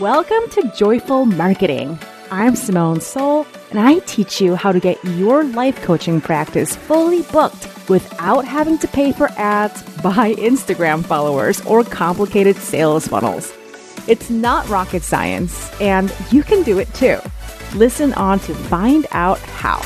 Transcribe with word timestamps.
Welcome 0.00 0.48
to 0.52 0.72
Joyful 0.74 1.26
Marketing. 1.26 1.98
I'm 2.30 2.56
Simone 2.56 2.98
Seol, 2.98 3.46
and 3.70 3.78
I 3.78 3.98
teach 4.00 4.40
you 4.40 4.56
how 4.56 4.72
to 4.72 4.80
get 4.80 5.02
your 5.04 5.44
life 5.44 5.80
coaching 5.82 6.18
practice 6.18 6.74
fully 6.74 7.20
booked 7.24 7.68
without 7.90 8.46
having 8.46 8.78
to 8.78 8.88
pay 8.88 9.12
for 9.12 9.28
ads, 9.36 9.82
buy 10.02 10.32
Instagram 10.36 11.04
followers, 11.04 11.60
or 11.66 11.84
complicated 11.84 12.56
sales 12.56 13.06
funnels. 13.06 13.52
It's 14.08 14.30
not 14.30 14.66
rocket 14.70 15.02
science, 15.02 15.70
and 15.78 16.12
you 16.30 16.42
can 16.42 16.62
do 16.62 16.78
it 16.78 16.92
too. 16.94 17.18
Listen 17.74 18.14
on 18.14 18.40
to 18.40 18.54
find 18.54 19.06
out 19.10 19.38
how. 19.40 19.78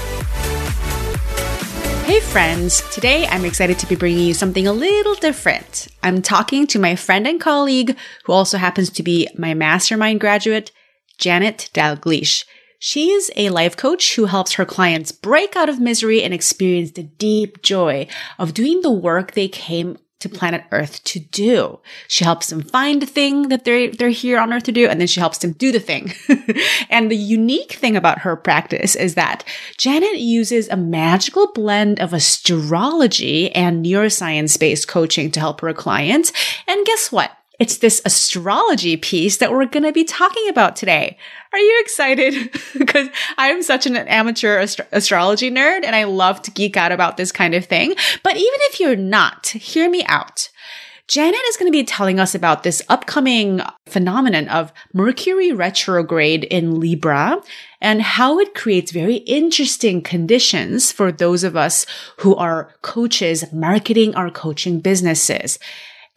Hey, 2.06 2.20
friends. 2.20 2.88
Today 2.94 3.26
I'm 3.26 3.44
excited 3.44 3.80
to 3.80 3.86
be 3.88 3.96
bringing 3.96 4.28
you 4.28 4.32
something 4.32 4.64
a 4.68 4.72
little 4.72 5.16
different. 5.16 5.88
I'm 6.04 6.22
talking 6.22 6.68
to 6.68 6.78
my 6.78 6.94
friend 6.94 7.26
and 7.26 7.40
colleague, 7.40 7.96
who 8.22 8.32
also 8.32 8.58
happens 8.58 8.90
to 8.90 9.02
be 9.02 9.26
my 9.36 9.54
mastermind 9.54 10.20
graduate, 10.20 10.70
Janet 11.18 11.68
Dalgleish. 11.74 12.44
She 12.78 13.10
is 13.10 13.32
a 13.34 13.50
life 13.50 13.76
coach 13.76 14.14
who 14.14 14.26
helps 14.26 14.52
her 14.52 14.64
clients 14.64 15.10
break 15.10 15.56
out 15.56 15.68
of 15.68 15.80
misery 15.80 16.22
and 16.22 16.32
experience 16.32 16.92
the 16.92 17.02
deep 17.02 17.60
joy 17.62 18.06
of 18.38 18.54
doing 18.54 18.82
the 18.82 18.92
work 18.92 19.32
they 19.32 19.48
came 19.48 19.98
to 20.20 20.28
planet 20.28 20.64
Earth 20.72 21.04
to 21.04 21.20
do. 21.20 21.78
She 22.08 22.24
helps 22.24 22.48
them 22.48 22.62
find 22.62 23.02
the 23.02 23.06
thing 23.06 23.48
that 23.48 23.64
they're, 23.64 23.90
they're 23.90 24.08
here 24.08 24.38
on 24.38 24.52
Earth 24.52 24.62
to 24.64 24.72
do, 24.72 24.88
and 24.88 24.98
then 24.98 25.08
she 25.08 25.20
helps 25.20 25.38
them 25.38 25.52
do 25.52 25.70
the 25.70 25.80
thing. 25.80 26.12
and 26.90 27.10
the 27.10 27.16
unique 27.16 27.72
thing 27.72 27.96
about 27.96 28.20
her 28.20 28.34
practice 28.34 28.96
is 28.96 29.14
that 29.14 29.44
Janet 29.76 30.18
uses 30.18 30.68
a 30.68 30.76
magical 30.76 31.52
blend 31.52 32.00
of 32.00 32.12
astrology 32.12 33.54
and 33.54 33.84
neuroscience 33.84 34.58
based 34.58 34.88
coaching 34.88 35.30
to 35.32 35.40
help 35.40 35.60
her 35.60 35.74
clients. 35.74 36.32
And 36.66 36.86
guess 36.86 37.12
what? 37.12 37.35
It's 37.58 37.78
this 37.78 38.02
astrology 38.04 38.96
piece 38.96 39.38
that 39.38 39.50
we're 39.50 39.66
going 39.66 39.84
to 39.84 39.92
be 39.92 40.04
talking 40.04 40.48
about 40.48 40.76
today. 40.76 41.16
Are 41.52 41.58
you 41.58 41.80
excited? 41.80 42.50
because 42.78 43.08
I'm 43.38 43.62
such 43.62 43.86
an 43.86 43.96
amateur 43.96 44.58
ast- 44.58 44.80
astrology 44.92 45.50
nerd 45.50 45.84
and 45.84 45.96
I 45.96 46.04
love 46.04 46.42
to 46.42 46.50
geek 46.50 46.76
out 46.76 46.92
about 46.92 47.16
this 47.16 47.32
kind 47.32 47.54
of 47.54 47.64
thing. 47.64 47.94
But 48.22 48.36
even 48.36 48.60
if 48.62 48.80
you're 48.80 48.96
not, 48.96 49.48
hear 49.48 49.88
me 49.88 50.04
out. 50.06 50.50
Janet 51.08 51.40
is 51.48 51.56
going 51.56 51.70
to 51.70 51.78
be 51.78 51.84
telling 51.84 52.18
us 52.18 52.34
about 52.34 52.64
this 52.64 52.82
upcoming 52.88 53.60
phenomenon 53.86 54.48
of 54.48 54.72
Mercury 54.92 55.52
retrograde 55.52 56.42
in 56.44 56.80
Libra 56.80 57.40
and 57.80 58.02
how 58.02 58.40
it 58.40 58.56
creates 58.56 58.90
very 58.90 59.16
interesting 59.18 60.02
conditions 60.02 60.90
for 60.90 61.12
those 61.12 61.44
of 61.44 61.56
us 61.56 61.86
who 62.18 62.34
are 62.34 62.74
coaches 62.82 63.44
marketing 63.52 64.16
our 64.16 64.30
coaching 64.30 64.80
businesses. 64.80 65.60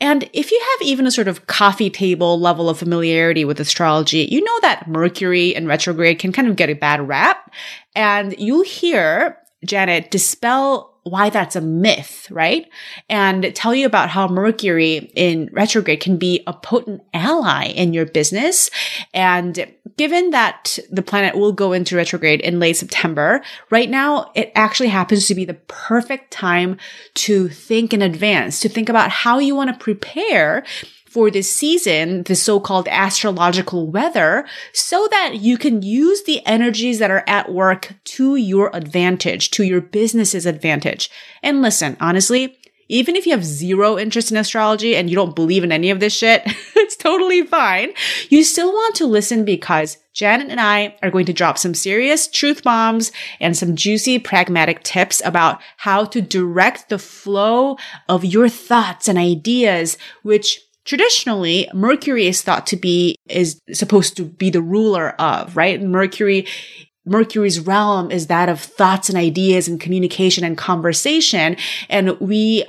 And 0.01 0.29
if 0.31 0.51
you 0.51 0.59
have 0.59 0.87
even 0.87 1.05
a 1.05 1.11
sort 1.11 1.27
of 1.27 1.47
coffee 1.47 1.89
table 1.89 2.39
level 2.39 2.69
of 2.69 2.79
familiarity 2.79 3.43
with 3.43 3.59
astrology, 3.59 4.27
you 4.31 4.41
know 4.43 4.59
that 4.61 4.87
Mercury 4.87 5.55
and 5.55 5.67
retrograde 5.67 6.19
can 6.19 6.31
kind 6.31 6.47
of 6.47 6.55
get 6.55 6.69
a 6.69 6.73
bad 6.73 7.05
rap. 7.05 7.53
And 7.95 8.33
you'll 8.37 8.63
hear 8.63 9.37
Janet 9.65 10.09
dispel 10.09 10.98
why 11.09 11.29
that's 11.29 11.55
a 11.55 11.61
myth, 11.61 12.27
right? 12.31 12.69
And 13.09 13.53
tell 13.55 13.73
you 13.73 13.85
about 13.85 14.09
how 14.09 14.27
Mercury 14.27 15.11
in 15.15 15.49
retrograde 15.51 15.99
can 15.99 16.17
be 16.17 16.43
a 16.47 16.53
potent 16.53 17.01
ally 17.13 17.65
in 17.65 17.93
your 17.93 18.05
business. 18.05 18.69
And 19.13 19.71
given 19.97 20.29
that 20.29 20.79
the 20.91 21.01
planet 21.01 21.35
will 21.35 21.51
go 21.51 21.73
into 21.73 21.95
retrograde 21.95 22.41
in 22.41 22.59
late 22.59 22.77
September, 22.77 23.41
right 23.69 23.89
now 23.89 24.31
it 24.35 24.51
actually 24.55 24.89
happens 24.89 25.27
to 25.27 25.35
be 25.35 25.45
the 25.45 25.55
perfect 25.67 26.31
time 26.31 26.77
to 27.15 27.49
think 27.49 27.93
in 27.93 28.01
advance, 28.01 28.59
to 28.61 28.69
think 28.69 28.89
about 28.89 29.09
how 29.09 29.39
you 29.39 29.55
want 29.55 29.69
to 29.69 29.83
prepare 29.83 30.63
for 31.09 31.31
this 31.31 31.51
season, 31.51 32.23
the 32.23 32.35
so-called 32.35 32.87
astrological 32.87 33.87
weather, 33.87 34.45
so 34.73 35.07
that 35.11 35.35
you 35.35 35.57
can 35.57 35.81
use 35.81 36.23
the 36.23 36.45
energies 36.45 36.99
that 36.99 37.11
are 37.11 37.23
at 37.27 37.51
work 37.51 37.95
to 38.03 38.35
your 38.35 38.75
advantage, 38.75 39.51
to 39.51 39.63
your 39.63 39.81
business's 39.81 40.45
advantage. 40.45 41.09
And 41.41 41.61
listen, 41.61 41.97
honestly, 41.99 42.57
even 42.89 43.15
if 43.15 43.27
you 43.27 43.31
have 43.31 43.45
zero 43.45 43.97
interest 43.97 44.31
in 44.31 44.37
astrology 44.37 44.95
and 44.95 45.09
you 45.09 45.15
don't 45.15 45.35
believe 45.35 45.63
in 45.63 45.71
any 45.71 45.91
of 45.91 45.99
this 45.99 46.13
shit, 46.13 46.41
it's 46.75 46.95
totally 46.95 47.43
fine. 47.45 47.91
You 48.29 48.43
still 48.43 48.71
want 48.71 48.95
to 48.95 49.05
listen 49.05 49.45
because 49.45 49.97
Janet 50.13 50.49
and 50.49 50.59
I 50.59 50.97
are 51.03 51.11
going 51.11 51.27
to 51.27 51.33
drop 51.33 51.59
some 51.59 51.75
serious 51.75 52.27
truth 52.27 52.63
bombs 52.63 53.11
and 53.39 53.55
some 53.55 53.75
juicy 53.75 54.17
pragmatic 54.17 54.83
tips 54.83 55.21
about 55.23 55.61
how 55.77 56.03
to 56.05 56.19
direct 56.19 56.89
the 56.89 56.99
flow 56.99 57.77
of 58.09 58.25
your 58.25 58.49
thoughts 58.49 59.07
and 59.07 59.19
ideas, 59.19 59.97
which 60.23 60.59
traditionally 60.89 61.69
mercury 61.71 62.25
is 62.25 62.41
thought 62.41 62.65
to 62.65 62.75
be 62.75 63.15
is 63.29 63.61
supposed 63.71 64.17
to 64.17 64.25
be 64.25 64.49
the 64.49 64.61
ruler 64.61 65.09
of 65.21 65.55
right? 65.55 65.79
Mercury 65.83 66.47
mercury's 67.05 67.59
realm 67.59 68.09
is 68.09 68.25
that 68.25 68.49
of 68.49 68.59
thoughts 68.59 69.07
and 69.07 69.15
ideas 69.15 69.67
and 69.67 69.79
communication 69.79 70.43
and 70.43 70.57
conversation. 70.57 71.55
And 71.89 72.19
we 72.19 72.65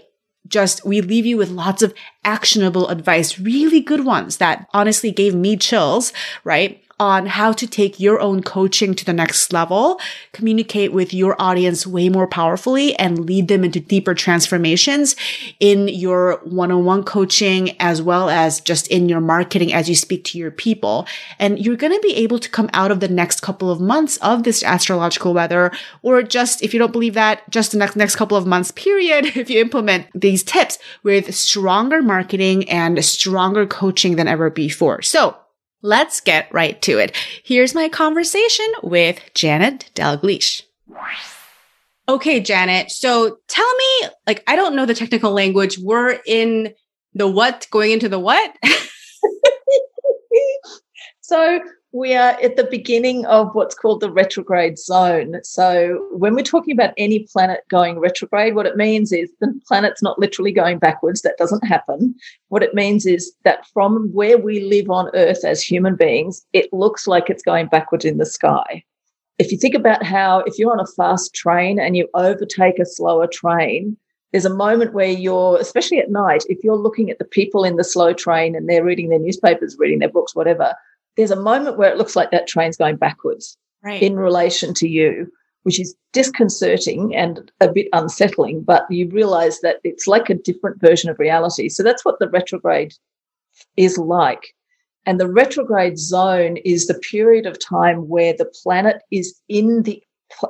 just 0.48 0.84
we 0.84 1.00
leave 1.00 1.25
you 1.25 1.38
with 1.38 1.48
lots 1.48 1.81
of 1.81 1.94
actionable 2.22 2.88
advice 2.88 3.38
really 3.38 3.81
good 3.81 4.04
ones 4.04 4.37
that 4.37 4.69
honestly 4.75 5.10
gave 5.10 5.34
me 5.34 5.56
chills 5.56 6.12
right 6.44 6.84
on 7.00 7.25
how 7.25 7.50
to 7.50 7.66
take 7.66 7.99
your 7.99 8.21
own 8.21 8.43
coaching 8.43 8.94
to 8.94 9.05
the 9.06 9.12
next 9.12 9.53
level, 9.53 9.99
communicate 10.33 10.93
with 10.93 11.15
your 11.15 11.34
audience 11.41 11.87
way 11.87 12.11
more 12.11 12.27
powerfully 12.27 12.94
and 12.97 13.25
lead 13.25 13.49
them 13.49 13.65
into 13.65 13.81
deeper 13.81 14.15
transformations 14.15 15.16
in 15.59 15.88
your 15.88 16.41
one-on-one 16.44 17.03
coaching 17.03 17.75
as 17.81 18.03
well 18.03 18.28
as 18.28 18.61
just 18.61 18.87
in 18.88 19.09
your 19.09 19.21
marketing 19.21 19.72
as 19.72 19.88
you 19.88 19.94
speak 19.94 20.22
to 20.25 20.38
your 20.38 20.50
people. 20.50 21.06
And 21.38 21.59
you're 21.59 21.77
going 21.77 21.94
to 21.94 22.00
be 22.00 22.15
able 22.16 22.38
to 22.38 22.50
come 22.50 22.69
out 22.75 22.91
of 22.91 23.00
the 23.00 23.09
next 23.09 23.41
couple 23.41 23.71
of 23.71 23.81
months 23.81 24.19
of 24.19 24.43
this 24.43 24.62
astrological 24.62 25.32
weather 25.32 25.72
or 26.03 26.22
just 26.22 26.62
if 26.62 26.75
you 26.75 26.78
don't 26.78 26.93
believe 26.93 27.15
that, 27.15 27.49
just 27.49 27.72
the 27.72 27.78
next 27.78 27.97
next 27.97 28.17
couple 28.17 28.37
of 28.37 28.47
months 28.47 28.71
period 28.71 29.25
if 29.37 29.49
you 29.49 29.61
implement 29.61 30.06
these 30.15 30.43
tips 30.43 30.78
with 31.03 31.34
stronger 31.34 32.03
marketing 32.03 32.69
and 32.69 33.03
stronger 33.03 33.67
coaching 33.67 34.17
than 34.17 34.28
ever 34.28 34.50
before. 34.50 35.00
So 35.00 35.40
Let's 35.83 36.21
get 36.21 36.53
right 36.53 36.81
to 36.83 36.99
it. 36.99 37.17
Here's 37.43 37.75
my 37.75 37.89
conversation 37.89 38.67
with 38.83 39.21
Janet 39.35 39.91
Dalgleish. 39.95 40.63
Okay, 42.09 42.41
Janet. 42.41 42.91
So 42.91 43.39
tell 43.49 43.77
me, 43.77 44.09
like, 44.27 44.43
I 44.47 44.57
don't 44.57 44.75
know 44.75 44.85
the 44.85 44.95
technical 44.95 45.33
language. 45.33 45.79
We're 45.79 46.19
in 46.27 46.75
the 47.15 47.29
what 47.29 47.67
going 47.71 47.93
into 47.93 48.09
the 48.09 48.19
what? 48.19 48.57
so 51.21 51.61
we 51.93 52.15
are 52.15 52.39
at 52.41 52.56
the 52.56 52.65
beginning 52.65 53.27
of 53.27 53.53
what's 53.55 53.75
called 53.75 54.01
the 54.01 54.11
retrograde 54.11 54.78
zone. 54.78 55.41
So, 55.43 56.06
when 56.12 56.34
we're 56.34 56.43
talking 56.43 56.73
about 56.73 56.95
any 56.97 57.27
planet 57.33 57.61
going 57.69 57.99
retrograde, 57.99 58.55
what 58.55 58.67
it 58.67 58.77
means 58.77 59.12
is 59.12 59.31
the 59.41 59.53
planet's 59.67 60.03
not 60.03 60.19
literally 60.19 60.53
going 60.53 60.79
backwards. 60.79 61.23
That 61.23 61.39
doesn't 61.39 61.67
happen. 61.67 62.15
What 62.49 62.62
it 62.62 62.75
means 62.75 63.06
is 63.06 63.33
that 63.45 63.67
from 63.67 64.11
where 64.12 64.39
we 64.39 64.61
live 64.61 64.89
on 64.89 65.11
Earth 65.15 65.45
as 65.45 65.62
human 65.62 65.97
beings, 65.97 66.45
it 66.53 66.73
looks 66.73 67.09
like 67.09 67.29
it's 67.29 67.43
going 67.43 67.67
backwards 67.67 68.05
in 68.05 68.19
the 68.19 68.27
sky. 68.27 68.84
If 69.39 69.50
you 69.50 69.59
think 69.59 69.75
about 69.75 70.05
how, 70.05 70.41
if 70.41 70.59
you're 70.59 70.73
on 70.73 70.81
a 70.81 70.87
fast 70.87 71.34
train 71.34 71.81
and 71.81 71.97
you 71.97 72.09
overtake 72.15 72.79
a 72.79 72.87
slower 72.87 73.27
train, 73.27 73.97
there's 74.33 74.45
a 74.45 74.55
moment 74.55 74.93
where 74.93 75.09
you're, 75.09 75.59
especially 75.59 75.99
at 75.99 76.11
night, 76.11 76.45
if 76.49 76.62
you're 76.62 76.77
looking 76.77 77.11
at 77.11 77.19
the 77.19 77.25
people 77.25 77.65
in 77.65 77.77
the 77.77 77.83
slow 77.83 78.12
train 78.12 78.55
and 78.55 78.69
they're 78.69 78.84
reading 78.84 79.09
their 79.09 79.19
newspapers, 79.19 79.77
reading 79.79 79.99
their 79.99 80.11
books, 80.11 80.37
whatever, 80.37 80.75
there's 81.16 81.31
a 81.31 81.41
moment 81.41 81.78
where 81.78 81.91
it 81.91 81.98
looks 81.98 82.16
like 82.16 82.31
that 82.31 82.47
train's 82.47 82.76
going 82.76 82.97
backwards 82.97 83.56
right. 83.82 84.03
in 84.03 84.16
relation 84.16 84.75
to 84.75 84.88
you, 84.88 85.31
which 85.62 85.81
is 85.81 85.94
disconcerting 86.12 87.15
and 87.15 87.50
a 87.60 87.71
bit 87.71 87.88
unsettling, 87.93 88.62
but 88.62 88.84
you 88.91 89.09
realize 89.09 89.60
that 89.60 89.76
it's 89.84 90.06
like 90.06 90.31
a 90.31 90.34
different 90.34 90.81
version 90.81 91.10
of 91.10 91.19
reality. 91.19 91.69
So 91.69 91.82
that's 91.82 92.04
what 92.04 92.19
the 92.19 92.28
retrograde 92.28 92.94
is 93.76 93.99
like. 93.99 94.54
And 95.06 95.19
the 95.19 95.31
retrograde 95.31 95.99
zone 95.99 96.58
is 96.58 96.87
the 96.87 96.99
period 97.11 97.46
of 97.46 97.58
time 97.58 98.08
where 98.08 98.35
the 98.37 98.50
planet 98.62 99.02
is 99.11 99.40
in 99.49 99.82
the 99.82 100.02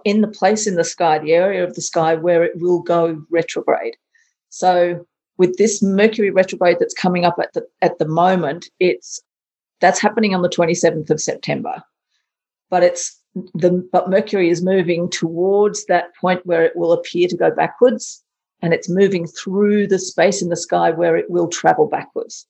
in 0.05 0.21
the 0.21 0.29
place 0.29 0.67
in 0.67 0.75
the 0.75 0.85
sky, 0.85 1.19
the 1.19 1.33
area 1.33 1.65
of 1.65 1.75
the 1.75 1.81
sky 1.81 2.15
where 2.15 2.45
it 2.45 2.53
will 2.57 2.83
go 2.83 3.25
retrograde. 3.31 3.97
So 4.51 5.07
with 5.39 5.57
this 5.57 5.83
Mercury 5.83 6.31
retrograde 6.31 6.77
that's 6.79 6.93
coming 6.93 7.25
up 7.25 7.39
at 7.41 7.53
the 7.55 7.67
at 7.81 7.99
the 7.99 8.07
moment, 8.07 8.69
it's 8.79 9.21
that's 9.81 10.01
happening 10.01 10.35
on 10.35 10.43
the 10.43 10.49
27th 10.49 11.11
of 11.11 11.21
September. 11.21 11.83
But 12.69 12.83
it's 12.83 13.19
the 13.55 13.87
but 13.93 14.11
Mercury 14.11 14.49
is 14.49 14.63
moving 14.63 15.09
towards 15.09 15.87
that 15.87 16.15
point 16.21 16.45
where 16.45 16.65
it 16.65 16.77
will 16.77 16.93
appear 16.93 17.29
to 17.29 17.37
go 17.37 17.51
backwards 17.51 18.23
and 18.63 18.75
it's 18.75 18.89
moving 18.89 19.27
through 19.27 19.87
the 19.87 19.99
space 19.99 20.43
in 20.43 20.49
the 20.49 20.57
sky 20.57 20.91
where 20.91 21.17
it 21.17 21.31
will 21.31 21.49
travel 21.49 21.87
backwards. 21.87 22.47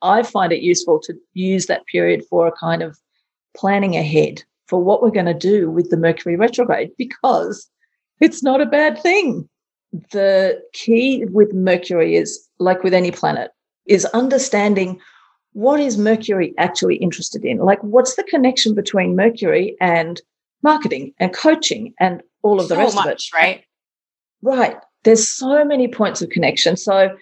I 0.00 0.22
find 0.22 0.52
it 0.52 0.62
useful 0.62 0.98
to 1.00 1.14
use 1.34 1.66
that 1.66 1.86
period 1.86 2.24
for 2.28 2.46
a 2.46 2.52
kind 2.52 2.82
of 2.82 2.98
planning 3.56 3.96
ahead 3.96 4.42
for 4.66 4.82
what 4.82 5.02
we're 5.02 5.10
going 5.10 5.26
to 5.26 5.34
do 5.34 5.70
with 5.70 5.90
the 5.90 5.96
Mercury 5.96 6.36
retrograde 6.36 6.90
because 6.98 7.68
it's 8.20 8.42
not 8.42 8.60
a 8.60 8.66
bad 8.66 8.98
thing. 8.98 9.48
The 10.10 10.62
key 10.72 11.24
with 11.26 11.52
Mercury 11.52 12.16
is 12.16 12.48
like 12.58 12.82
with 12.82 12.94
any 12.94 13.10
planet 13.10 13.50
is 13.86 14.04
understanding 14.06 15.00
what 15.52 15.80
is 15.80 15.98
Mercury 15.98 16.54
actually 16.58 16.96
interested 16.96 17.44
in? 17.44 17.58
Like, 17.58 17.82
what's 17.82 18.16
the 18.16 18.24
connection 18.24 18.74
between 18.74 19.16
Mercury 19.16 19.76
and 19.80 20.20
marketing 20.62 21.12
and 21.18 21.34
coaching 21.34 21.94
and 22.00 22.22
all 22.42 22.60
of 22.60 22.68
the 22.68 22.74
so 22.74 22.80
rest 22.80 22.94
much, 22.94 23.06
of 23.06 23.12
it? 23.12 23.22
right? 23.34 23.64
Right. 24.42 24.76
There's 25.04 25.28
so 25.28 25.64
many 25.64 25.88
points 25.88 26.22
of 26.22 26.30
connection. 26.30 26.76
So, 26.76 27.16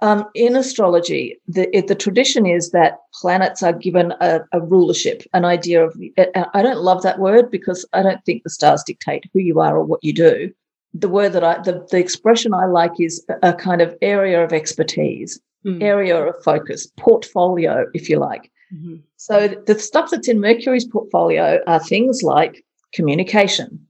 um, 0.00 0.24
in 0.34 0.56
astrology, 0.56 1.40
the, 1.46 1.74
it, 1.76 1.86
the 1.86 1.94
tradition 1.94 2.44
is 2.44 2.70
that 2.72 2.98
planets 3.20 3.62
are 3.62 3.72
given 3.72 4.12
a, 4.20 4.40
a 4.52 4.60
rulership, 4.60 5.22
an 5.32 5.44
idea 5.44 5.86
of. 5.86 5.96
I 6.18 6.60
don't 6.62 6.80
love 6.80 7.02
that 7.02 7.20
word 7.20 7.50
because 7.50 7.86
I 7.92 8.02
don't 8.02 8.22
think 8.24 8.42
the 8.42 8.50
stars 8.50 8.82
dictate 8.82 9.24
who 9.32 9.38
you 9.38 9.60
are 9.60 9.76
or 9.76 9.84
what 9.84 10.02
you 10.02 10.12
do. 10.12 10.52
The 10.92 11.08
word 11.08 11.32
that 11.34 11.44
I, 11.44 11.62
the, 11.62 11.86
the 11.90 11.98
expression 11.98 12.52
I 12.52 12.66
like 12.66 13.00
is 13.00 13.24
a 13.42 13.54
kind 13.54 13.80
of 13.80 13.96
area 14.02 14.42
of 14.44 14.52
expertise 14.52 15.40
mm. 15.66 15.82
area 15.82 16.16
of 16.16 16.34
focus, 16.42 16.86
portfolio, 16.98 17.86
if 17.94 18.08
you 18.08 18.18
like. 18.18 18.50
Mm-hmm. 18.74 18.96
So 19.16 19.48
the 19.66 19.78
stuff 19.78 20.10
that's 20.10 20.28
in 20.28 20.40
Mercury's 20.40 20.86
portfolio 20.86 21.60
are 21.66 21.80
things 21.80 22.22
like 22.22 22.64
communication. 22.92 23.86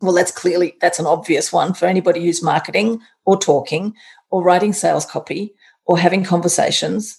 Well, 0.00 0.12
that's 0.12 0.32
clearly 0.32 0.74
that's 0.80 0.98
an 0.98 1.06
obvious 1.06 1.52
one 1.52 1.72
for 1.72 1.86
anybody 1.86 2.24
who's 2.24 2.42
marketing 2.42 3.00
or 3.24 3.38
talking 3.38 3.94
or 4.30 4.42
writing 4.42 4.72
sales 4.72 5.06
copy 5.06 5.54
or 5.86 5.98
having 5.98 6.24
conversations. 6.24 7.18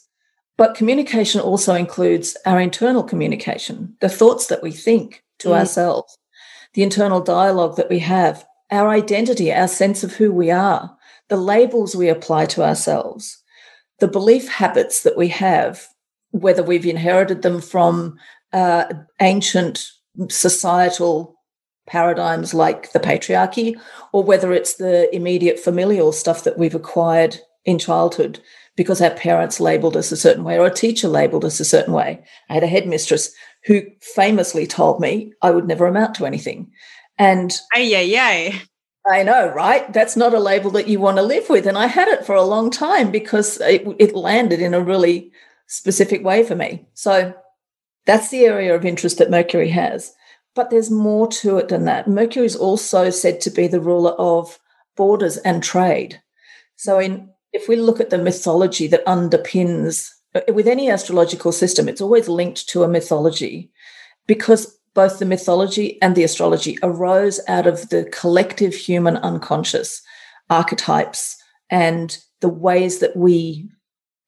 But 0.57 0.75
communication 0.75 1.41
also 1.41 1.73
includes 1.73 2.37
our 2.45 2.59
internal 2.59 3.03
communication, 3.03 3.95
the 4.01 4.09
thoughts 4.09 4.47
that 4.47 4.63
we 4.63 4.71
think 4.71 5.23
to 5.39 5.49
mm. 5.49 5.57
ourselves, 5.57 6.17
the 6.73 6.83
internal 6.83 7.21
dialogue 7.21 7.75
that 7.77 7.89
we 7.89 7.99
have, 7.99 8.45
our 8.71 8.89
identity, 8.89 9.53
our 9.53 9.67
sense 9.67 10.03
of 10.03 10.13
who 10.13 10.31
we 10.31 10.51
are, 10.51 10.95
the 11.29 11.37
labels 11.37 11.95
we 11.95 12.09
apply 12.09 12.45
to 12.45 12.63
ourselves 12.63 13.43
the 13.99 14.07
belief 14.07 14.47
habits 14.47 15.03
that 15.03 15.17
we 15.17 15.27
have, 15.29 15.87
whether 16.31 16.63
we've 16.63 16.85
inherited 16.85 17.41
them 17.41 17.61
from 17.61 18.17
uh, 18.53 18.85
ancient 19.21 19.87
societal 20.29 21.35
paradigms 21.87 22.53
like 22.53 22.91
the 22.91 22.99
patriarchy, 22.99 23.75
or 24.11 24.23
whether 24.23 24.51
it's 24.51 24.75
the 24.75 25.13
immediate 25.15 25.59
familial 25.59 26.11
stuff 26.11 26.43
that 26.43 26.57
we've 26.57 26.75
acquired 26.75 27.39
in 27.63 27.79
childhood 27.79 28.39
because 28.75 29.01
our 29.01 29.11
parents 29.11 29.59
labeled 29.59 29.95
us 29.95 30.11
a 30.11 30.17
certain 30.17 30.43
way 30.43 30.59
or 30.59 30.65
a 30.65 30.73
teacher 30.73 31.07
labeled 31.07 31.45
us 31.45 31.59
a 31.59 31.65
certain 31.65 31.93
way. 31.93 32.23
I 32.49 32.53
had 32.53 32.63
a 32.63 32.67
headmistress 32.67 33.31
who 33.65 33.81
famously 34.01 34.67
told 34.67 34.99
me 34.99 35.33
I 35.41 35.51
would 35.51 35.67
never 35.67 35.85
amount 35.85 36.15
to 36.15 36.25
anything. 36.25 36.71
And 37.17 37.57
ay, 37.73 37.93
ay, 37.95 38.15
ay. 38.17 38.61
I 39.07 39.23
know, 39.23 39.53
right? 39.53 39.91
That's 39.93 40.15
not 40.15 40.33
a 40.33 40.39
label 40.39 40.71
that 40.71 40.87
you 40.87 40.99
want 40.99 41.17
to 41.17 41.23
live 41.23 41.47
with. 41.49 41.67
And 41.67 41.77
I 41.77 41.87
had 41.87 42.07
it 42.07 42.25
for 42.25 42.33
a 42.33 42.43
long 42.43 42.71
time 42.71 43.11
because 43.11 43.59
it, 43.61 43.85
it, 43.99 44.15
landed 44.15 44.59
in 44.59 44.73
a 44.73 44.81
really 44.81 45.31
specific 45.67 46.23
way 46.23 46.43
for 46.43 46.55
me. 46.55 46.87
So 46.95 47.33
that's 48.05 48.29
the 48.29 48.45
area 48.45 48.73
of 48.73 48.83
interest 48.83 49.19
that 49.19 49.29
Mercury 49.29 49.69
has. 49.69 50.13
But 50.55 50.69
there's 50.69 50.89
more 50.89 51.27
to 51.27 51.57
it 51.57 51.67
than 51.67 51.85
that. 51.85 52.07
Mercury 52.07 52.45
is 52.45 52.55
also 52.55 53.09
said 53.09 53.41
to 53.41 53.51
be 53.51 53.67
the 53.67 53.81
ruler 53.81 54.11
of 54.13 54.57
borders 54.95 55.37
and 55.37 55.61
trade. 55.61 56.21
So 56.75 56.99
in 56.99 57.29
if 57.53 57.69
we 57.69 57.77
look 57.77 58.01
at 58.01 58.09
the 58.09 58.17
mythology 58.17 58.87
that 58.87 59.05
underpins 59.05 60.09
with 60.51 60.67
any 60.67 60.89
astrological 60.89 61.53
system, 61.53 61.87
it's 61.87 62.01
always 62.01 62.27
linked 62.27 62.67
to 62.69 62.83
a 62.83 62.87
mythology 62.87 63.71
because 64.27 64.77
both 64.95 65.19
the 65.19 65.25
mythology 65.25 66.01
and 66.01 66.15
the 66.15 66.23
astrology 66.23 66.79
arose 66.81 67.39
out 67.47 67.67
of 67.67 67.89
the 67.89 68.05
collective 68.05 68.73
human 68.73 69.17
unconscious 69.17 70.01
archetypes 70.49 71.37
and 71.69 72.17
the 72.39 72.49
ways 72.49 72.99
that 72.99 73.15
we 73.15 73.69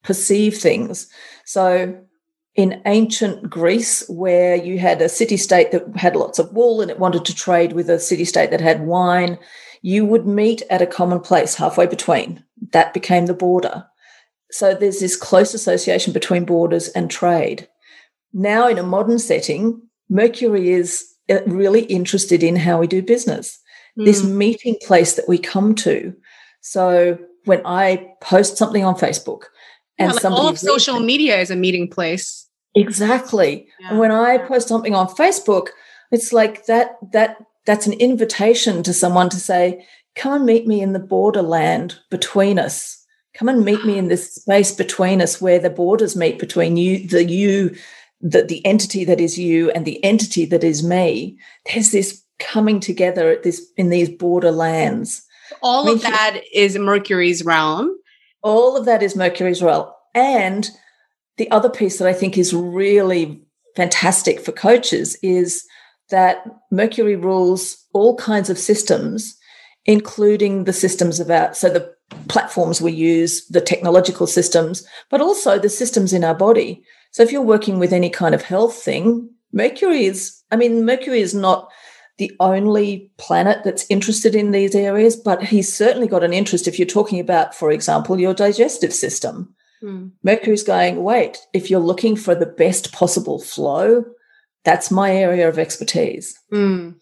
perceive 0.04 0.56
things. 0.58 1.08
So, 1.44 2.00
in 2.54 2.82
ancient 2.86 3.48
Greece, 3.48 4.04
where 4.08 4.56
you 4.56 4.78
had 4.78 5.00
a 5.00 5.08
city 5.08 5.36
state 5.36 5.70
that 5.70 5.84
had 5.96 6.16
lots 6.16 6.38
of 6.38 6.52
wool 6.52 6.80
and 6.80 6.90
it 6.90 6.98
wanted 6.98 7.24
to 7.24 7.34
trade 7.34 7.72
with 7.72 7.88
a 7.88 8.00
city 8.00 8.24
state 8.24 8.50
that 8.50 8.60
had 8.60 8.86
wine, 8.86 9.38
you 9.80 10.04
would 10.04 10.26
meet 10.26 10.62
at 10.68 10.82
a 10.82 10.86
common 10.86 11.20
place 11.20 11.54
halfway 11.54 11.86
between. 11.86 12.44
That 12.72 12.92
became 12.92 13.26
the 13.26 13.34
border. 13.34 13.86
So, 14.50 14.74
there's 14.74 15.00
this 15.00 15.16
close 15.16 15.54
association 15.54 16.12
between 16.12 16.44
borders 16.44 16.88
and 16.88 17.10
trade. 17.10 17.68
Now, 18.34 18.68
in 18.68 18.78
a 18.78 18.82
modern 18.82 19.18
setting, 19.18 19.87
Mercury 20.08 20.70
is 20.70 21.04
uh, 21.30 21.40
really 21.46 21.82
interested 21.82 22.42
in 22.42 22.56
how 22.56 22.78
we 22.78 22.86
do 22.86 23.02
business, 23.02 23.58
mm. 23.98 24.04
this 24.04 24.24
meeting 24.24 24.76
place 24.82 25.14
that 25.14 25.28
we 25.28 25.38
come 25.38 25.74
to. 25.76 26.14
So 26.60 27.18
when 27.44 27.62
I 27.64 28.12
post 28.20 28.56
something 28.56 28.84
on 28.84 28.94
Facebook 28.94 29.42
and 29.98 30.12
yeah, 30.12 30.14
like 30.14 30.24
all 30.24 30.48
of 30.48 30.58
social 30.58 31.00
media 31.00 31.40
is 31.40 31.50
a 31.50 31.56
meeting 31.56 31.88
place. 31.88 32.46
Exactly. 32.74 33.66
Yeah. 33.80 33.90
And 33.90 33.98
when 33.98 34.12
I 34.12 34.38
post 34.38 34.68
something 34.68 34.94
on 34.94 35.08
Facebook, 35.08 35.68
it's 36.10 36.32
like 36.32 36.66
that 36.66 36.96
that 37.12 37.38
that's 37.66 37.86
an 37.86 37.94
invitation 37.94 38.82
to 38.82 38.92
someone 38.94 39.28
to 39.30 39.36
say, 39.36 39.84
come 40.14 40.32
and 40.32 40.46
meet 40.46 40.66
me 40.66 40.80
in 40.80 40.92
the 40.92 40.98
borderland 40.98 41.98
between 42.10 42.58
us. 42.58 42.96
Come 43.34 43.48
and 43.48 43.64
meet 43.64 43.84
me 43.84 43.98
in 43.98 44.08
this 44.08 44.34
space 44.34 44.72
between 44.72 45.20
us 45.20 45.40
where 45.40 45.58
the 45.58 45.70
borders 45.70 46.16
meet 46.16 46.38
between 46.38 46.76
you, 46.76 47.06
the 47.06 47.24
you 47.24 47.76
the, 48.20 48.42
the 48.42 48.64
entity 48.66 49.04
that 49.04 49.20
is 49.20 49.38
you 49.38 49.70
and 49.70 49.84
the 49.84 50.02
entity 50.04 50.44
that 50.46 50.64
is 50.64 50.82
me, 50.82 51.38
there's 51.72 51.90
this 51.90 52.22
coming 52.38 52.80
together 52.80 53.30
at 53.30 53.42
this 53.42 53.66
in 53.76 53.90
these 53.90 54.08
borderlands. 54.08 55.22
All 55.62 55.88
I 55.88 55.92
of 55.92 56.02
that 56.02 56.40
is 56.52 56.78
Mercury's 56.78 57.44
realm. 57.44 57.96
All 58.42 58.76
of 58.76 58.84
that 58.84 59.02
is 59.02 59.16
Mercury's 59.16 59.62
realm. 59.62 59.90
And 60.14 60.68
the 61.36 61.50
other 61.50 61.70
piece 61.70 61.98
that 61.98 62.08
I 62.08 62.12
think 62.12 62.36
is 62.36 62.52
really 62.54 63.40
fantastic 63.76 64.40
for 64.40 64.52
coaches 64.52 65.16
is 65.22 65.64
that 66.10 66.44
Mercury 66.70 67.16
rules 67.16 67.84
all 67.92 68.16
kinds 68.16 68.50
of 68.50 68.58
systems, 68.58 69.36
including 69.84 70.64
the 70.64 70.72
systems 70.72 71.20
of 71.20 71.30
our, 71.30 71.54
so 71.54 71.68
the 71.68 71.94
platforms 72.28 72.80
we 72.80 72.92
use, 72.92 73.46
the 73.48 73.60
technological 73.60 74.26
systems, 74.26 74.86
but 75.10 75.20
also 75.20 75.58
the 75.58 75.68
systems 75.68 76.12
in 76.12 76.24
our 76.24 76.34
body. 76.34 76.82
So 77.10 77.22
if 77.22 77.32
you're 77.32 77.42
working 77.42 77.78
with 77.78 77.92
any 77.92 78.10
kind 78.10 78.34
of 78.34 78.42
health 78.42 78.74
thing, 78.74 79.30
Mercury 79.52 80.04
is, 80.04 80.42
I 80.50 80.56
mean, 80.56 80.84
Mercury 80.84 81.20
is 81.20 81.34
not 81.34 81.70
the 82.18 82.32
only 82.40 83.10
planet 83.16 83.62
that's 83.64 83.86
interested 83.88 84.34
in 84.34 84.50
these 84.50 84.74
areas, 84.74 85.16
but 85.16 85.42
he's 85.42 85.72
certainly 85.72 86.08
got 86.08 86.24
an 86.24 86.32
interest 86.32 86.66
if 86.66 86.78
you're 86.78 86.86
talking 86.86 87.20
about, 87.20 87.54
for 87.54 87.70
example, 87.70 88.20
your 88.20 88.34
digestive 88.34 88.92
system. 88.92 89.54
Mm. 89.82 90.10
Mercury's 90.22 90.64
going, 90.64 91.02
wait, 91.02 91.38
if 91.54 91.70
you're 91.70 91.80
looking 91.80 92.16
for 92.16 92.34
the 92.34 92.46
best 92.46 92.92
possible 92.92 93.38
flow, 93.38 94.04
that's 94.64 94.90
my 94.90 95.12
area 95.12 95.48
of 95.48 95.58
expertise. 95.58 96.36
Mm. 96.52 96.96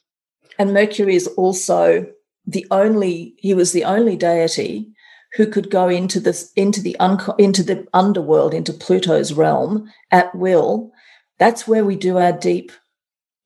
And 0.58 0.74
Mercury 0.74 1.16
is 1.16 1.26
also 1.28 2.06
the 2.46 2.66
only, 2.70 3.34
he 3.38 3.54
was 3.54 3.72
the 3.72 3.84
only 3.84 4.16
deity 4.16 4.92
who 5.34 5.46
could 5.46 5.70
go 5.70 5.88
into 5.88 6.20
this 6.20 6.52
into 6.56 6.80
the 6.80 6.96
un- 6.98 7.20
into 7.38 7.62
the 7.62 7.86
underworld 7.92 8.54
into 8.54 8.72
Pluto's 8.72 9.32
realm 9.32 9.90
at 10.10 10.34
will 10.34 10.92
that's 11.38 11.68
where 11.68 11.84
we 11.84 11.96
do 11.96 12.18
our 12.18 12.32
deep 12.32 12.72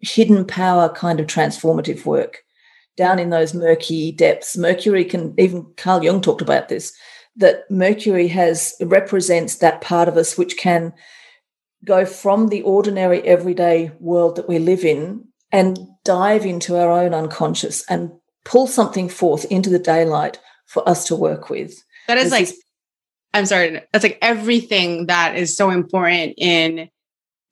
hidden 0.00 0.44
power 0.44 0.88
kind 0.88 1.20
of 1.20 1.26
transformative 1.26 2.04
work. 2.04 2.38
Down 2.96 3.18
in 3.18 3.30
those 3.30 3.54
murky 3.54 4.12
depths 4.12 4.56
mercury 4.56 5.04
can 5.04 5.34
even 5.38 5.66
carl 5.76 6.02
jung 6.02 6.20
talked 6.20 6.42
about 6.42 6.68
this 6.68 6.92
that 7.36 7.70
mercury 7.70 8.28
has 8.28 8.74
represents 8.80 9.56
that 9.56 9.80
part 9.80 10.08
of 10.08 10.16
us 10.16 10.36
which 10.36 10.56
can 10.56 10.92
go 11.84 12.04
from 12.04 12.48
the 12.48 12.62
ordinary 12.62 13.22
everyday 13.22 13.90
world 14.00 14.36
that 14.36 14.48
we 14.48 14.58
live 14.58 14.84
in 14.84 15.24
and 15.52 15.78
dive 16.04 16.44
into 16.44 16.76
our 16.76 16.90
own 16.90 17.14
unconscious 17.14 17.84
and 17.88 18.10
pull 18.44 18.66
something 18.66 19.08
forth 19.08 19.44
into 19.46 19.70
the 19.70 19.78
daylight 19.78 20.38
for 20.70 20.88
us 20.88 21.04
to 21.08 21.16
work 21.16 21.50
with. 21.50 21.74
That 22.06 22.16
is 22.16 22.24
this 22.24 22.32
like, 22.32 22.42
is- 22.44 22.64
I'm 23.34 23.46
sorry, 23.46 23.80
that's 23.92 24.04
like 24.04 24.18
everything 24.22 25.06
that 25.06 25.36
is 25.36 25.56
so 25.56 25.70
important 25.70 26.34
in 26.38 26.88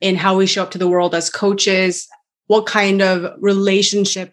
in 0.00 0.14
how 0.14 0.36
we 0.36 0.46
show 0.46 0.62
up 0.62 0.70
to 0.70 0.78
the 0.78 0.88
world 0.88 1.12
as 1.12 1.28
coaches, 1.28 2.06
what 2.46 2.66
kind 2.66 3.02
of 3.02 3.34
relationship 3.40 4.32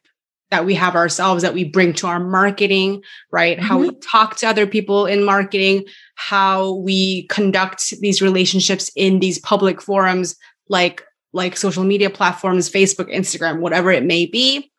that 0.52 0.64
we 0.64 0.76
have 0.76 0.96
ourselves 0.96 1.42
that 1.42 1.56
we 1.56 1.64
bring 1.64 1.92
to 1.92 2.06
our 2.06 2.20
marketing, 2.20 3.02
right? 3.32 3.58
Mm-hmm. 3.58 3.66
How 3.66 3.80
we 3.80 3.90
mm-hmm. 3.90 4.00
talk 4.00 4.36
to 4.38 4.48
other 4.48 4.68
people 4.68 5.08
in 5.08 5.24
marketing, 5.24 5.86
how 6.16 6.76
we 6.76 7.24
conduct 7.28 7.90
these 8.00 8.22
relationships 8.22 8.92
in 8.96 9.20
these 9.20 9.40
public 9.40 9.82
forums 9.82 10.36
like 10.70 11.04
like 11.34 11.58
social 11.58 11.84
media 11.84 12.10
platforms, 12.10 12.70
Facebook, 12.70 13.14
Instagram, 13.14 13.60
whatever 13.60 13.92
it 13.92 14.06
may 14.06 14.26
be. 14.28 14.72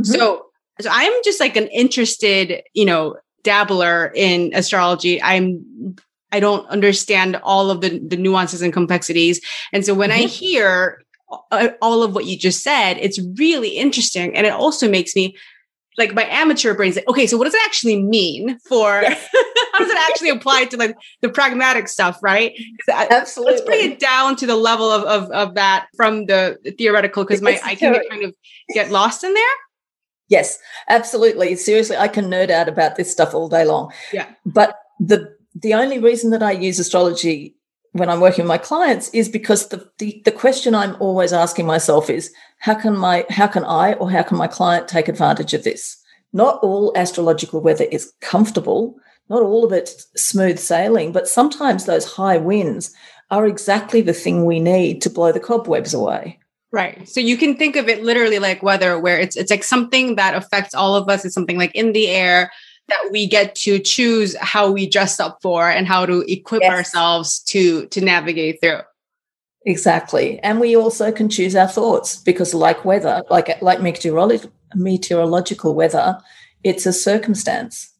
Mm-hmm. 0.00 0.12
So 0.12 0.46
so 0.80 0.88
I'm 0.90 1.12
just 1.24 1.38
like 1.38 1.56
an 1.56 1.68
interested, 1.68 2.62
you 2.74 2.84
know, 2.84 3.16
dabbler 3.44 4.12
in 4.14 4.52
astrology. 4.54 5.22
I'm 5.22 5.96
I 6.32 6.40
don't 6.40 6.66
understand 6.68 7.36
all 7.42 7.70
of 7.70 7.82
the, 7.82 7.98
the 7.98 8.16
nuances 8.16 8.62
and 8.62 8.72
complexities. 8.72 9.40
And 9.72 9.84
so 9.84 9.92
when 9.92 10.10
mm-hmm. 10.10 10.24
I 10.24 10.26
hear 10.26 11.02
all 11.80 12.02
of 12.02 12.14
what 12.14 12.24
you 12.24 12.38
just 12.38 12.62
said, 12.62 12.94
it's 12.94 13.20
really 13.38 13.70
interesting. 13.70 14.34
And 14.34 14.46
it 14.46 14.52
also 14.52 14.88
makes 14.88 15.14
me 15.14 15.36
like 15.98 16.14
my 16.14 16.24
amateur 16.24 16.74
brain's 16.74 16.96
like, 16.96 17.08
okay, 17.08 17.26
so 17.26 17.36
what 17.36 17.44
does 17.44 17.54
it 17.54 17.60
actually 17.66 18.02
mean 18.02 18.58
for 18.60 19.02
how 19.02 19.78
does 19.78 19.90
it 19.90 19.98
actually 20.10 20.30
apply 20.30 20.64
to 20.64 20.76
like 20.78 20.96
the 21.20 21.28
pragmatic 21.28 21.86
stuff, 21.86 22.18
right? 22.22 22.58
Absolutely. 22.90 23.52
Let's 23.52 23.64
bring 23.66 23.92
it 23.92 23.98
down 23.98 24.36
to 24.36 24.46
the 24.46 24.56
level 24.56 24.90
of 24.90 25.02
of, 25.04 25.30
of 25.30 25.54
that 25.54 25.88
from 25.96 26.26
the 26.26 26.58
theoretical 26.78 27.24
because 27.24 27.42
my 27.42 27.60
I 27.64 27.74
can 27.74 27.94
kind 28.08 28.24
of 28.24 28.34
get 28.72 28.90
lost 28.90 29.22
in 29.22 29.34
there. 29.34 29.44
Yes, 30.32 30.58
absolutely. 30.88 31.56
Seriously, 31.56 31.98
I 31.98 32.08
can 32.08 32.30
nerd 32.30 32.48
out 32.48 32.66
about 32.66 32.96
this 32.96 33.12
stuff 33.12 33.34
all 33.34 33.50
day 33.50 33.66
long. 33.66 33.92
Yeah. 34.14 34.28
But 34.46 34.78
the 34.98 35.36
the 35.54 35.74
only 35.74 35.98
reason 35.98 36.30
that 36.30 36.42
I 36.42 36.52
use 36.52 36.78
astrology 36.78 37.54
when 37.92 38.08
I'm 38.08 38.20
working 38.20 38.44
with 38.44 38.48
my 38.48 38.56
clients 38.56 39.10
is 39.10 39.28
because 39.28 39.68
the, 39.68 39.86
the, 39.98 40.22
the 40.24 40.32
question 40.32 40.74
I'm 40.74 40.96
always 41.00 41.34
asking 41.34 41.66
myself 41.66 42.08
is 42.08 42.32
how 42.60 42.74
can 42.74 42.96
my 42.96 43.26
how 43.28 43.46
can 43.46 43.64
I 43.64 43.92
or 43.94 44.10
how 44.10 44.22
can 44.22 44.38
my 44.38 44.46
client 44.46 44.88
take 44.88 45.08
advantage 45.08 45.52
of 45.52 45.64
this? 45.64 46.02
Not 46.32 46.58
all 46.62 46.94
astrological 46.96 47.60
weather 47.60 47.84
is 47.92 48.14
comfortable, 48.22 48.96
not 49.28 49.42
all 49.42 49.66
of 49.66 49.72
it 49.72 49.90
smooth 50.16 50.58
sailing, 50.58 51.12
but 51.12 51.28
sometimes 51.28 51.84
those 51.84 52.10
high 52.10 52.38
winds 52.38 52.94
are 53.30 53.46
exactly 53.46 54.00
the 54.00 54.14
thing 54.14 54.46
we 54.46 54.60
need 54.60 55.02
to 55.02 55.10
blow 55.10 55.30
the 55.30 55.40
cobwebs 55.40 55.92
away. 55.92 56.38
Right. 56.72 57.06
So 57.06 57.20
you 57.20 57.36
can 57.36 57.56
think 57.56 57.76
of 57.76 57.88
it 57.88 58.02
literally 58.02 58.38
like 58.38 58.62
weather, 58.62 58.98
where 58.98 59.20
it's 59.20 59.36
it's 59.36 59.50
like 59.50 59.62
something 59.62 60.16
that 60.16 60.34
affects 60.34 60.74
all 60.74 60.96
of 60.96 61.08
us. 61.08 61.24
It's 61.24 61.34
something 61.34 61.58
like 61.58 61.74
in 61.74 61.92
the 61.92 62.08
air 62.08 62.50
that 62.88 63.08
we 63.12 63.26
get 63.26 63.54
to 63.56 63.78
choose 63.78 64.34
how 64.40 64.70
we 64.70 64.88
dress 64.88 65.20
up 65.20 65.38
for 65.42 65.68
and 65.68 65.86
how 65.86 66.06
to 66.06 66.24
equip 66.32 66.62
yes. 66.62 66.72
ourselves 66.72 67.40
to 67.44 67.86
to 67.88 68.00
navigate 68.00 68.60
through. 68.62 68.80
Exactly. 69.66 70.40
And 70.40 70.60
we 70.60 70.74
also 70.74 71.12
can 71.12 71.28
choose 71.28 71.54
our 71.54 71.68
thoughts 71.68 72.16
because 72.16 72.54
like 72.54 72.84
weather, 72.86 73.22
like 73.30 73.60
like 73.60 73.82
meteorological 73.82 74.50
meteorological 74.74 75.74
weather, 75.74 76.18
it's 76.64 76.86
a 76.86 76.92
circumstance. 76.92 77.91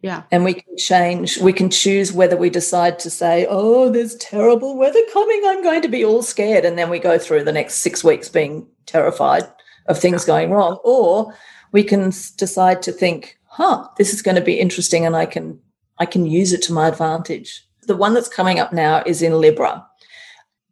Yeah. 0.00 0.22
And 0.30 0.44
we 0.44 0.54
can 0.54 0.76
change, 0.76 1.38
we 1.38 1.52
can 1.52 1.70
choose 1.70 2.12
whether 2.12 2.36
we 2.36 2.50
decide 2.50 2.98
to 3.00 3.10
say, 3.10 3.46
oh, 3.48 3.90
there's 3.90 4.14
terrible 4.16 4.76
weather 4.76 5.00
coming. 5.12 5.42
I'm 5.44 5.62
going 5.62 5.82
to 5.82 5.88
be 5.88 6.04
all 6.04 6.22
scared. 6.22 6.64
And 6.64 6.78
then 6.78 6.88
we 6.88 7.00
go 7.00 7.18
through 7.18 7.44
the 7.44 7.52
next 7.52 7.76
six 7.76 8.04
weeks 8.04 8.28
being 8.28 8.66
terrified 8.86 9.44
of 9.86 9.98
things 9.98 10.24
going 10.24 10.50
wrong. 10.50 10.78
Or 10.84 11.34
we 11.72 11.82
can 11.82 12.12
decide 12.36 12.80
to 12.82 12.92
think, 12.92 13.38
huh, 13.46 13.88
this 13.98 14.14
is 14.14 14.22
going 14.22 14.36
to 14.36 14.40
be 14.40 14.60
interesting 14.60 15.04
and 15.04 15.16
I 15.16 15.26
can 15.26 15.58
I 16.00 16.06
can 16.06 16.26
use 16.26 16.52
it 16.52 16.62
to 16.62 16.72
my 16.72 16.86
advantage. 16.86 17.66
The 17.82 17.96
one 17.96 18.14
that's 18.14 18.28
coming 18.28 18.60
up 18.60 18.72
now 18.72 19.02
is 19.04 19.20
in 19.20 19.40
Libra. 19.40 19.84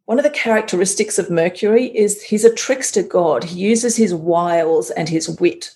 One 0.05 0.17
of 0.19 0.23
the 0.23 0.29
characteristics 0.29 1.19
of 1.19 1.29
Mercury 1.29 1.87
is 1.87 2.23
he's 2.23 2.45
a 2.45 2.53
trickster 2.53 3.03
god. 3.03 3.43
He 3.43 3.59
uses 3.59 3.97
his 3.97 4.13
wiles 4.13 4.89
and 4.91 5.09
his 5.09 5.37
wit 5.37 5.75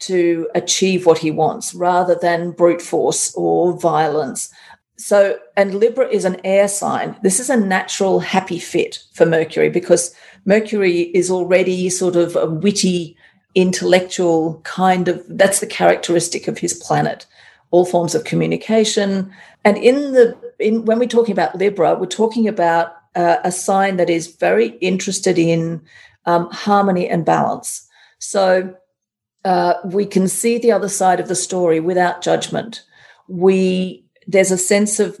to 0.00 0.48
achieve 0.54 1.06
what 1.06 1.18
he 1.18 1.30
wants 1.30 1.74
rather 1.74 2.14
than 2.14 2.50
brute 2.50 2.82
force 2.82 3.34
or 3.34 3.78
violence. 3.78 4.52
So, 4.96 5.38
and 5.56 5.74
Libra 5.74 6.08
is 6.08 6.24
an 6.24 6.40
air 6.44 6.68
sign. 6.68 7.16
This 7.22 7.40
is 7.40 7.50
a 7.50 7.56
natural 7.56 8.20
happy 8.20 8.58
fit 8.58 9.02
for 9.12 9.26
Mercury 9.26 9.68
because 9.68 10.14
Mercury 10.44 11.02
is 11.14 11.30
already 11.30 11.88
sort 11.90 12.16
of 12.16 12.36
a 12.36 12.46
witty, 12.46 13.16
intellectual 13.54 14.60
kind 14.64 15.08
of 15.08 15.22
that's 15.28 15.60
the 15.60 15.66
characteristic 15.66 16.48
of 16.48 16.58
his 16.58 16.74
planet 16.74 17.26
all 17.70 17.84
forms 17.84 18.14
of 18.14 18.24
communication 18.24 19.32
and 19.64 19.76
in 19.78 20.12
the 20.12 20.36
in 20.58 20.84
when 20.84 20.98
we're 20.98 21.06
talking 21.06 21.32
about 21.32 21.54
libra 21.56 21.94
we're 21.94 22.06
talking 22.06 22.48
about 22.48 22.96
uh, 23.14 23.36
a 23.44 23.52
sign 23.52 23.96
that 23.96 24.10
is 24.10 24.36
very 24.36 24.70
interested 24.80 25.38
in 25.38 25.80
um, 26.26 26.50
harmony 26.50 27.08
and 27.08 27.24
balance 27.24 27.88
so 28.18 28.74
uh, 29.44 29.74
we 29.84 30.06
can 30.06 30.28
see 30.28 30.58
the 30.58 30.72
other 30.72 30.88
side 30.88 31.20
of 31.20 31.28
the 31.28 31.34
story 31.34 31.80
without 31.80 32.22
judgment 32.22 32.82
we 33.28 34.04
there's 34.26 34.50
a 34.50 34.58
sense 34.58 35.00
of 35.00 35.20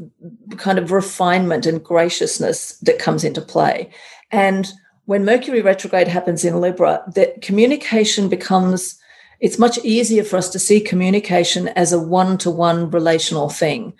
kind 0.56 0.78
of 0.78 0.90
refinement 0.90 1.66
and 1.66 1.84
graciousness 1.84 2.78
that 2.78 2.98
comes 2.98 3.24
into 3.24 3.40
play 3.40 3.90
and 4.30 4.72
when 5.06 5.24
Mercury 5.24 5.60
retrograde 5.60 6.08
happens 6.08 6.44
in 6.44 6.60
Libra, 6.60 7.02
that 7.14 7.42
communication 7.42 8.28
becomes 8.28 8.98
it's 9.40 9.58
much 9.58 9.78
easier 9.78 10.24
for 10.24 10.36
us 10.36 10.48
to 10.50 10.58
see 10.58 10.80
communication 10.80 11.68
as 11.68 11.92
a 11.92 11.98
one-to-one 11.98 12.90
relational 12.90 13.50
thing. 13.50 13.92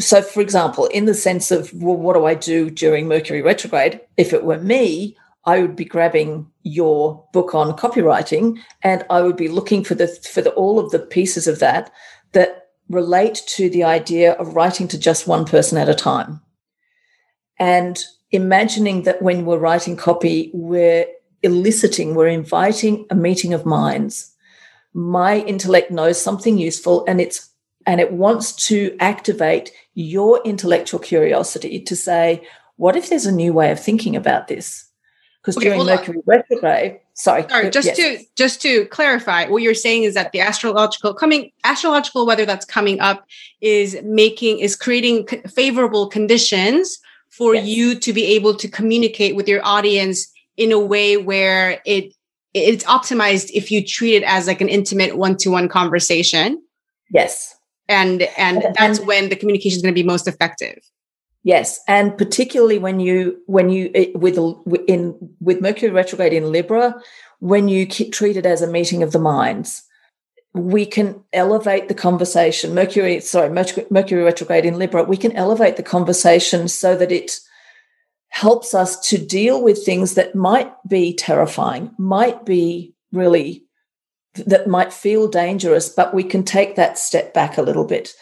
So, 0.00 0.22
for 0.22 0.40
example, 0.40 0.86
in 0.86 1.04
the 1.04 1.14
sense 1.14 1.50
of, 1.50 1.72
well, 1.74 1.94
what 1.94 2.14
do 2.14 2.24
I 2.24 2.34
do 2.34 2.70
during 2.70 3.06
Mercury 3.06 3.42
retrograde? 3.42 4.00
If 4.16 4.32
it 4.32 4.44
were 4.44 4.58
me, 4.58 5.16
I 5.48 5.62
would 5.62 5.76
be 5.76 5.86
grabbing 5.86 6.46
your 6.62 7.26
book 7.32 7.54
on 7.54 7.74
copywriting 7.74 8.58
and 8.82 9.02
I 9.08 9.22
would 9.22 9.38
be 9.38 9.48
looking 9.48 9.82
for 9.82 9.94
the 9.94 10.06
for 10.06 10.42
the, 10.42 10.50
all 10.50 10.78
of 10.78 10.90
the 10.90 10.98
pieces 10.98 11.48
of 11.48 11.58
that 11.60 11.90
that 12.32 12.68
relate 12.90 13.40
to 13.56 13.70
the 13.70 13.82
idea 13.82 14.32
of 14.32 14.54
writing 14.54 14.88
to 14.88 14.98
just 14.98 15.26
one 15.26 15.46
person 15.46 15.78
at 15.78 15.88
a 15.88 15.94
time. 15.94 16.42
And 17.58 17.98
imagining 18.30 19.04
that 19.04 19.22
when 19.22 19.46
we're 19.46 19.56
writing 19.56 19.96
copy, 19.96 20.50
we're 20.52 21.06
eliciting, 21.42 22.14
we're 22.14 22.28
inviting 22.28 23.06
a 23.08 23.14
meeting 23.14 23.54
of 23.54 23.64
minds. 23.64 24.34
My 24.92 25.38
intellect 25.38 25.90
knows 25.90 26.20
something 26.20 26.58
useful 26.58 27.06
and 27.08 27.22
it's 27.22 27.48
and 27.86 28.02
it 28.02 28.12
wants 28.12 28.52
to 28.68 28.94
activate 29.00 29.72
your 29.94 30.42
intellectual 30.44 31.00
curiosity 31.00 31.80
to 31.80 31.96
say, 31.96 32.46
what 32.76 32.96
if 32.96 33.08
there's 33.08 33.24
a 33.24 33.32
new 33.32 33.54
way 33.54 33.70
of 33.70 33.82
thinking 33.82 34.14
about 34.14 34.48
this? 34.48 34.87
Because 35.48 35.56
okay, 35.56 35.70
during 35.70 35.86
Mercury 35.86 36.18
on. 36.18 36.22
retrograde, 36.26 37.00
sorry, 37.14 37.46
sorry, 37.48 37.70
just 37.70 37.86
yes. 37.86 37.96
to 37.96 38.18
just 38.36 38.60
to 38.60 38.84
clarify, 38.86 39.48
what 39.48 39.62
you're 39.62 39.72
saying 39.72 40.02
is 40.02 40.12
that 40.12 40.32
the 40.32 40.40
astrological 40.40 41.14
coming 41.14 41.52
astrological 41.64 42.26
weather 42.26 42.44
that's 42.44 42.66
coming 42.66 43.00
up 43.00 43.24
is 43.62 43.96
making 44.02 44.58
is 44.58 44.76
creating 44.76 45.26
favorable 45.48 46.06
conditions 46.06 46.98
for 47.30 47.54
yes. 47.54 47.66
you 47.66 47.94
to 47.98 48.12
be 48.12 48.26
able 48.26 48.54
to 48.56 48.68
communicate 48.68 49.36
with 49.36 49.48
your 49.48 49.64
audience 49.64 50.30
in 50.58 50.70
a 50.70 50.78
way 50.78 51.16
where 51.16 51.80
it 51.86 52.12
it's 52.52 52.84
optimized 52.84 53.50
if 53.54 53.70
you 53.70 53.82
treat 53.82 54.16
it 54.16 54.24
as 54.24 54.46
like 54.46 54.60
an 54.60 54.68
intimate 54.68 55.16
one-to-one 55.16 55.66
conversation 55.66 56.62
yes 57.10 57.56
and 57.88 58.20
and, 58.36 58.64
and 58.64 58.76
that's 58.78 59.00
when 59.00 59.30
the 59.30 59.36
communication 59.36 59.78
is 59.78 59.82
going 59.82 59.94
to 59.94 59.98
be 59.98 60.06
most 60.06 60.28
effective 60.28 60.78
yes 61.42 61.80
and 61.88 62.16
particularly 62.18 62.78
when 62.78 63.00
you 63.00 63.40
when 63.46 63.70
you 63.70 63.90
eh, 63.94 64.06
with 64.14 64.38
in 64.88 65.16
with 65.40 65.60
mercury 65.60 65.90
retrograde 65.90 66.32
in 66.32 66.50
libra 66.50 66.94
when 67.40 67.68
you 67.68 67.86
treat 67.86 68.36
it 68.36 68.46
as 68.46 68.62
a 68.62 68.70
meeting 68.70 69.02
of 69.02 69.12
the 69.12 69.18
minds 69.18 69.82
we 70.54 70.86
can 70.86 71.22
elevate 71.32 71.88
the 71.88 71.94
conversation. 71.94 72.74
Mercury, 72.74 73.20
sorry, 73.20 73.50
Mercury 73.50 74.22
retrograde 74.22 74.64
in 74.64 74.78
Libra, 74.78 75.04
we 75.04 75.16
can 75.16 75.32
elevate 75.32 75.76
the 75.76 75.82
conversation 75.82 76.68
so 76.68 76.96
that 76.96 77.12
it 77.12 77.32
helps 78.28 78.74
us 78.74 78.98
to 79.08 79.18
deal 79.18 79.62
with 79.62 79.84
things 79.84 80.14
that 80.14 80.34
might 80.34 80.72
be 80.88 81.14
terrifying, 81.14 81.94
might 81.98 82.44
be 82.44 82.94
really, 83.12 83.64
that 84.34 84.66
might 84.66 84.92
feel 84.92 85.28
dangerous, 85.28 85.88
but 85.88 86.14
we 86.14 86.22
can 86.22 86.44
take 86.44 86.76
that 86.76 86.98
step 86.98 87.34
back 87.34 87.56
a 87.56 87.62
little 87.62 87.86
bit. 87.86 88.12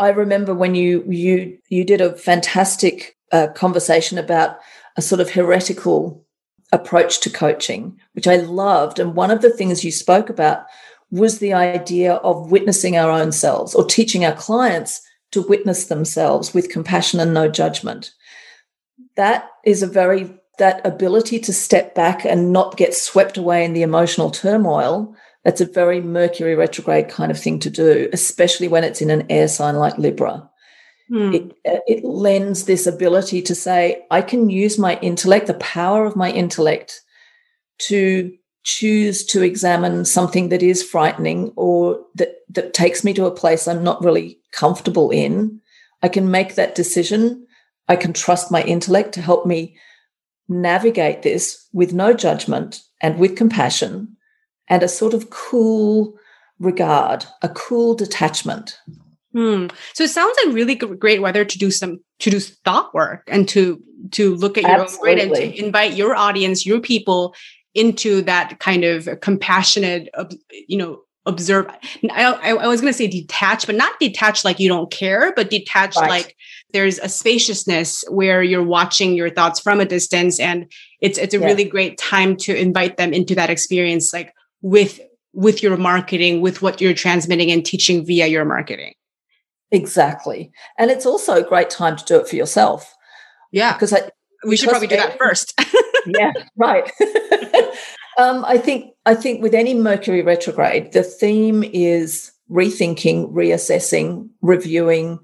I 0.00 0.08
remember 0.08 0.54
when 0.54 0.74
you 0.74 1.04
you 1.06 1.58
you 1.68 1.84
did 1.84 2.00
a 2.00 2.16
fantastic 2.16 3.18
uh, 3.32 3.48
conversation 3.54 4.16
about 4.18 4.58
a 4.96 5.02
sort 5.02 5.20
of 5.20 5.30
heretical 5.30 6.26
approach 6.72 7.20
to 7.20 7.30
coaching, 7.30 8.00
which 8.14 8.26
I 8.26 8.36
loved. 8.36 8.98
And 8.98 9.14
one 9.14 9.30
of 9.30 9.42
the 9.42 9.50
things 9.50 9.84
you 9.84 9.92
spoke 9.92 10.30
about 10.30 10.64
was 11.10 11.38
the 11.38 11.52
idea 11.52 12.14
of 12.14 12.50
witnessing 12.50 12.96
our 12.96 13.10
own 13.10 13.30
selves 13.30 13.74
or 13.74 13.84
teaching 13.84 14.24
our 14.24 14.34
clients 14.34 15.02
to 15.32 15.42
witness 15.42 15.86
themselves 15.86 16.54
with 16.54 16.70
compassion 16.70 17.20
and 17.20 17.34
no 17.34 17.48
judgment. 17.48 18.12
That 19.16 19.48
is 19.64 19.82
a 19.82 19.86
very, 19.86 20.32
that 20.58 20.84
ability 20.86 21.40
to 21.40 21.52
step 21.52 21.94
back 21.94 22.24
and 22.24 22.52
not 22.52 22.76
get 22.76 22.94
swept 22.94 23.36
away 23.36 23.64
in 23.64 23.74
the 23.74 23.82
emotional 23.82 24.30
turmoil. 24.30 25.14
That's 25.44 25.60
a 25.60 25.66
very 25.66 26.00
Mercury 26.00 26.54
retrograde 26.54 27.08
kind 27.08 27.30
of 27.30 27.38
thing 27.38 27.58
to 27.60 27.70
do, 27.70 28.08
especially 28.12 28.68
when 28.68 28.84
it's 28.84 29.00
in 29.00 29.10
an 29.10 29.26
air 29.30 29.48
sign 29.48 29.76
like 29.76 29.96
Libra. 29.96 30.48
Hmm. 31.08 31.34
It, 31.34 31.56
it 31.64 32.04
lends 32.04 32.64
this 32.64 32.86
ability 32.86 33.42
to 33.42 33.54
say, 33.54 34.04
I 34.10 34.22
can 34.22 34.50
use 34.50 34.78
my 34.78 34.98
intellect, 35.00 35.46
the 35.46 35.54
power 35.54 36.04
of 36.04 36.14
my 36.14 36.30
intellect, 36.30 37.00
to 37.78 38.32
choose 38.62 39.24
to 39.24 39.42
examine 39.42 40.04
something 40.04 40.50
that 40.50 40.62
is 40.62 40.82
frightening 40.82 41.52
or 41.56 41.98
that 42.14 42.36
that 42.50 42.74
takes 42.74 43.02
me 43.02 43.14
to 43.14 43.24
a 43.24 43.30
place 43.30 43.66
I'm 43.66 43.82
not 43.82 44.04
really 44.04 44.38
comfortable 44.52 45.10
in, 45.10 45.60
I 46.02 46.08
can 46.08 46.30
make 46.30 46.54
that 46.54 46.74
decision. 46.74 47.46
I 47.88 47.96
can 47.96 48.12
trust 48.12 48.50
my 48.50 48.62
intellect 48.62 49.14
to 49.14 49.22
help 49.22 49.46
me 49.46 49.76
navigate 50.48 51.22
this 51.22 51.66
with 51.72 51.94
no 51.94 52.12
judgment 52.12 52.82
and 53.00 53.18
with 53.18 53.36
compassion 53.36 54.16
and 54.70 54.82
a 54.82 54.88
sort 54.88 55.12
of 55.12 55.28
cool 55.28 56.14
regard, 56.58 57.26
a 57.42 57.48
cool 57.50 57.94
detachment. 57.94 58.78
Hmm. 59.32 59.66
So 59.94 60.04
it 60.04 60.10
sounds 60.10 60.36
like 60.44 60.54
really 60.54 60.74
great 60.74 61.20
weather 61.20 61.44
to 61.44 61.58
do 61.58 61.70
some 61.70 62.00
to 62.20 62.30
do 62.30 62.40
thought 62.40 62.94
work 62.94 63.24
and 63.28 63.48
to 63.50 63.82
to 64.12 64.34
look 64.36 64.56
at 64.56 64.64
your 64.64 64.80
Absolutely. 64.80 65.10
own 65.10 65.16
brain 65.16 65.26
and 65.26 65.34
to 65.36 65.64
invite 65.64 65.94
your 65.94 66.14
audience, 66.14 66.64
your 66.64 66.80
people 66.80 67.34
into 67.74 68.22
that 68.22 68.58
kind 68.58 68.84
of 68.84 69.08
compassionate, 69.20 70.08
you 70.66 70.76
know, 70.76 71.02
observe. 71.26 71.66
I, 72.10 72.24
I, 72.24 72.50
I 72.50 72.66
was 72.66 72.80
going 72.80 72.92
to 72.92 72.96
say 72.96 73.06
detach, 73.06 73.66
but 73.66 73.76
not 73.76 73.98
detach 74.00 74.44
like 74.44 74.58
you 74.58 74.68
don't 74.68 74.90
care, 74.90 75.32
but 75.36 75.50
detach 75.50 75.96
right. 75.96 76.10
like 76.10 76.36
there's 76.72 76.98
a 76.98 77.08
spaciousness 77.08 78.04
where 78.08 78.42
you're 78.42 78.64
watching 78.64 79.14
your 79.14 79.30
thoughts 79.30 79.60
from 79.60 79.80
a 79.80 79.84
distance, 79.84 80.40
and 80.40 80.70
it's 81.00 81.18
it's 81.18 81.34
a 81.34 81.38
yeah. 81.38 81.46
really 81.46 81.64
great 81.64 81.98
time 81.98 82.36
to 82.38 82.56
invite 82.56 82.96
them 82.96 83.12
into 83.12 83.36
that 83.36 83.50
experience, 83.50 84.12
like 84.12 84.32
with 84.62 85.00
with 85.32 85.62
your 85.62 85.76
marketing, 85.76 86.40
with 86.40 86.60
what 86.60 86.80
you're 86.80 86.94
transmitting 86.94 87.50
and 87.52 87.64
teaching 87.64 88.04
via 88.04 88.26
your 88.26 88.44
marketing. 88.44 88.94
Exactly, 89.70 90.50
and 90.78 90.90
it's 90.90 91.06
also 91.06 91.34
a 91.34 91.48
great 91.48 91.70
time 91.70 91.96
to 91.96 92.04
do 92.04 92.16
it 92.16 92.28
for 92.28 92.36
yourself. 92.36 92.94
Yeah, 93.52 93.72
because 93.72 93.92
I, 93.92 94.10
we 94.46 94.56
should 94.56 94.68
probably 94.68 94.88
do 94.88 94.96
that 94.96 95.18
first. 95.18 95.54
yeah, 96.06 96.32
right. 96.56 96.90
um, 98.18 98.44
I 98.44 98.58
think 98.58 98.92
I 99.06 99.14
think 99.14 99.42
with 99.42 99.54
any 99.54 99.74
Mercury 99.74 100.22
retrograde, 100.22 100.92
the 100.92 101.02
theme 101.02 101.62
is 101.62 102.32
rethinking, 102.50 103.32
reassessing, 103.32 104.28
reviewing, 104.42 105.20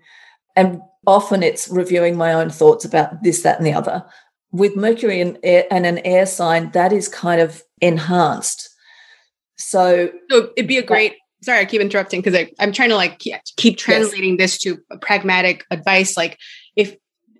and 0.54 0.80
often 1.06 1.42
it's 1.42 1.68
reviewing 1.68 2.16
my 2.16 2.32
own 2.32 2.50
thoughts 2.50 2.84
about 2.84 3.22
this, 3.22 3.42
that, 3.42 3.58
and 3.58 3.66
the 3.66 3.72
other. 3.72 4.04
With 4.52 4.76
Mercury 4.76 5.20
and, 5.20 5.38
air, 5.42 5.66
and 5.70 5.86
an 5.86 5.98
air 5.98 6.26
sign, 6.26 6.70
that 6.70 6.92
is 6.92 7.08
kind 7.08 7.40
of 7.40 7.62
enhanced. 7.80 8.65
So, 9.58 10.10
so 10.30 10.50
it'd 10.56 10.68
be 10.68 10.78
a 10.78 10.82
uh, 10.82 10.86
great. 10.86 11.12
That, 11.12 11.44
sorry, 11.44 11.60
I 11.60 11.64
keep 11.64 11.80
interrupting 11.80 12.20
because 12.22 12.48
I'm 12.58 12.72
trying 12.72 12.90
to 12.90 12.96
like 12.96 13.22
keep 13.56 13.76
translating 13.76 14.38
yes. 14.38 14.52
this 14.52 14.58
to 14.58 14.78
pragmatic 15.00 15.64
advice. 15.70 16.16
Like, 16.16 16.38
if 16.76 16.96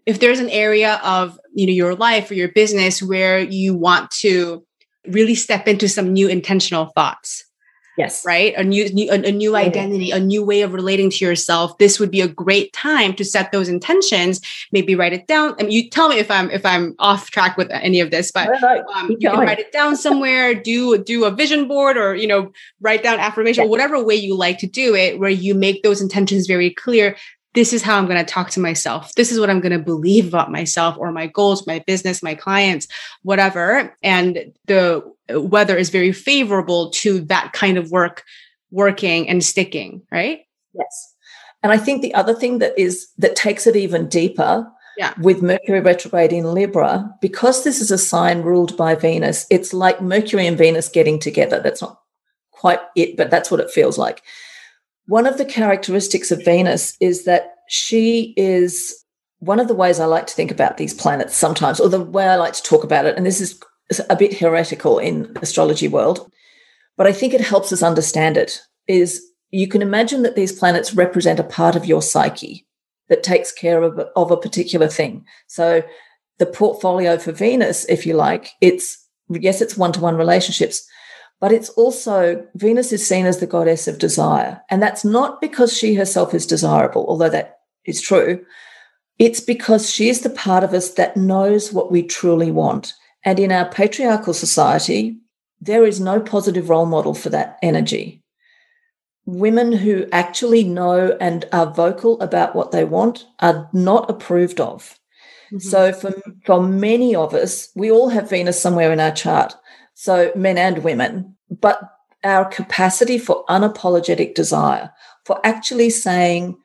if 0.07 0.21
there's 0.21 0.41
an 0.41 0.51
area 0.51 1.01
of 1.03 1.39
you 1.55 1.67
know 1.67 1.73
your 1.73 1.95
life 1.95 2.31
or 2.31 2.35
your 2.35 2.53
business 2.53 3.03
where 3.03 3.41
you 3.41 3.75
want 3.75 4.11
to 4.23 4.65
really 5.09 5.35
step 5.35 5.69
into 5.69 5.89
some 5.89 6.13
new 6.13 6.29
intentional 6.29 6.87
thoughts 6.97 7.46
yes. 7.97 8.25
Right? 8.25 8.55
A 8.57 8.65
new, 8.65 8.89
new 8.91 9.11
a, 9.11 9.33
new 9.33 9.57
identity 9.57 10.11
a 10.11 10.21
new 10.21 10.45
way 10.45 10.63
of 10.63 10.73
relating 10.73 11.11
to 11.11 11.25
yourself. 11.25 11.79
This 11.79 11.99
would 12.01 12.11
be 12.11 12.21
a 12.21 12.29
great 12.29 12.73
time 12.73 13.15
to 13.15 13.25
set 13.25 13.53
those 13.53 13.69
intentions 13.69 14.41
maybe 14.73 14.95
write 14.95 15.13
it 15.13 15.27
down. 15.27 15.55
I 15.59 15.65
mean, 15.65 15.73
you 15.73 15.91
tell 15.91 16.09
me 16.09 16.19
if 16.19 16.31
i'm 16.31 16.51
if 16.51 16.65
i'm 16.65 16.95
off 16.99 17.31
track 17.31 17.57
with 17.57 17.69
any 17.71 18.01
of 18.01 18.11
this 18.11 18.31
but 18.31 18.63
um, 18.63 19.11
you 19.19 19.31
can 19.31 19.39
write 19.39 19.59
it 19.59 19.73
down 19.73 19.97
somewhere 19.97 20.55
do 20.55 20.99
do 20.99 21.25
a 21.25 21.31
vision 21.31 21.69
board 21.69 21.97
or 21.97 22.15
you 22.15 22.27
know 22.27 22.53
write 22.81 23.03
down 23.03 23.19
affirmation 23.19 23.65
yes. 23.65 23.71
whatever 23.71 24.03
way 24.03 24.15
you 24.15 24.37
like 24.37 24.59
to 24.59 24.67
do 24.67 24.95
it 24.95 25.19
where 25.19 25.31
you 25.31 25.55
make 25.55 25.83
those 25.83 26.01
intentions 26.01 26.47
very 26.47 26.71
clear. 26.71 27.17
This 27.55 27.73
is 27.73 27.83
how 27.83 27.97
I'm 27.97 28.07
going 28.07 28.23
to 28.23 28.33
talk 28.33 28.51
to 28.51 28.61
myself. 28.61 29.15
This 29.15 29.33
is 29.33 29.41
what 29.41 29.49
I'm 29.49 29.61
going 29.61 29.73
to 29.73 29.79
believe 29.79 30.29
about 30.29 30.53
myself 30.53 30.97
or 30.99 31.11
my 31.11 31.27
goals, 31.27 31.67
my 31.67 31.83
business, 31.87 32.23
my 32.23 32.35
clients, 32.35 32.87
whatever. 33.23 33.97
And 34.03 34.53
the 34.67 35.03
weather 35.31 35.77
is 35.77 35.91
very 35.91 36.13
favorable 36.13 36.91
to 36.91 37.21
that 37.21 37.53
kind 37.53 37.79
of 37.79 37.91
work 37.91 38.25
working 38.71 39.29
and 39.29 39.45
sticking, 39.45 40.03
right? 40.11 40.41
Yes. 40.75 41.15
And 41.63 41.73
I 41.73 41.79
think 41.79 42.03
the 42.03 42.15
other 42.15 42.35
thing 42.35 42.59
that 42.59 42.79
is 42.79 43.09
that 43.19 43.37
takes 43.37 43.67
it 43.67 43.77
even 43.77 44.09
deeper 44.09 44.71
yeah. 44.97 45.15
with 45.21 45.43
Mercury 45.43 45.81
retrograde 45.81 46.33
in 46.33 46.55
Libra, 46.55 47.11
because 47.21 47.65
this 47.65 47.81
is 47.81 47.91
a 47.91 47.99
sign 47.99 48.43
ruled 48.43 48.77
by 48.77 48.95
Venus, 48.95 49.47
it's 49.51 49.73
like 49.73 50.01
Mercury 50.01 50.47
and 50.47 50.57
Venus 50.57 50.89
getting 50.89 51.19
together. 51.19 51.61
That's 51.61 51.83
not 51.83 52.01
quite 52.53 52.81
it, 52.95 53.17
but 53.17 53.31
that's 53.31 53.51
what 53.51 53.61
it 53.61 53.71
feels 53.71 53.99
like. 53.99 54.23
One 55.07 55.27
of 55.27 55.39
the 55.39 55.45
characteristics 55.45 56.31
of 56.31 56.45
Venus 56.45 56.97
is 57.01 57.25
that 57.25 57.55
she 57.69 58.35
is 58.37 59.05
one 59.39 59.61
of 59.61 59.69
the 59.69 59.75
ways 59.75 60.01
I 60.01 60.07
like 60.07 60.27
to 60.29 60.35
think 60.35 60.51
about 60.51 60.77
these 60.77 60.95
planets 60.95 61.37
sometimes, 61.37 61.79
or 61.79 61.89
the 61.89 62.01
way 62.01 62.27
I 62.27 62.37
like 62.37 62.55
to 62.55 62.63
talk 62.63 62.85
about 62.85 63.07
it, 63.07 63.17
and 63.17 63.27
this 63.27 63.41
is 63.41 63.61
a 64.09 64.17
bit 64.17 64.39
heretical 64.39 64.99
in 64.99 65.33
astrology 65.41 65.89
world, 65.89 66.31
but 66.97 67.07
I 67.07 67.13
think 67.13 67.35
it 67.35 67.41
helps 67.41 67.73
us 67.73 67.83
understand 67.83 68.37
it, 68.37 68.61
is 68.87 69.23
you 69.51 69.69
can 69.69 69.83
imagine 69.83 70.23
that 70.23 70.37
these 70.37 70.53
planets 70.53 70.95
represent 70.95 71.39
a 71.39 71.45
part 71.45 71.77
of 71.77 71.87
your 71.87 72.03
psyche 72.03 72.67
that 73.09 73.23
takes 73.23 73.53
care 73.53 73.83
of, 73.83 73.99
of 74.17 74.31
a 74.31 74.37
particular 74.37 74.89
thing. 74.89 75.25
So 75.47 75.83
the 76.39 76.47
portfolio 76.47 77.19
for 77.19 77.33
Venus, 77.33 77.85
if 77.87 78.05
you 78.05 78.15
like, 78.15 78.51
it's 78.61 79.07
yes, 79.29 79.61
it's 79.61 79.77
one-to-one 79.77 80.17
relationships, 80.17 80.87
but 81.41 81.53
it's 81.53 81.69
also 81.71 82.45
Venus 82.55 82.93
is 82.93 83.07
seen 83.07 83.27
as 83.27 83.39
the 83.39 83.47
goddess 83.47 83.87
of 83.87 83.99
desire. 83.99 84.61
And 84.71 84.83
that's 84.83 85.05
not 85.05 85.41
because 85.41 85.77
she 85.77 85.95
herself 85.95 86.35
is 86.35 86.47
desirable, 86.47 87.07
although 87.09 87.29
that 87.29 87.59
is 87.85 88.01
true. 88.01 88.45
It's 89.19 89.41
because 89.41 89.91
she 89.91 90.09
is 90.09 90.21
the 90.21 90.31
part 90.31 90.65
of 90.65 90.75
us 90.75 90.91
that 90.91 91.17
knows 91.17 91.73
what 91.73 91.91
we 91.91 92.03
truly 92.03 92.51
want. 92.51 92.95
And 93.27 93.39
in 93.39 93.53
our 93.53 93.69
patriarchal 93.69 94.33
society, 94.33 95.19
there 95.61 95.85
is 95.85 96.01
no 96.01 96.21
positive 96.21 96.71
role 96.71 96.87
model 96.87 97.13
for 97.13 97.29
that 97.29 97.59
energy. 97.63 98.23
Women 99.27 99.73
who 99.73 100.07
actually 100.13 100.65
know 100.65 101.19
and 101.21 101.45
are 101.53 101.71
vocal 101.71 102.19
about 102.23 102.55
what 102.55 102.71
they 102.71 102.85
want 102.85 103.27
are 103.41 103.69
not 103.75 104.09
approved 104.09 104.61
of. 104.61 104.99
Mm-hmm. 105.53 105.59
So, 105.59 105.93
for, 105.93 106.15
for 106.47 106.63
many 106.63 107.15
of 107.15 107.35
us, 107.35 107.69
we 107.75 107.91
all 107.91 108.09
have 108.09 108.31
Venus 108.31 108.61
somewhere 108.61 108.93
in 108.93 109.01
our 109.01 109.13
chart 109.13 109.55
so 109.97 110.31
men 110.37 110.59
and 110.59 110.85
women, 110.85 111.35
but 111.51 111.81
our 112.23 112.45
capacity 112.45 113.19
for 113.19 113.45
unapologetic 113.49 114.35
desire, 114.35 114.93
for 115.25 115.41
actually 115.43 115.91
saying 115.91 116.57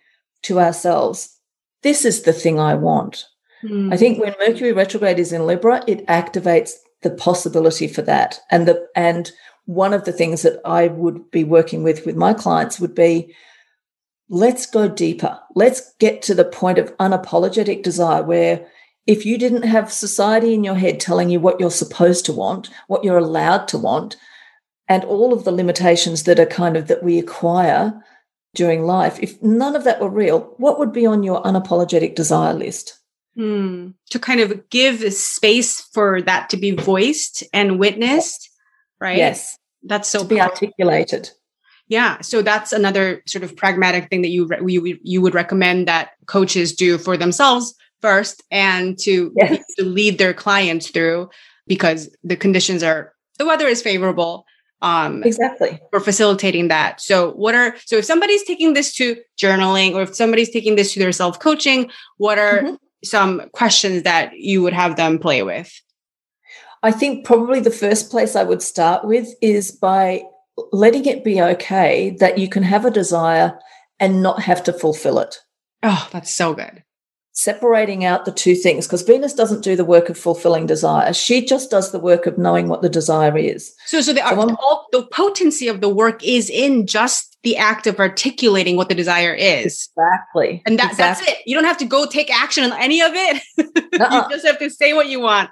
to 0.43 0.59
ourselves, 0.59 1.39
this 1.81 2.03
is 2.03 2.23
the 2.23 2.33
thing 2.33 2.59
I 2.59 2.75
want. 2.75 3.25
Mm. 3.63 3.93
I 3.93 3.97
think 3.97 4.19
when 4.19 4.35
Mercury 4.39 4.73
retrograde 4.73 5.19
is 5.19 5.31
in 5.31 5.45
Libra, 5.45 5.83
it 5.87 6.05
activates 6.07 6.71
the 7.01 7.11
possibility 7.11 7.87
for 7.87 8.01
that. 8.03 8.39
And 8.49 8.67
the 8.67 8.87
and 8.95 9.31
one 9.65 9.93
of 9.93 10.05
the 10.05 10.11
things 10.11 10.41
that 10.41 10.59
I 10.65 10.87
would 10.87 11.29
be 11.31 11.43
working 11.43 11.83
with 11.83 12.05
with 12.05 12.15
my 12.15 12.33
clients 12.33 12.79
would 12.79 12.95
be 12.95 13.35
let's 14.29 14.65
go 14.65 14.87
deeper. 14.87 15.39
Let's 15.55 15.93
get 15.99 16.21
to 16.23 16.33
the 16.33 16.45
point 16.45 16.77
of 16.77 16.95
unapologetic 16.97 17.83
desire 17.83 18.23
where 18.23 18.65
if 19.07 19.25
you 19.25 19.37
didn't 19.37 19.63
have 19.63 19.91
society 19.91 20.53
in 20.53 20.63
your 20.63 20.75
head 20.75 20.99
telling 20.99 21.29
you 21.29 21.39
what 21.39 21.59
you're 21.59 21.71
supposed 21.71 22.25
to 22.25 22.33
want, 22.33 22.69
what 22.87 23.03
you're 23.03 23.17
allowed 23.17 23.67
to 23.69 23.77
want, 23.77 24.15
and 24.87 25.03
all 25.03 25.33
of 25.33 25.43
the 25.43 25.51
limitations 25.51 26.23
that 26.23 26.39
are 26.39 26.45
kind 26.45 26.77
of 26.77 26.87
that 26.87 27.03
we 27.03 27.19
acquire 27.19 27.93
during 28.53 28.85
life, 28.85 29.19
if 29.21 29.41
none 29.41 29.75
of 29.75 29.83
that 29.85 30.01
were 30.01 30.09
real, 30.09 30.53
what 30.57 30.77
would 30.77 30.91
be 30.91 31.05
on 31.05 31.23
your 31.23 31.41
unapologetic 31.43 32.15
desire 32.15 32.53
list? 32.53 32.99
Hmm. 33.35 33.89
To 34.09 34.19
kind 34.19 34.41
of 34.41 34.69
give 34.69 35.13
space 35.13 35.81
for 35.93 36.21
that 36.23 36.49
to 36.49 36.57
be 36.57 36.71
voiced 36.71 37.43
and 37.53 37.79
witnessed, 37.79 38.49
right? 38.99 39.17
Yes. 39.17 39.57
That's 39.83 40.09
so 40.09 40.23
to 40.23 40.25
be 40.25 40.37
powerful. 40.37 40.67
articulated. 40.67 41.29
Yeah, 41.87 42.21
so 42.21 42.41
that's 42.41 42.71
another 42.71 43.21
sort 43.27 43.43
of 43.43 43.55
pragmatic 43.57 44.09
thing 44.09 44.21
that 44.21 44.29
you 44.29 44.45
re- 44.45 44.61
you 44.65 44.97
you 45.03 45.21
would 45.21 45.33
recommend 45.33 45.87
that 45.87 46.11
coaches 46.25 46.73
do 46.73 46.97
for 46.97 47.17
themselves 47.17 47.75
first 48.01 48.43
and 48.49 48.97
to, 48.99 49.31
yes. 49.35 49.63
to 49.77 49.85
lead 49.85 50.17
their 50.17 50.33
clients 50.33 50.89
through 50.89 51.29
because 51.67 52.09
the 52.23 52.35
conditions 52.35 52.81
are 52.83 53.13
the 53.37 53.45
weather 53.45 53.67
is 53.67 53.81
favorable 53.81 54.45
um 54.81 55.21
exactly 55.23 55.79
for 55.91 55.99
facilitating 55.99 56.69
that 56.69 56.99
so 56.99 57.31
what 57.33 57.53
are 57.53 57.75
so 57.85 57.97
if 57.97 58.05
somebody's 58.05 58.43
taking 58.43 58.73
this 58.73 58.95
to 58.95 59.15
journaling 59.39 59.93
or 59.93 60.01
if 60.01 60.15
somebody's 60.15 60.49
taking 60.49 60.75
this 60.75 60.93
to 60.93 60.99
their 60.99 61.11
self 61.11 61.39
coaching 61.39 61.89
what 62.17 62.39
are 62.39 62.61
mm-hmm. 62.63 62.75
Some 63.03 63.49
questions 63.53 64.03
that 64.03 64.37
you 64.37 64.61
would 64.61 64.73
have 64.73 64.95
them 64.95 65.19
play 65.19 65.43
with? 65.43 65.71
I 66.83 66.91
think 66.91 67.25
probably 67.25 67.59
the 67.59 67.69
first 67.69 68.09
place 68.09 68.35
i 68.35 68.43
would 68.43 68.61
start 68.61 69.05
with 69.05 69.27
is 69.41 69.71
by 69.71 70.23
letting 70.71 71.05
it 71.05 71.23
be 71.23 71.41
okay 71.41 72.15
that 72.19 72.37
you 72.37 72.49
can 72.49 72.63
have 72.63 72.85
a 72.85 72.91
desire 72.91 73.57
and 73.99 74.23
not 74.23 74.41
have 74.41 74.63
to 74.63 74.73
fulfill 74.73 75.19
it. 75.19 75.37
Oh 75.83 76.07
that's 76.11 76.31
so 76.31 76.53
good 76.53 76.83
separating 77.33 78.03
out 78.03 78.25
the 78.25 78.31
two 78.31 78.55
things 78.55 78.85
because 78.85 79.01
Venus 79.03 79.33
doesn't 79.33 79.63
do 79.63 79.75
the 79.75 79.85
work 79.85 80.09
of 80.09 80.17
fulfilling 80.17 80.65
desire. 80.65 81.13
She 81.13 81.45
just 81.45 81.71
does 81.71 81.91
the 81.91 81.99
work 81.99 82.25
of 82.25 82.37
knowing 82.37 82.67
what 82.67 82.81
the 82.81 82.89
desire 82.89 83.37
is. 83.37 83.73
So, 83.85 84.01
so 84.01 84.13
the, 84.13 84.27
so 84.27 84.85
the 84.91 85.07
potency 85.07 85.67
of 85.67 85.81
the 85.81 85.89
work 85.89 86.23
is 86.23 86.49
in 86.49 86.87
just 86.87 87.37
the 87.43 87.57
act 87.57 87.87
of 87.87 87.99
articulating 87.99 88.75
what 88.75 88.89
the 88.89 88.95
desire 88.95 89.33
is. 89.33 89.89
Exactly. 89.97 90.61
And 90.65 90.77
that, 90.77 90.91
exactly. 90.91 91.25
that's 91.25 91.39
it. 91.39 91.43
You 91.45 91.55
don't 91.55 91.65
have 91.65 91.77
to 91.77 91.85
go 91.85 92.05
take 92.05 92.31
action 92.31 92.63
on 92.63 92.79
any 92.79 93.01
of 93.01 93.11
it. 93.13 93.41
Uh-uh. 93.99 94.27
you 94.29 94.35
just 94.35 94.45
have 94.45 94.59
to 94.59 94.69
say 94.69 94.93
what 94.93 95.07
you 95.07 95.19
want. 95.19 95.49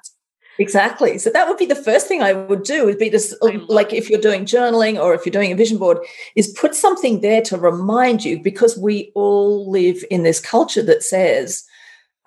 Exactly. 0.60 1.18
So 1.18 1.30
that 1.30 1.48
would 1.48 1.58
be 1.58 1.66
the 1.66 1.74
first 1.74 2.08
thing 2.08 2.22
I 2.22 2.34
would 2.34 2.64
do 2.64 2.86
would 2.86 3.00
be 3.00 3.10
just 3.10 3.34
like 3.42 3.94
if 3.94 4.10
you're 4.10 4.20
doing 4.20 4.44
journaling 4.44 5.02
or 5.02 5.14
if 5.14 5.26
you're 5.26 5.32
doing 5.32 5.54
a 5.54 5.56
vision 5.56 5.78
board 5.78 6.00
is 6.36 6.50
put 6.50 6.76
something 6.76 7.22
there 7.22 7.42
to 7.44 7.58
remind 7.58 8.26
you 8.26 8.44
because 8.44 8.78
we 8.78 9.10
all 9.16 9.72
live 9.72 10.04
in 10.12 10.24
this 10.24 10.42
culture 10.42 10.84
that 10.84 11.02
says 11.02 11.64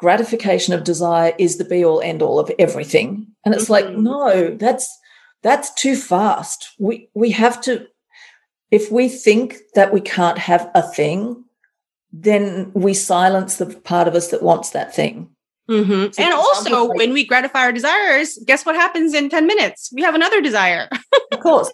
gratification 0.03 0.75
of 0.75 0.83
desire 0.83 1.33
is 1.39 1.57
the 1.57 1.65
be 1.65 1.85
all 1.85 2.01
end 2.01 2.23
all 2.23 2.41
of 2.41 2.51
everything. 2.59 3.29
And 3.45 3.55
it's 3.55 3.65
mm-hmm. 3.65 3.73
like, 3.73 3.97
no, 3.97 4.55
that's 4.57 4.87
that's 5.43 5.73
too 5.75 5.97
fast. 5.97 6.75
We 6.79 7.09
we 7.15 7.31
have 7.31 7.61
to 7.63 7.87
if 8.73 8.91
we 8.91 9.09
think 9.09 9.59
that 9.75 9.93
we 9.93 10.01
can't 10.01 10.39
have 10.39 10.69
a 10.75 10.83
thing, 10.83 11.45
then 12.13 12.73
we 12.75 12.95
silence 12.95 13.57
the 13.57 13.67
part 13.67 14.09
of 14.09 14.15
us 14.15 14.29
that 14.29 14.43
wants 14.43 14.71
that 14.71 14.95
thing. 14.95 15.29
Mm-hmm. 15.71 16.11
So 16.13 16.23
and 16.23 16.35
also, 16.35 16.93
when 16.93 17.13
we 17.13 17.25
gratify 17.25 17.61
our 17.61 17.73
desires, 17.73 18.39
guess 18.47 18.67
what 18.67 18.75
happens 18.75 19.15
in 19.15 19.31
10 19.31 19.47
minutes? 19.47 19.91
We 19.95 20.03
have 20.03 20.15
another 20.15 20.41
desire. 20.41 20.89
of 21.33 21.41
course. 21.41 21.73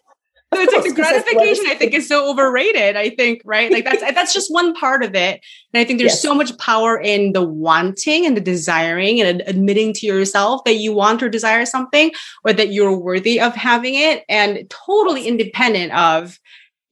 So 0.54 0.60
it's 0.60 0.72
like 0.72 0.84
the 0.84 0.92
gratification 0.94 1.64
i 1.68 1.74
think 1.74 1.92
is 1.94 2.08
so 2.08 2.30
overrated 2.30 2.96
i 2.96 3.10
think 3.10 3.42
right? 3.44 3.72
Like 3.72 3.84
that's 3.84 4.00
that's 4.00 4.34
just 4.34 4.52
one 4.52 4.74
part 4.74 5.02
of 5.02 5.14
it. 5.14 5.40
And 5.72 5.80
i 5.80 5.84
think 5.84 5.98
there's 5.98 6.12
yes. 6.12 6.22
so 6.22 6.34
much 6.34 6.56
power 6.58 6.98
in 7.00 7.32
the 7.32 7.42
wanting 7.42 8.26
and 8.26 8.36
the 8.36 8.40
desiring 8.40 9.20
and 9.20 9.42
admitting 9.46 9.92
to 9.94 10.06
yourself 10.06 10.64
that 10.64 10.76
you 10.76 10.92
want 10.92 11.22
or 11.22 11.28
desire 11.28 11.64
something 11.66 12.12
or 12.44 12.52
that 12.52 12.72
you're 12.72 12.96
worthy 12.96 13.40
of 13.40 13.54
having 13.54 13.94
it 13.94 14.24
and 14.28 14.68
totally 14.70 15.26
independent 15.26 15.92
of 15.92 16.38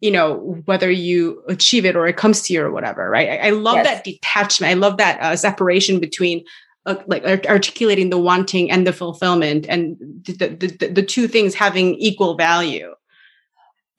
you 0.00 0.10
know 0.10 0.60
whether 0.66 0.90
you 0.90 1.42
achieve 1.48 1.84
it 1.84 1.96
or 1.96 2.06
it 2.06 2.16
comes 2.16 2.42
to 2.42 2.52
you 2.52 2.62
or 2.62 2.70
whatever 2.70 3.08
right? 3.08 3.28
I, 3.28 3.48
I 3.48 3.50
love 3.50 3.76
yes. 3.76 3.86
that 3.86 4.04
detachment. 4.04 4.70
I 4.70 4.74
love 4.74 4.96
that 4.98 5.20
uh, 5.20 5.36
separation 5.36 6.00
between 6.00 6.44
uh, 6.86 6.96
like 7.06 7.24
articulating 7.46 8.10
the 8.10 8.18
wanting 8.18 8.70
and 8.70 8.86
the 8.86 8.92
fulfillment 8.92 9.66
and 9.68 9.96
the, 10.22 10.48
the, 10.48 10.88
the 10.88 11.02
two 11.02 11.26
things 11.26 11.54
having 11.54 11.94
equal 11.96 12.36
value 12.36 12.94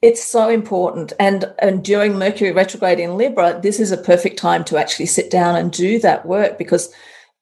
it's 0.01 0.23
so 0.23 0.49
important. 0.49 1.13
And, 1.19 1.51
and 1.59 1.83
during 1.83 2.17
Mercury 2.17 2.51
retrograde 2.51 2.99
in 2.99 3.17
Libra, 3.17 3.59
this 3.61 3.79
is 3.79 3.91
a 3.91 3.97
perfect 3.97 4.37
time 4.37 4.63
to 4.65 4.77
actually 4.77 5.07
sit 5.07 5.31
down 5.31 5.55
and 5.55 5.71
do 5.71 5.99
that 5.99 6.25
work 6.25 6.57
because 6.57 6.93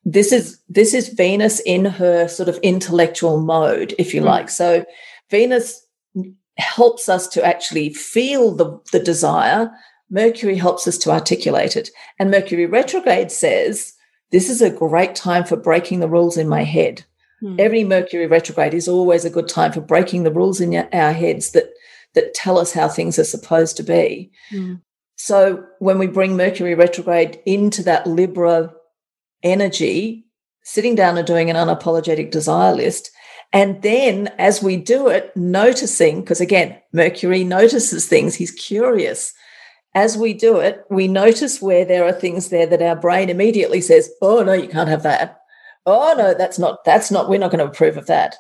this 0.06 0.32
is 0.32 0.60
this 0.70 0.94
is 0.94 1.10
Venus 1.10 1.60
in 1.62 1.84
her 1.84 2.28
sort 2.28 2.48
of 2.48 2.60
intellectual 2.62 3.42
mode, 3.42 3.96
if 3.98 4.14
you 4.14 4.22
mm. 4.22 4.26
like. 4.26 4.50
So 4.50 4.86
Venus 5.32 5.86
helps 6.58 7.10
us 7.10 7.28
to 7.30 7.44
actually 7.44 7.94
feel 7.94 8.52
the, 8.52 8.80
the 8.92 9.00
desire. 9.00 9.72
Mercury 10.10 10.56
helps 10.56 10.88
us 10.88 10.98
to 11.00 11.12
articulate 11.12 11.76
it. 11.76 11.90
And 12.20 12.32
Mercury 12.32 12.68
retrograde 12.68 13.32
says, 13.32 13.94
this 14.32 14.50
is 14.50 14.62
a 14.62 14.70
great 14.70 15.16
time 15.16 15.44
for 15.44 15.58
breaking 15.58 16.00
the 16.00 16.08
rules 16.08 16.38
in 16.38 16.48
my 16.48 16.64
head. 16.64 17.04
Mm. 17.44 17.60
Every 17.60 17.84
Mercury 17.84 18.28
retrograde 18.28 18.74
is 18.74 18.88
always 18.88 19.26
a 19.26 19.30
good 19.30 19.48
time 19.48 19.72
for 19.72 19.82
breaking 19.82 20.24
the 20.24 20.32
rules 20.32 20.62
in 20.62 20.76
our 20.76 21.14
heads 21.14 21.52
that 21.52 21.72
that 22.16 22.34
tell 22.34 22.58
us 22.58 22.74
how 22.74 22.88
things 22.88 23.20
are 23.20 23.24
supposed 23.24 23.78
to 23.78 23.84
be. 23.84 24.32
Mm. 24.52 24.82
So 25.16 25.64
when 25.80 26.00
we 26.00 26.08
bring 26.08 26.36
Mercury 26.36 26.76
retrograde 26.76 27.40
into 27.46 27.84
that 27.84 28.08
Libra 28.08 28.74
energy, 29.44 30.26
sitting 30.64 30.96
down 30.96 31.18
and 31.18 31.28
doing 31.28 31.50
an 31.50 31.56
unapologetic 31.56 32.32
desire 32.32 32.74
list, 32.74 33.12
and 33.54 33.82
then 33.82 34.30
as 34.38 34.62
we 34.62 34.76
do 34.76 35.08
it, 35.08 35.36
noticing, 35.36 36.22
because 36.22 36.42
again, 36.42 36.78
Mercury 36.92 37.44
notices 37.44 38.08
things, 38.08 38.36
he's 38.36 38.52
curious. 38.52 39.34
As 39.94 40.18
we 40.18 40.34
do 40.34 40.60
it, 40.60 40.84
we 40.90 41.08
notice 41.08 41.62
where 41.62 41.86
there 41.86 42.06
are 42.06 42.12
things 42.12 42.50
there 42.50 42.66
that 42.66 42.82
our 42.82 42.98
brain 42.98 43.30
immediately 43.30 43.80
says, 43.80 44.12
Oh 44.22 44.44
no, 44.44 44.52
you 44.52 44.68
can't 44.68 44.90
have 44.90 45.04
that. 45.04 45.38
Oh 45.86 46.16
no, 46.18 46.34
that's 46.34 46.60
not, 46.60 46.84
that's 46.84 47.12
not, 47.12 47.30
we're 47.30 47.40
not 47.40 47.52
going 47.52 47.64
to 47.64 47.72
approve 47.72 47.96
of 47.96 48.08
that. 48.08 48.36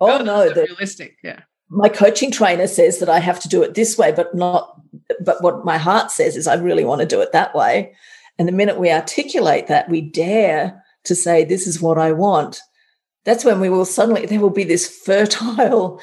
Oh, 0.00 0.18
no, 0.18 0.52
the, 0.52 0.62
realistic. 0.62 1.16
Yeah 1.24 1.40
my 1.70 1.88
coaching 1.88 2.30
trainer 2.30 2.66
says 2.66 2.98
that 2.98 3.08
I 3.08 3.18
have 3.18 3.40
to 3.40 3.48
do 3.48 3.62
it 3.62 3.74
this 3.74 3.98
way, 3.98 4.12
but 4.12 4.34
not, 4.34 4.80
but 5.20 5.42
what 5.42 5.64
my 5.64 5.78
heart 5.78 6.10
says 6.10 6.36
is 6.36 6.46
I 6.46 6.54
really 6.54 6.84
want 6.84 7.00
to 7.00 7.06
do 7.06 7.20
it 7.20 7.32
that 7.32 7.54
way. 7.54 7.94
And 8.38 8.48
the 8.48 8.52
minute 8.52 8.78
we 8.78 8.90
articulate 8.90 9.66
that, 9.66 9.88
we 9.88 10.00
dare 10.00 10.82
to 11.04 11.14
say, 11.14 11.44
this 11.44 11.66
is 11.66 11.82
what 11.82 11.98
I 11.98 12.12
want. 12.12 12.60
That's 13.24 13.44
when 13.44 13.60
we 13.60 13.68
will 13.68 13.84
suddenly, 13.84 14.26
there 14.26 14.40
will 14.40 14.50
be 14.50 14.64
this 14.64 14.88
fertile 14.88 16.00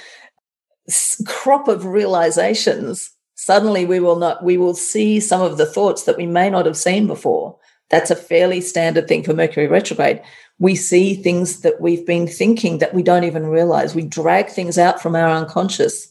crop 1.26 1.68
of 1.68 1.86
realizations. 1.86 3.12
Suddenly 3.36 3.86
we 3.86 4.00
will 4.00 4.18
not, 4.18 4.44
we 4.44 4.58
will 4.58 4.76
see 4.76 5.20
some 5.20 5.42
of 5.42 5.58
the 5.58 5.66
thoughts 5.66 6.04
that 6.04 6.18
we 6.18 6.28
may 6.28 6.50
not 6.50 6.66
have 6.66 6.78
seen 6.78 7.08
before. 7.08 7.58
That's 7.90 8.12
a 8.12 8.16
fairly 8.16 8.62
standard 8.62 9.08
thing 9.08 9.24
for 9.24 9.34
Mercury 9.34 9.68
retrograde 9.68 10.22
we 10.60 10.76
see 10.76 11.16
things 11.16 11.62
that 11.62 11.82
we've 11.82 12.06
been 12.06 12.28
thinking 12.28 12.78
that 12.78 12.94
we 12.94 13.04
don't 13.04 13.26
even 13.26 13.48
realize. 13.48 13.94
We 13.94 14.04
drag 14.04 14.50
things 14.50 14.78
out 14.78 15.02
from 15.02 15.16
our 15.16 15.30
unconscious. 15.30 16.08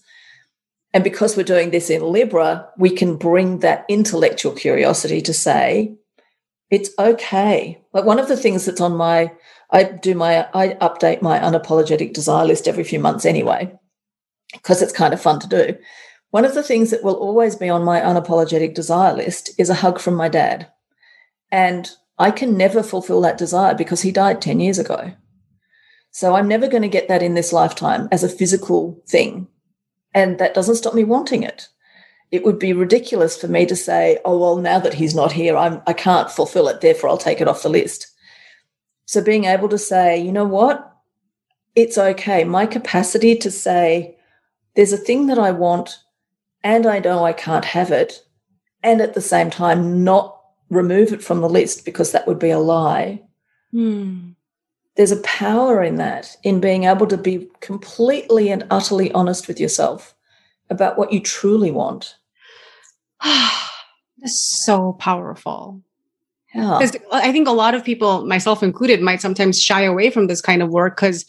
And 0.93 1.03
because 1.03 1.37
we're 1.37 1.45
doing 1.45 1.71
this 1.71 1.91
in 1.91 2.03
Libra, 2.03 2.69
we 2.77 2.91
can 2.91 3.17
bring 3.17 3.61
that 3.61 3.85
intellectual 3.89 4.53
curiosity 4.53 5.21
to 5.23 5.33
say, 5.33 5.97
it's 6.71 6.91
okay. 6.99 7.83
Like 7.93 8.05
one 8.05 8.19
of 8.19 8.29
the 8.29 8.37
things 8.37 8.67
that's 8.67 8.81
on 8.81 8.97
my, 8.97 9.33
I 9.71 9.85
do 9.85 10.15
my, 10.15 10.47
I 10.55 10.75
update 10.75 11.23
my 11.23 11.39
unapologetic 11.39 12.13
desire 12.13 12.45
list 12.45 12.69
every 12.69 12.85
few 12.85 13.01
months 13.01 13.25
anyway, 13.25 13.73
because 14.53 14.83
it's 14.83 14.93
kind 14.93 15.15
of 15.15 15.21
fun 15.21 15.41
to 15.41 15.49
do. 15.49 15.77
One 16.31 16.45
of 16.45 16.55
the 16.55 16.63
things 16.63 16.91
that 16.91 17.05
will 17.05 17.15
always 17.15 17.57
be 17.57 17.69
on 17.69 17.85
my 17.85 18.01
unapologetic 18.01 18.75
desire 18.75 19.15
list 19.15 19.51
is 19.57 19.71
a 19.71 19.75
hug 19.75 20.01
from 20.01 20.15
my 20.17 20.29
dad. 20.29 20.71
And 21.51 21.91
I 22.19 22.31
can 22.31 22.57
never 22.57 22.83
fulfill 22.83 23.21
that 23.23 23.39
desire 23.39 23.75
because 23.75 24.03
he 24.03 24.13
died 24.13 24.41
10 24.41 24.61
years 24.61 24.79
ago. 24.79 25.13
So 26.11 26.37
I'm 26.37 26.47
never 26.47 26.69
going 26.69 26.83
to 26.83 26.89
get 26.89 27.09
that 27.09 27.23
in 27.23 27.35
this 27.35 27.53
lifetime 27.53 28.09
as 28.13 28.23
a 28.23 28.29
physical 28.29 29.03
thing. 29.09 29.49
And 30.13 30.39
that 30.39 30.55
doesn't 30.55 30.77
stop 30.77 30.95
me 30.95 31.03
wanting 31.03 31.43
it. 31.43 31.69
It 32.31 32.45
would 32.45 32.59
be 32.59 32.73
ridiculous 32.73 33.37
for 33.37 33.49
me 33.49 33.67
to 33.67 33.75
say, 33.75 34.19
oh, 34.25 34.39
well, 34.39 34.57
now 34.57 34.79
that 34.79 34.95
he's 34.95 35.15
not 35.15 35.33
here, 35.33 35.57
I'm, 35.57 35.83
I 35.87 35.93
can't 35.93 36.31
fulfill 36.31 36.69
it. 36.69 36.81
Therefore, 36.81 37.11
I'll 37.11 37.19
take 37.19 37.41
it 37.41 37.49
off 37.49 37.63
the 37.63 37.69
list. 37.69 38.13
So 39.07 39.23
being 39.23 39.45
able 39.45 39.69
to 39.69 39.79
say, 39.79 40.17
you 40.19 40.31
know 40.31 40.47
what? 40.47 40.93
It's 41.75 41.99
okay. 41.99 42.45
My 42.45 42.67
capacity 42.67 43.35
to 43.37 43.51
say, 43.51 44.17
there's 44.77 44.93
a 44.93 44.97
thing 44.97 45.27
that 45.27 45.39
I 45.39 45.51
want 45.51 45.99
and 46.63 46.87
I 46.87 47.01
know 47.01 47.25
I 47.25 47.33
can't 47.33 47.65
have 47.65 47.91
it. 47.91 48.23
And 48.83 49.01
at 49.01 49.15
the 49.15 49.21
same 49.21 49.51
time, 49.51 50.05
not 50.05 50.41
remove 50.71 51.13
it 51.13 51.23
from 51.23 51.41
the 51.41 51.49
list 51.49 51.85
because 51.85 52.13
that 52.13 52.27
would 52.27 52.39
be 52.39 52.51
a 52.51 52.59
lie. 52.59 53.23
Mm. 53.73 54.35
There's 54.97 55.13
a 55.13 55.21
power 55.23 55.83
in 55.83 55.97
that, 55.97 56.37
in 56.45 56.61
being 56.61 56.85
able 56.85 57.07
to 57.09 57.17
be 57.17 57.49
completely 57.61 58.51
and 58.51 58.67
utterly 58.71 59.11
honest 59.13 59.49
with 59.49 59.59
yourself 59.59 60.15
about 60.71 60.97
what 60.97 61.13
you 61.13 61.21
truly 61.21 61.71
want. 61.71 62.17
That's 63.23 64.65
so 64.65 64.93
powerful. 64.95 65.83
Yeah. 66.55 66.79
Because 66.79 66.97
I 67.13 67.33
think 67.33 67.49
a 67.49 67.53
lot 67.53 67.75
of 67.75 67.85
people, 67.85 68.25
myself 68.25 68.63
included, 68.63 69.01
might 69.01 69.21
sometimes 69.21 69.61
shy 69.61 69.83
away 69.83 70.11
from 70.11 70.29
this 70.29 70.41
kind 70.41 70.63
of 70.63 70.71
work 70.71 70.97
because 70.97 71.27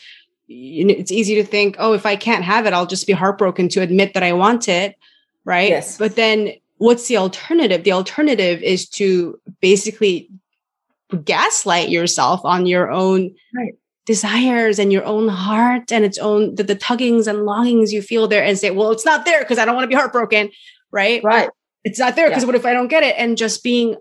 it's 0.48 1.12
easy 1.12 1.34
to 1.36 1.44
think, 1.44 1.76
oh, 1.80 1.94
if 1.94 2.06
I 2.06 2.16
can't 2.16 2.44
have 2.44 2.68
it, 2.68 2.74
I'll 2.74 2.86
just 2.86 3.08
be 3.08 3.14
heartbroken 3.14 3.68
to 3.70 3.82
admit 3.82 4.14
that 4.14 4.22
I 4.22 4.34
want 4.34 4.70
it. 4.70 4.96
Right. 5.44 5.70
Yes. 5.70 5.98
But 5.98 6.16
then 6.16 6.54
what's 6.78 7.08
the 7.08 7.18
alternative? 7.18 7.84
The 7.84 7.92
alternative 7.92 8.62
is 8.62 8.88
to 8.90 9.40
basically 9.62 10.30
gaslight 11.24 11.90
yourself 11.90 12.42
on 12.44 12.66
your 12.66 12.92
own 12.92 13.34
right. 13.56 13.74
desires 14.06 14.80
and 14.80 14.92
your 14.92 15.06
own 15.06 15.28
heart 15.28 15.92
and 15.92 16.04
its 16.04 16.18
own 16.18 16.56
the, 16.56 16.64
the 16.64 16.76
tuggings 16.76 17.28
and 17.28 17.46
longings 17.46 17.94
you 17.94 18.02
feel 18.02 18.28
there 18.28 18.44
and 18.44 18.58
say, 18.58 18.72
well, 18.72 18.92
it's 18.92 19.06
not 19.06 19.26
there 19.26 19.40
because 19.40 19.58
I 19.58 19.66
don't 19.66 19.76
want 19.76 19.86
to 19.86 19.90
be 19.90 19.96
heartbroken. 19.96 20.50
Right. 20.92 21.24
Right. 21.24 21.50
It's 21.84 22.00
not 22.00 22.16
there 22.16 22.30
because 22.30 22.44
yeah. 22.44 22.48
what 22.48 22.56
if 22.56 22.66
I 22.66 22.74
don't 22.74 22.88
get 22.88 23.04
it? 23.04 23.16
And 23.18 23.38
just 23.38 23.64
being 23.64 23.96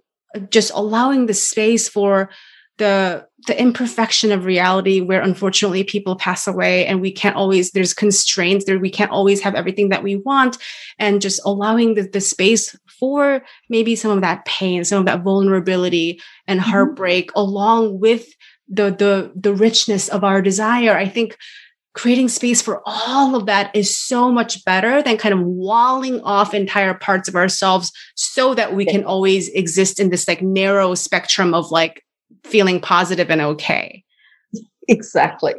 just 0.50 0.72
allowing 0.74 1.26
the 1.26 1.34
space 1.34 1.88
for 1.88 2.30
the 2.78 3.26
the 3.44 3.60
imperfection 3.60 4.32
of 4.32 4.44
reality 4.44 5.00
where 5.00 5.20
unfortunately 5.20 5.84
people 5.84 6.16
pass 6.16 6.46
away 6.46 6.86
and 6.86 7.00
we 7.00 7.12
can't 7.12 7.36
always 7.36 7.70
there's 7.70 7.94
constraints 7.94 8.64
there 8.64 8.78
we 8.78 8.90
can't 8.90 9.10
always 9.10 9.40
have 9.40 9.54
everything 9.54 9.88
that 9.88 10.02
we 10.02 10.16
want 10.16 10.58
and 10.98 11.22
just 11.22 11.40
allowing 11.44 11.94
the, 11.94 12.02
the 12.02 12.20
space 12.20 12.76
for 12.86 13.42
maybe 13.68 13.96
some 13.96 14.10
of 14.10 14.20
that 14.20 14.44
pain 14.44 14.84
some 14.84 15.00
of 15.00 15.06
that 15.06 15.22
vulnerability 15.22 16.20
and 16.46 16.60
mm-hmm. 16.60 16.70
heartbreak 16.70 17.28
mm-hmm. 17.28 17.40
along 17.40 18.00
with 18.00 18.28
the 18.68 18.90
the 18.90 19.32
the 19.34 19.54
richness 19.54 20.08
of 20.08 20.24
our 20.24 20.40
desire 20.40 20.96
i 20.96 21.08
think 21.08 21.36
creating 21.94 22.28
space 22.28 22.60
for 22.60 22.82
all 22.86 23.36
of 23.36 23.46
that 23.46 23.74
is 23.74 23.96
so 23.96 24.30
much 24.30 24.64
better 24.64 25.00
than 25.00 25.16
kind 25.16 25.32
of 25.32 25.40
walling 25.40 26.20
off 26.22 26.52
entire 26.52 26.94
parts 26.94 27.28
of 27.28 27.36
ourselves 27.36 27.92
so 28.16 28.52
that 28.52 28.74
we 28.74 28.84
can 28.84 29.04
always 29.04 29.48
exist 29.50 30.00
in 30.00 30.10
this 30.10 30.26
like 30.26 30.42
narrow 30.42 30.94
spectrum 30.96 31.54
of 31.54 31.70
like 31.70 32.03
feeling 32.44 32.80
positive 32.80 33.30
and 33.30 33.40
okay. 33.40 34.04
Exactly. 34.88 35.54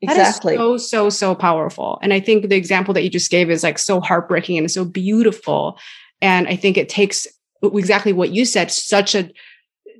Exactly. 0.00 0.56
so, 0.56 0.76
so, 0.76 1.10
so 1.10 1.34
powerful. 1.34 1.98
And 2.02 2.12
I 2.12 2.20
think 2.20 2.48
the 2.48 2.56
example 2.56 2.92
that 2.94 3.02
you 3.02 3.10
just 3.10 3.30
gave 3.30 3.50
is 3.50 3.62
like 3.62 3.78
so 3.78 4.00
heartbreaking 4.00 4.58
and 4.58 4.70
so 4.70 4.84
beautiful. 4.84 5.78
And 6.20 6.48
I 6.48 6.56
think 6.56 6.76
it 6.76 6.88
takes 6.88 7.26
exactly 7.62 8.12
what 8.12 8.30
you 8.30 8.44
said, 8.44 8.70
such 8.70 9.14
a 9.14 9.30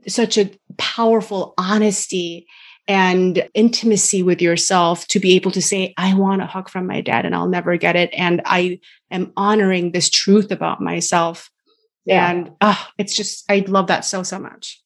such 0.08 0.36
a 0.36 0.50
powerful 0.78 1.54
honesty 1.56 2.44
and 2.88 3.48
intimacy 3.54 4.24
with 4.24 4.42
yourself 4.42 5.06
to 5.06 5.20
be 5.20 5.36
able 5.36 5.52
to 5.52 5.62
say, 5.62 5.94
I 5.96 6.14
want 6.14 6.42
a 6.42 6.46
hug 6.46 6.68
from 6.68 6.88
my 6.88 7.00
dad 7.00 7.24
and 7.24 7.36
I'll 7.36 7.48
never 7.48 7.76
get 7.76 7.94
it. 7.94 8.10
And 8.12 8.42
I 8.44 8.80
am 9.12 9.32
honoring 9.36 9.92
this 9.92 10.10
truth 10.10 10.50
about 10.50 10.80
myself. 10.80 11.52
Yeah. 12.04 12.28
And 12.28 12.50
uh, 12.60 12.74
it's 12.98 13.14
just, 13.14 13.44
I 13.48 13.64
love 13.68 13.86
that 13.86 14.04
so, 14.04 14.24
so 14.24 14.40
much 14.40 14.81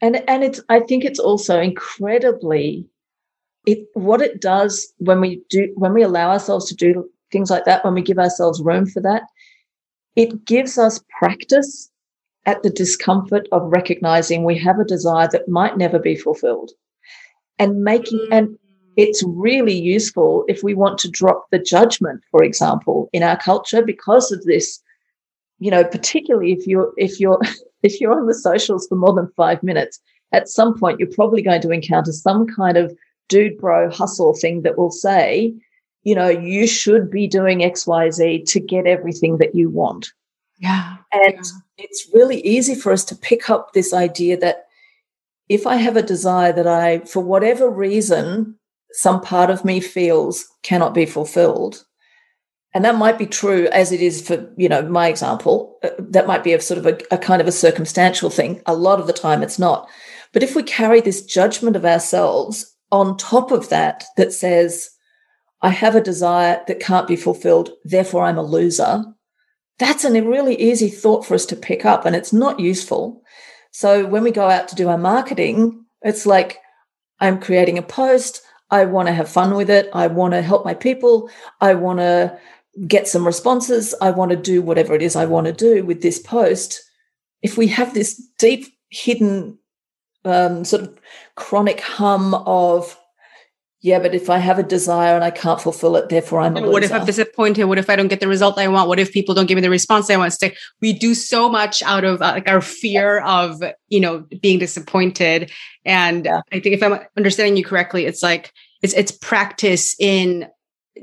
and 0.00 0.22
and 0.28 0.44
it's 0.44 0.60
i 0.68 0.80
think 0.80 1.04
it's 1.04 1.18
also 1.18 1.60
incredibly 1.60 2.86
it 3.66 3.86
what 3.94 4.20
it 4.20 4.40
does 4.40 4.92
when 4.98 5.20
we 5.20 5.42
do 5.50 5.72
when 5.76 5.92
we 5.92 6.02
allow 6.02 6.30
ourselves 6.30 6.66
to 6.66 6.74
do 6.74 7.08
things 7.32 7.50
like 7.50 7.64
that 7.64 7.84
when 7.84 7.94
we 7.94 8.02
give 8.02 8.18
ourselves 8.18 8.60
room 8.62 8.86
for 8.86 9.00
that 9.00 9.22
it 10.16 10.44
gives 10.44 10.78
us 10.78 11.00
practice 11.18 11.90
at 12.46 12.62
the 12.62 12.70
discomfort 12.70 13.48
of 13.52 13.62
recognizing 13.72 14.44
we 14.44 14.58
have 14.58 14.78
a 14.78 14.84
desire 14.84 15.28
that 15.32 15.48
might 15.48 15.78
never 15.78 15.98
be 15.98 16.14
fulfilled 16.14 16.70
and 17.58 17.82
making 17.82 18.18
mm. 18.18 18.28
and 18.36 18.58
it's 18.96 19.22
really 19.26 19.74
useful 19.74 20.44
if 20.48 20.62
we 20.62 20.74
want 20.74 20.98
to 20.98 21.10
drop 21.10 21.46
the 21.50 21.58
judgment, 21.58 22.22
for 22.30 22.42
example, 22.42 23.08
in 23.12 23.22
our 23.22 23.36
culture 23.36 23.82
because 23.82 24.30
of 24.30 24.44
this. 24.44 24.80
You 25.60 25.70
know, 25.70 25.84
particularly 25.84 26.52
if 26.52 26.66
you're 26.66 26.92
if 26.96 27.20
you're 27.20 27.40
if 27.84 28.00
you're 28.00 28.18
on 28.18 28.26
the 28.26 28.34
socials 28.34 28.88
for 28.88 28.96
more 28.96 29.14
than 29.14 29.30
five 29.36 29.62
minutes, 29.62 30.00
at 30.32 30.48
some 30.48 30.76
point 30.76 30.98
you're 30.98 31.08
probably 31.14 31.42
going 31.42 31.60
to 31.60 31.70
encounter 31.70 32.10
some 32.10 32.46
kind 32.46 32.76
of 32.76 32.96
dude 33.28 33.58
bro 33.58 33.90
hustle 33.90 34.34
thing 34.34 34.62
that 34.62 34.76
will 34.76 34.90
say, 34.90 35.54
you 36.02 36.14
know, 36.14 36.28
you 36.28 36.66
should 36.66 37.10
be 37.10 37.26
doing 37.26 37.60
XYZ 37.60 38.44
to 38.46 38.60
get 38.60 38.86
everything 38.86 39.38
that 39.38 39.54
you 39.54 39.70
want. 39.70 40.12
Yeah. 40.58 40.96
And 41.12 41.34
yeah. 41.34 41.42
it's 41.78 42.08
really 42.12 42.40
easy 42.40 42.74
for 42.74 42.92
us 42.92 43.04
to 43.06 43.16
pick 43.16 43.50
up 43.50 43.72
this 43.72 43.92
idea 43.92 44.36
that 44.38 44.66
if 45.48 45.66
I 45.66 45.76
have 45.76 45.96
a 45.96 46.02
desire 46.02 46.52
that 46.52 46.66
I, 46.66 47.00
for 47.00 47.22
whatever 47.22 47.68
reason, 47.68 48.58
some 48.92 49.20
part 49.20 49.50
of 49.50 49.64
me 49.64 49.80
feels 49.80 50.46
cannot 50.62 50.94
be 50.94 51.04
fulfilled, 51.04 51.84
and 52.74 52.84
that 52.84 52.96
might 52.96 53.16
be 53.16 53.26
true 53.26 53.68
as 53.68 53.92
it 53.92 54.00
is 54.00 54.26
for 54.26 54.52
you 54.56 54.68
know 54.68 54.82
my 54.82 55.08
example 55.08 55.78
uh, 55.82 55.90
that 55.98 56.26
might 56.26 56.44
be 56.44 56.52
a 56.52 56.60
sort 56.60 56.78
of 56.78 56.86
a, 56.86 56.98
a, 57.14 57.18
kind 57.18 57.40
of 57.40 57.48
a 57.48 57.52
circumstantial 57.52 58.28
thing 58.28 58.60
a 58.66 58.74
lot 58.74 59.00
of 59.00 59.06
the 59.06 59.12
time 59.12 59.42
it's 59.42 59.58
not 59.58 59.88
but 60.32 60.42
if 60.42 60.54
we 60.54 60.62
carry 60.62 61.00
this 61.00 61.24
judgment 61.24 61.76
of 61.76 61.84
ourselves 61.84 62.74
on 62.90 63.16
top 63.16 63.50
of 63.50 63.68
that 63.70 64.04
that 64.16 64.32
says 64.32 64.90
i 65.62 65.70
have 65.70 65.94
a 65.94 66.00
desire 66.00 66.60
that 66.66 66.80
can't 66.80 67.08
be 67.08 67.16
fulfilled 67.16 67.70
therefore 67.84 68.24
i'm 68.24 68.38
a 68.38 68.42
loser 68.42 69.04
that's 69.78 70.04
a 70.04 70.22
really 70.22 70.60
easy 70.60 70.88
thought 70.88 71.24
for 71.24 71.34
us 71.34 71.46
to 71.46 71.56
pick 71.56 71.84
up 71.84 72.04
and 72.04 72.14
it's 72.14 72.32
not 72.32 72.60
useful 72.60 73.22
so 73.70 74.06
when 74.06 74.22
we 74.22 74.30
go 74.30 74.48
out 74.48 74.68
to 74.68 74.74
do 74.74 74.88
our 74.88 74.98
marketing 74.98 75.84
it's 76.02 76.26
like 76.26 76.58
i'm 77.20 77.40
creating 77.40 77.78
a 77.78 77.82
post 77.82 78.42
I 78.70 78.86
want 78.86 79.06
to 79.06 79.14
have 79.14 79.28
fun 79.28 79.54
with 79.54 79.70
it. 79.70 79.88
I 79.92 80.08
want 80.08 80.32
to 80.32 80.42
help 80.42 80.64
my 80.64 80.74
people. 80.74 81.30
I 81.60 81.74
want 81.74 82.00
to 82.00 82.36
get 82.86 83.08
some 83.08 83.26
responses. 83.26 83.94
I 84.00 84.10
want 84.10 84.30
to 84.30 84.36
do 84.36 84.62
whatever 84.62 84.94
it 84.94 85.02
is 85.02 85.16
I 85.16 85.26
want 85.26 85.46
to 85.46 85.52
do 85.52 85.84
with 85.84 86.02
this 86.02 86.18
post. 86.18 86.82
If 87.42 87.56
we 87.56 87.68
have 87.68 87.94
this 87.94 88.20
deep, 88.38 88.66
hidden, 88.90 89.58
um, 90.24 90.64
sort 90.64 90.82
of 90.82 90.98
chronic 91.36 91.80
hum 91.80 92.34
of, 92.34 92.98
yeah, 93.82 93.98
but 93.98 94.14
if 94.14 94.30
I 94.30 94.38
have 94.38 94.58
a 94.58 94.62
desire 94.62 95.14
and 95.14 95.22
I 95.22 95.30
can't 95.30 95.60
fulfill 95.60 95.96
it, 95.96 96.08
therefore 96.08 96.40
I'm 96.40 96.56
a 96.56 96.60
loser. 96.60 96.72
What 96.72 96.84
if 96.84 96.92
I'm 96.92 97.04
disappointed? 97.04 97.64
What 97.64 97.76
if 97.76 97.90
I 97.90 97.96
don't 97.96 98.08
get 98.08 98.20
the 98.20 98.28
result 98.28 98.56
I 98.56 98.66
want? 98.66 98.88
What 98.88 98.98
if 98.98 99.12
people 99.12 99.34
don't 99.34 99.44
give 99.44 99.56
me 99.56 99.62
the 99.62 99.68
response 99.68 100.08
I 100.08 100.16
want? 100.16 100.30
To 100.30 100.34
stick? 100.34 100.56
We 100.80 100.94
do 100.94 101.14
so 101.14 101.50
much 101.50 101.82
out 101.82 102.02
of 102.02 102.22
uh, 102.22 102.32
like 102.32 102.48
our 102.48 102.62
fear 102.62 103.20
of, 103.20 103.62
you 103.88 104.00
know, 104.00 104.24
being 104.40 104.58
disappointed. 104.58 105.52
And 105.84 106.24
yeah. 106.24 106.40
I 106.50 106.60
think 106.60 106.74
if 106.74 106.82
I'm 106.82 106.98
understanding 107.18 107.58
you 107.58 107.64
correctly, 107.64 108.06
it's 108.06 108.22
like 108.22 108.54
it's 108.80 108.94
it's 108.94 109.12
practice 109.12 109.94
in 110.00 110.48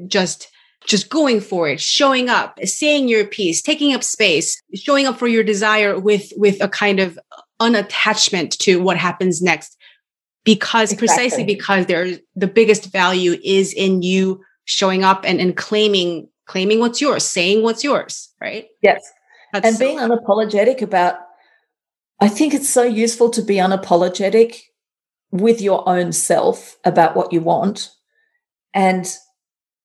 just 0.08 0.48
just 0.86 1.10
going 1.10 1.40
for 1.40 1.70
it 1.70 1.80
showing 1.80 2.28
up 2.28 2.58
saying 2.64 3.08
your 3.08 3.24
piece 3.24 3.62
taking 3.62 3.94
up 3.94 4.04
space 4.04 4.60
showing 4.74 5.06
up 5.06 5.18
for 5.18 5.28
your 5.28 5.44
desire 5.44 6.00
with 6.00 6.34
with 6.38 6.62
a 6.62 6.68
kind 6.68 7.00
of 7.00 7.20
unattachment 7.62 8.58
to 8.58 8.82
what 8.82 8.98
happens 8.98 9.42
next. 9.42 9.78
Because 10.44 10.92
exactly. 10.92 11.08
precisely 11.08 11.44
because 11.44 11.86
there's 11.86 12.18
the 12.36 12.48
biggest 12.48 12.92
value 12.92 13.38
is 13.44 13.72
in 13.74 14.02
you 14.02 14.42
showing 14.66 15.04
up 15.04 15.24
and, 15.24 15.40
and 15.40 15.56
claiming 15.56 16.28
claiming 16.48 16.80
what's 16.80 17.00
yours 17.00 17.24
saying 17.24 17.62
what's 17.62 17.84
yours 17.84 18.34
right? 18.42 18.66
Yes. 18.82 19.08
That's 19.54 19.68
and 19.68 19.76
so 19.76 19.86
being 19.86 20.00
unapologetic 20.00 20.82
about 20.82 21.16
i 22.22 22.28
think 22.28 22.54
it's 22.54 22.70
so 22.70 22.84
useful 22.84 23.30
to 23.32 23.42
be 23.42 23.56
unapologetic 23.56 24.62
with 25.32 25.62
your 25.62 25.88
own 25.88 26.14
self 26.14 26.78
about 26.86 27.16
what 27.16 27.34
you 27.34 27.42
want 27.42 27.90
and 28.74 29.14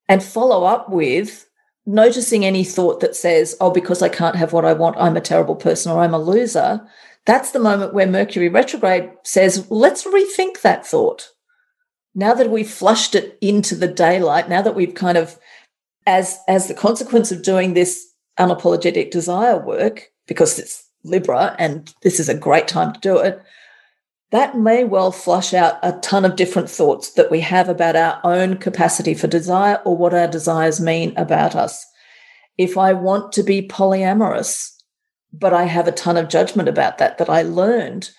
and 0.09 0.23
follow 0.23 0.65
up 0.65 0.91
with 0.91 1.49
noticing 1.87 2.45
any 2.45 2.65
thought 2.65 3.01
that 3.01 3.17
says, 3.17 3.57
oh, 3.61 3.71
because 3.71 4.03
I 4.03 4.09
can't 4.09 4.37
have 4.37 4.53
what 4.53 4.65
I 4.65 4.73
want, 4.73 4.97
I'm 4.99 5.17
a 5.17 5.21
terrible 5.21 5.55
person 5.55 5.93
or 5.93 6.01
I'm 6.01 6.15
a 6.15 6.19
loser. 6.19 6.87
That's 7.25 7.53
the 7.53 7.61
moment 7.61 7.95
where 7.95 8.07
Mercury 8.07 8.49
retrograde 8.49 9.11
says, 9.23 9.71
let's 9.71 10.05
rethink 10.05 10.61
that 10.63 10.87
thought. 10.87 11.31
Now 12.15 12.35
that 12.35 12.51
we've 12.51 12.71
flushed 12.71 13.15
it 13.15 13.39
into 13.41 13.75
the 13.75 13.89
daylight, 13.89 14.49
now 14.49 14.63
that 14.63 14.75
we've 14.75 14.95
kind 14.95 15.19
of, 15.19 15.39
as, 16.07 16.39
as 16.49 16.67
the 16.67 16.75
consequence 16.75 17.31
of 17.31 17.43
doing 17.43 17.75
this 17.75 18.07
unapologetic 18.39 19.11
desire 19.11 19.59
work, 19.59 20.11
because 20.27 20.59
it's 20.59 20.85
Libra 21.05 21.55
and 21.59 21.95
this 22.03 22.19
is 22.19 22.29
a 22.29 22.35
great 22.35 22.69
time 22.69 22.93
to 22.93 23.01
do 23.01 23.19
it, 23.19 23.41
that 24.33 24.57
may 24.57 24.85
well 24.85 25.13
flush 25.13 25.55
out 25.55 25.79
a 25.83 25.93
ton 26.01 26.25
of 26.25 26.37
different 26.37 26.69
thoughts 26.69 27.13
that 27.13 27.31
we 27.31 27.41
have 27.41 27.69
about 27.69 27.97
our 27.97 28.21
own 28.25 28.57
capacity 28.57 29.15
for 29.15 29.29
desire 29.29 29.81
or 29.85 29.97
what 29.97 30.15
our 30.15 30.27
desires 30.27 30.81
mean 30.81 31.13
about 31.17 31.55
us. 31.55 31.85
If 32.59 32.77
I 32.77 32.93
want 32.93 33.33
to 33.33 33.43
be 33.43 33.69
polyamorous, 33.69 34.73
but 35.33 35.53
I 35.53 35.65
have 35.65 35.87
a 35.87 35.93
ton 35.93 36.17
of 36.17 36.29
judgment 36.29 36.69
about 36.69 36.99
that 36.99 37.19
that 37.19 37.31
I 37.31 37.43
learned, 37.43 38.11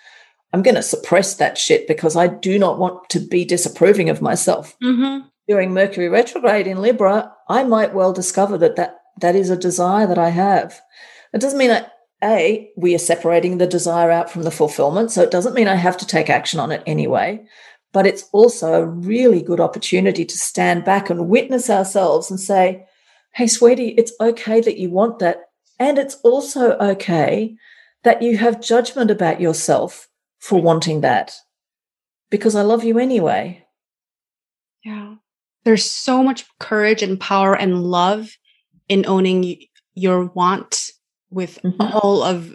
I'm 0.53 0.61
going 0.61 0.75
to 0.75 0.81
suppress 0.81 1.35
that 1.35 1.57
shit 1.57 1.87
because 1.87 2.15
I 2.15 2.27
do 2.27 2.57
not 2.57 2.79
want 2.79 3.09
to 3.09 3.19
be 3.19 3.43
disapproving 3.43 4.09
of 4.09 4.21
myself. 4.21 4.77
Mm-hmm. 4.81 5.27
During 5.47 5.73
Mercury 5.73 6.09
retrograde 6.09 6.67
in 6.67 6.81
Libra, 6.81 7.33
I 7.49 7.63
might 7.63 7.93
well 7.93 8.13
discover 8.13 8.57
that 8.59 8.75
that, 8.75 8.97
that 9.19 9.35
is 9.35 9.49
a 9.49 9.57
desire 9.57 10.07
that 10.07 10.17
I 10.17 10.29
have. 10.29 10.79
It 11.33 11.41
doesn't 11.41 11.59
mean 11.59 11.71
I 11.71 11.87
a, 12.23 12.71
we 12.75 12.95
are 12.95 12.99
separating 12.99 13.57
the 13.57 13.67
desire 13.67 14.11
out 14.11 14.29
from 14.29 14.43
the 14.43 14.51
fulfillment. 14.51 15.11
So 15.11 15.21
it 15.21 15.31
doesn't 15.31 15.53
mean 15.53 15.67
I 15.67 15.75
have 15.75 15.97
to 15.97 16.07
take 16.07 16.29
action 16.29 16.59
on 16.59 16.71
it 16.71 16.83
anyway, 16.85 17.45
but 17.93 18.07
it's 18.07 18.27
also 18.31 18.73
a 18.73 18.85
really 18.85 19.41
good 19.41 19.59
opportunity 19.59 20.25
to 20.25 20.37
stand 20.37 20.83
back 20.83 21.09
and 21.09 21.29
witness 21.29 21.69
ourselves 21.69 22.31
and 22.31 22.39
say, 22.39 22.85
hey, 23.33 23.47
sweetie, 23.47 23.89
it's 23.89 24.13
okay 24.19 24.61
that 24.61 24.77
you 24.77 24.89
want 24.89 25.19
that. 25.19 25.49
And 25.79 25.99
it's 25.99 26.15
also 26.23 26.71
okay 26.77 27.55
that 28.03 28.21
you 28.21 28.37
have 28.37 28.61
judgment 28.61 29.11
about 29.11 29.39
yourself 29.39 30.07
for 30.39 30.61
wanting 30.61 31.01
that 31.01 31.35
because 32.29 32.55
I 32.55 32.61
love 32.61 32.83
you 32.83 32.97
anyway. 32.97 33.65
Yeah. 34.83 35.15
There's 35.65 35.89
so 35.89 36.23
much 36.23 36.45
courage 36.59 37.03
and 37.03 37.19
power 37.19 37.55
and 37.55 37.83
love 37.83 38.37
in 38.87 39.05
owning 39.05 39.61
your 39.93 40.25
want 40.25 40.86
with 41.29 41.61
mm-hmm. 41.61 41.81
all 41.81 42.23
of 42.23 42.53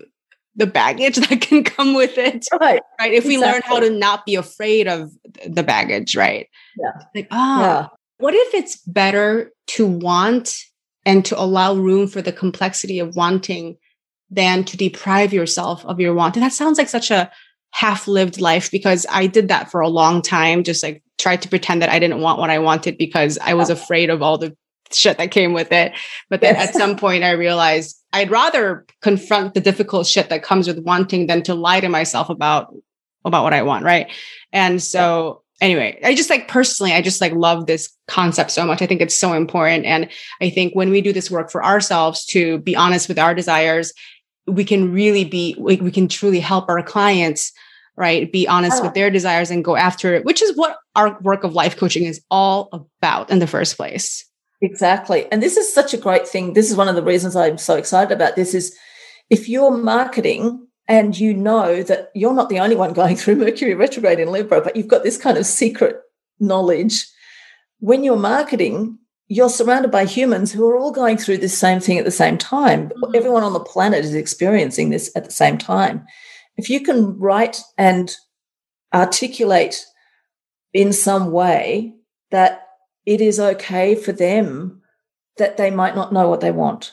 the 0.54 0.66
baggage 0.66 1.16
that 1.28 1.40
can 1.40 1.64
come 1.64 1.94
with 1.94 2.18
it. 2.18 2.46
Right. 2.60 2.82
Right. 3.00 3.12
If 3.12 3.24
we 3.24 3.38
learn 3.38 3.62
how 3.64 3.80
to 3.80 3.90
not 3.90 4.26
be 4.26 4.34
afraid 4.34 4.88
of 4.88 5.12
the 5.46 5.62
baggage, 5.62 6.16
right? 6.16 6.48
Yeah. 6.78 7.02
Like, 7.14 7.28
ah, 7.30 7.60
yeah. 7.60 7.88
what 8.18 8.34
if 8.34 8.54
it's 8.54 8.76
better 8.86 9.52
to 9.68 9.86
want 9.86 10.54
and 11.04 11.24
to 11.26 11.40
allow 11.40 11.74
room 11.74 12.06
for 12.06 12.22
the 12.22 12.32
complexity 12.32 12.98
of 12.98 13.16
wanting 13.16 13.76
than 14.30 14.64
to 14.64 14.76
deprive 14.76 15.32
yourself 15.32 15.84
of 15.84 16.00
your 16.00 16.14
want? 16.14 16.36
And 16.36 16.44
that 16.44 16.52
sounds 16.52 16.78
like 16.78 16.88
such 16.88 17.10
a 17.10 17.30
half 17.70 18.06
lived 18.06 18.40
life 18.40 18.70
because 18.70 19.06
I 19.10 19.26
did 19.26 19.48
that 19.48 19.70
for 19.70 19.80
a 19.80 19.88
long 19.88 20.22
time, 20.22 20.62
just 20.62 20.82
like 20.82 21.02
tried 21.18 21.42
to 21.42 21.48
pretend 21.48 21.82
that 21.82 21.88
I 21.88 21.98
didn't 21.98 22.20
want 22.20 22.38
what 22.38 22.50
I 22.50 22.58
wanted 22.58 22.98
because 22.98 23.38
I 23.38 23.54
was 23.54 23.70
afraid 23.70 24.10
of 24.10 24.22
all 24.22 24.38
the 24.38 24.54
shit 24.92 25.16
that 25.18 25.30
came 25.30 25.52
with 25.52 25.72
it. 25.72 25.92
But 26.28 26.40
then 26.40 26.54
yes. 26.54 26.68
at 26.68 26.74
some 26.74 26.96
point 26.96 27.24
I 27.24 27.30
realized 27.32 28.01
I'd 28.12 28.30
rather 28.30 28.86
confront 29.00 29.54
the 29.54 29.60
difficult 29.60 30.06
shit 30.06 30.28
that 30.28 30.42
comes 30.42 30.66
with 30.66 30.78
wanting 30.78 31.26
than 31.26 31.42
to 31.44 31.54
lie 31.54 31.80
to 31.80 31.88
myself 31.88 32.28
about 32.28 32.74
about 33.24 33.44
what 33.44 33.54
I 33.54 33.62
want, 33.62 33.84
right? 33.84 34.10
And 34.52 34.82
so 34.82 35.42
anyway, 35.60 35.98
I 36.04 36.14
just 36.14 36.28
like 36.28 36.48
personally, 36.48 36.92
I 36.92 37.00
just 37.00 37.20
like 37.20 37.32
love 37.32 37.66
this 37.66 37.88
concept 38.08 38.50
so 38.50 38.66
much. 38.66 38.82
I 38.82 38.86
think 38.86 39.00
it's 39.00 39.18
so 39.18 39.32
important. 39.32 39.86
And 39.86 40.08
I 40.40 40.50
think 40.50 40.74
when 40.74 40.90
we 40.90 41.00
do 41.00 41.12
this 41.12 41.30
work 41.30 41.50
for 41.50 41.64
ourselves 41.64 42.26
to 42.26 42.58
be 42.58 42.76
honest 42.76 43.08
with 43.08 43.18
our 43.18 43.34
desires, 43.34 43.92
we 44.46 44.64
can 44.64 44.92
really 44.92 45.24
be, 45.24 45.54
we, 45.58 45.76
we 45.76 45.92
can 45.92 46.08
truly 46.08 46.40
help 46.40 46.68
our 46.68 46.82
clients, 46.82 47.52
right? 47.96 48.30
Be 48.30 48.48
honest 48.48 48.82
with 48.82 48.90
oh. 48.90 48.94
their 48.94 49.10
desires 49.10 49.50
and 49.50 49.64
go 49.64 49.76
after 49.76 50.14
it, 50.14 50.24
which 50.24 50.42
is 50.42 50.56
what 50.56 50.76
our 50.96 51.18
work 51.20 51.44
of 51.44 51.54
life 51.54 51.76
coaching 51.76 52.04
is 52.04 52.20
all 52.28 52.68
about 52.72 53.30
in 53.30 53.38
the 53.38 53.46
first 53.46 53.76
place. 53.76 54.26
Exactly. 54.62 55.30
And 55.32 55.42
this 55.42 55.56
is 55.56 55.72
such 55.72 55.92
a 55.92 55.98
great 55.98 56.26
thing. 56.26 56.54
This 56.54 56.70
is 56.70 56.76
one 56.76 56.88
of 56.88 56.94
the 56.94 57.02
reasons 57.02 57.34
I'm 57.34 57.58
so 57.58 57.76
excited 57.76 58.12
about 58.12 58.36
this 58.36 58.54
is 58.54 58.74
if 59.28 59.48
you're 59.48 59.76
marketing 59.76 60.68
and 60.88 61.18
you 61.18 61.34
know 61.34 61.82
that 61.82 62.10
you're 62.14 62.32
not 62.32 62.48
the 62.48 62.60
only 62.60 62.76
one 62.76 62.92
going 62.92 63.16
through 63.18 63.36
Mercury 63.36 63.74
retrograde 63.74 64.20
in 64.20 64.30
Libra, 64.30 64.60
but 64.60 64.76
you've 64.76 64.88
got 64.88 65.02
this 65.02 65.18
kind 65.18 65.36
of 65.36 65.46
secret 65.46 66.00
knowledge, 66.38 67.06
when 67.80 68.04
you're 68.04 68.16
marketing, 68.16 68.98
you're 69.26 69.48
surrounded 69.48 69.90
by 69.90 70.04
humans 70.04 70.52
who 70.52 70.68
are 70.68 70.76
all 70.76 70.92
going 70.92 71.16
through 71.16 71.38
this 71.38 71.58
same 71.58 71.80
thing 71.80 71.98
at 71.98 72.04
the 72.04 72.10
same 72.10 72.38
time. 72.38 72.90
Mm-hmm. 72.90 73.16
Everyone 73.16 73.42
on 73.42 73.54
the 73.54 73.60
planet 73.60 74.04
is 74.04 74.14
experiencing 74.14 74.90
this 74.90 75.10
at 75.16 75.24
the 75.24 75.32
same 75.32 75.58
time. 75.58 76.04
If 76.56 76.70
you 76.70 76.80
can 76.80 77.18
write 77.18 77.60
and 77.78 78.14
articulate 78.94 79.84
in 80.72 80.92
some 80.92 81.32
way 81.32 81.94
that 82.30 82.66
it 83.06 83.20
is 83.20 83.40
okay 83.40 83.94
for 83.94 84.12
them 84.12 84.82
that 85.38 85.56
they 85.56 85.70
might 85.70 85.94
not 85.94 86.12
know 86.12 86.28
what 86.28 86.40
they 86.40 86.50
want. 86.50 86.92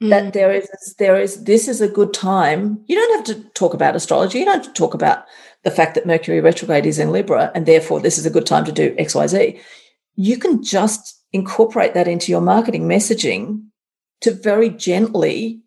mm. 0.00 0.10
that 0.10 0.32
there 0.32 0.52
is 0.52 0.68
there 0.98 1.20
is 1.20 1.44
this 1.44 1.68
is 1.68 1.80
a 1.80 1.88
good 1.88 2.14
time. 2.14 2.82
You 2.86 2.96
don't 2.96 3.16
have 3.16 3.36
to 3.36 3.50
talk 3.50 3.74
about 3.74 3.96
astrology. 3.96 4.38
You 4.38 4.44
don't 4.44 4.64
have 4.64 4.74
to 4.74 4.80
talk 4.80 4.94
about 4.94 5.24
the 5.64 5.70
fact 5.70 5.94
that 5.94 6.06
Mercury 6.06 6.40
retrograde 6.40 6.86
is 6.86 6.98
in 6.98 7.12
Libra 7.12 7.50
and 7.54 7.66
therefore 7.66 8.00
this 8.00 8.18
is 8.18 8.26
a 8.26 8.30
good 8.30 8.46
time 8.46 8.64
to 8.64 8.72
do 8.72 8.94
XYZ. 8.96 9.60
You 10.16 10.38
can 10.38 10.62
just 10.62 11.20
incorporate 11.32 11.94
that 11.94 12.08
into 12.08 12.32
your 12.32 12.40
marketing 12.40 12.88
messaging 12.88 13.64
to 14.20 14.32
very 14.32 14.70
gently 14.70 15.60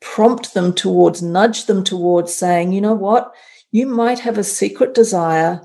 prompt 0.00 0.54
them 0.54 0.72
towards, 0.74 1.22
nudge 1.22 1.66
them 1.66 1.82
towards 1.82 2.34
saying, 2.34 2.72
you 2.72 2.80
know 2.80 2.94
what, 2.94 3.32
you 3.72 3.86
might 3.86 4.20
have 4.20 4.38
a 4.38 4.44
secret 4.44 4.94
desire 4.94 5.60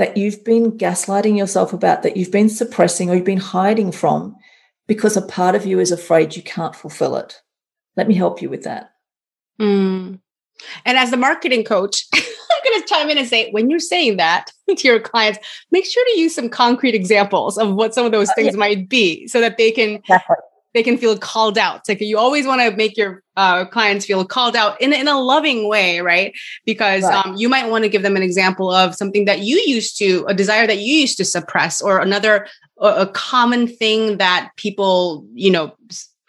that 0.00 0.16
you've 0.16 0.42
been 0.44 0.72
gaslighting 0.78 1.36
yourself 1.36 1.74
about, 1.74 2.02
that 2.02 2.16
you've 2.16 2.30
been 2.30 2.48
suppressing 2.48 3.10
or 3.10 3.16
you've 3.16 3.24
been 3.26 3.36
hiding 3.36 3.92
from 3.92 4.34
because 4.88 5.14
a 5.14 5.20
part 5.20 5.54
of 5.54 5.66
you 5.66 5.78
is 5.78 5.92
afraid 5.92 6.34
you 6.34 6.42
can't 6.42 6.74
fulfill 6.74 7.16
it. 7.16 7.42
Let 7.98 8.08
me 8.08 8.14
help 8.14 8.40
you 8.40 8.48
with 8.48 8.62
that. 8.62 8.92
Mm. 9.60 10.18
And 10.86 10.98
as 10.98 11.10
the 11.10 11.18
marketing 11.18 11.64
coach, 11.64 12.06
I'm 12.14 12.22
going 12.64 12.80
to 12.80 12.88
chime 12.88 13.10
in 13.10 13.18
and 13.18 13.28
say, 13.28 13.50
when 13.50 13.68
you're 13.68 13.78
saying 13.78 14.16
that 14.16 14.50
to 14.74 14.88
your 14.88 15.00
clients, 15.00 15.38
make 15.70 15.84
sure 15.84 16.04
to 16.14 16.18
use 16.18 16.34
some 16.34 16.48
concrete 16.48 16.94
examples 16.94 17.58
of 17.58 17.74
what 17.74 17.92
some 17.92 18.06
of 18.06 18.12
those 18.12 18.30
uh, 18.30 18.34
things 18.36 18.48
uh, 18.48 18.52
yeah. 18.52 18.58
might 18.58 18.88
be 18.88 19.28
so 19.28 19.38
that 19.42 19.58
they 19.58 19.70
can 19.70 19.96
exactly 19.96 20.36
they 20.74 20.82
can 20.82 20.96
feel 20.96 21.18
called 21.18 21.58
out. 21.58 21.78
It's 21.78 21.88
like 21.88 22.00
you 22.00 22.18
always 22.18 22.46
want 22.46 22.60
to 22.60 22.76
make 22.76 22.96
your 22.96 23.22
uh, 23.36 23.64
clients 23.64 24.06
feel 24.06 24.24
called 24.24 24.54
out 24.54 24.80
in, 24.80 24.92
in 24.92 25.08
a 25.08 25.18
loving 25.18 25.68
way, 25.68 26.00
right? 26.00 26.32
Because 26.64 27.02
right. 27.02 27.26
Um, 27.26 27.36
you 27.36 27.48
might 27.48 27.68
want 27.70 27.84
to 27.84 27.90
give 27.90 28.02
them 28.02 28.16
an 28.16 28.22
example 28.22 28.70
of 28.70 28.94
something 28.94 29.24
that 29.24 29.40
you 29.40 29.62
used 29.66 29.98
to, 29.98 30.24
a 30.26 30.34
desire 30.34 30.66
that 30.66 30.78
you 30.78 30.94
used 30.94 31.16
to 31.18 31.24
suppress, 31.24 31.80
or 31.80 31.98
another, 31.98 32.46
a, 32.80 32.86
a 32.86 33.06
common 33.08 33.66
thing 33.66 34.18
that 34.18 34.50
people, 34.56 35.26
you 35.34 35.50
know, 35.50 35.74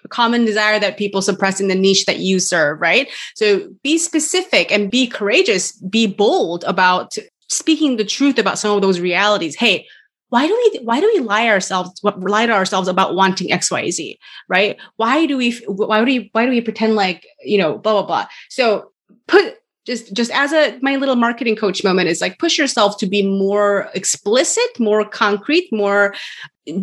a 0.03 0.07
common 0.07 0.45
desire 0.45 0.79
that 0.79 0.97
people 0.97 1.21
suppress 1.21 1.61
in 1.61 1.67
the 1.67 1.75
niche 1.75 2.05
that 2.05 2.19
you 2.19 2.39
serve, 2.39 2.81
right? 2.81 3.07
So 3.35 3.69
be 3.83 3.97
specific 3.97 4.71
and 4.71 4.89
be 4.89 5.05
courageous, 5.05 5.73
be 5.73 6.07
bold 6.07 6.63
about 6.63 7.15
speaking 7.49 7.97
the 7.97 8.05
truth 8.05 8.39
about 8.39 8.57
some 8.57 8.75
of 8.75 8.81
those 8.81 8.99
realities. 8.99 9.55
Hey, 9.55 9.85
why 10.31 10.47
do 10.47 10.53
we 10.55 10.79
why 10.79 11.01
do 11.01 11.11
we 11.13 11.19
lie 11.19 11.49
ourselves 11.49 12.01
lie 12.03 12.45
to 12.45 12.53
ourselves 12.53 12.87
about 12.87 13.15
wanting 13.15 13.49
xyz 13.49 14.17
right? 14.47 14.77
Why 14.95 15.25
do 15.25 15.35
we 15.35 15.51
why 15.67 15.99
do 15.99 16.05
we 16.05 16.29
why 16.31 16.45
do 16.45 16.51
we 16.51 16.61
pretend 16.61 16.95
like 16.95 17.27
you 17.43 17.57
know 17.57 17.77
blah 17.77 17.93
blah 17.93 18.05
blah? 18.05 18.27
So 18.49 18.91
put 19.27 19.57
just 19.85 20.13
just 20.13 20.31
as 20.31 20.53
a 20.53 20.79
my 20.81 20.95
little 20.95 21.17
marketing 21.17 21.57
coach 21.57 21.83
moment 21.83 22.07
is 22.07 22.21
like 22.21 22.39
push 22.39 22.57
yourself 22.57 22.97
to 22.99 23.07
be 23.07 23.23
more 23.23 23.89
explicit 23.93 24.79
more 24.79 25.03
concrete 25.03 25.67
more 25.73 26.15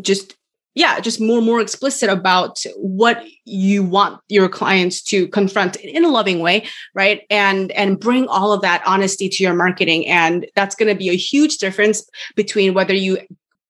just 0.03 0.37
yeah 0.79 1.01
just 1.01 1.21
more 1.21 1.43
more 1.43 1.61
explicit 1.61 2.09
about 2.09 2.55
what 2.77 3.25
you 3.45 3.83
want 3.83 4.21
your 4.29 4.49
clients 4.49 5.03
to 5.03 5.29
confront 5.29 5.77
in 5.77 6.05
a 6.05 6.09
loving 6.09 6.41
way 6.41 6.65
right? 6.95 7.23
And 7.31 7.71
and 7.73 7.99
bring 7.99 8.27
all 8.29 8.53
of 8.53 8.63
that 8.63 8.83
honesty 8.87 9.29
to 9.29 9.43
your 9.43 9.55
marketing. 9.55 10.07
And 10.07 10.47
that's 10.55 10.75
going 10.75 10.93
to 10.93 10.99
be 10.99 11.09
a 11.11 11.17
huge 11.17 11.59
difference 11.59 12.09
between 12.35 12.75
whether 12.75 12.95
you 12.95 13.19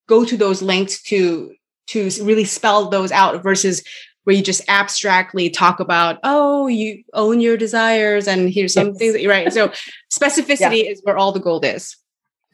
go 0.09 0.25
to 0.25 0.37
those 0.37 0.63
links 0.63 1.03
to 1.05 1.55
to 1.89 2.11
really 2.23 2.45
spell 2.45 2.89
those 2.89 3.13
out 3.13 3.43
versus 3.43 3.83
where 4.25 4.37
you 4.37 4.43
just 4.43 4.69
abstractly 4.69 5.49
talk 5.49 5.81
about 5.81 6.19
oh 6.23 6.67
you 6.67 7.03
own 7.15 7.41
your 7.41 7.57
desires 7.57 8.29
and 8.29 8.51
here's 8.51 8.75
some 8.75 8.89
yes. 8.89 8.99
things 8.99 9.13
that 9.13 9.23
you're 9.23 9.31
right? 9.31 9.53
So 9.53 9.69
specificity 10.13 10.85
yeah. 10.85 10.91
is 10.91 11.01
where 11.05 11.17
all 11.17 11.33
the 11.33 11.41
gold 11.41 11.65
is. 11.65 11.97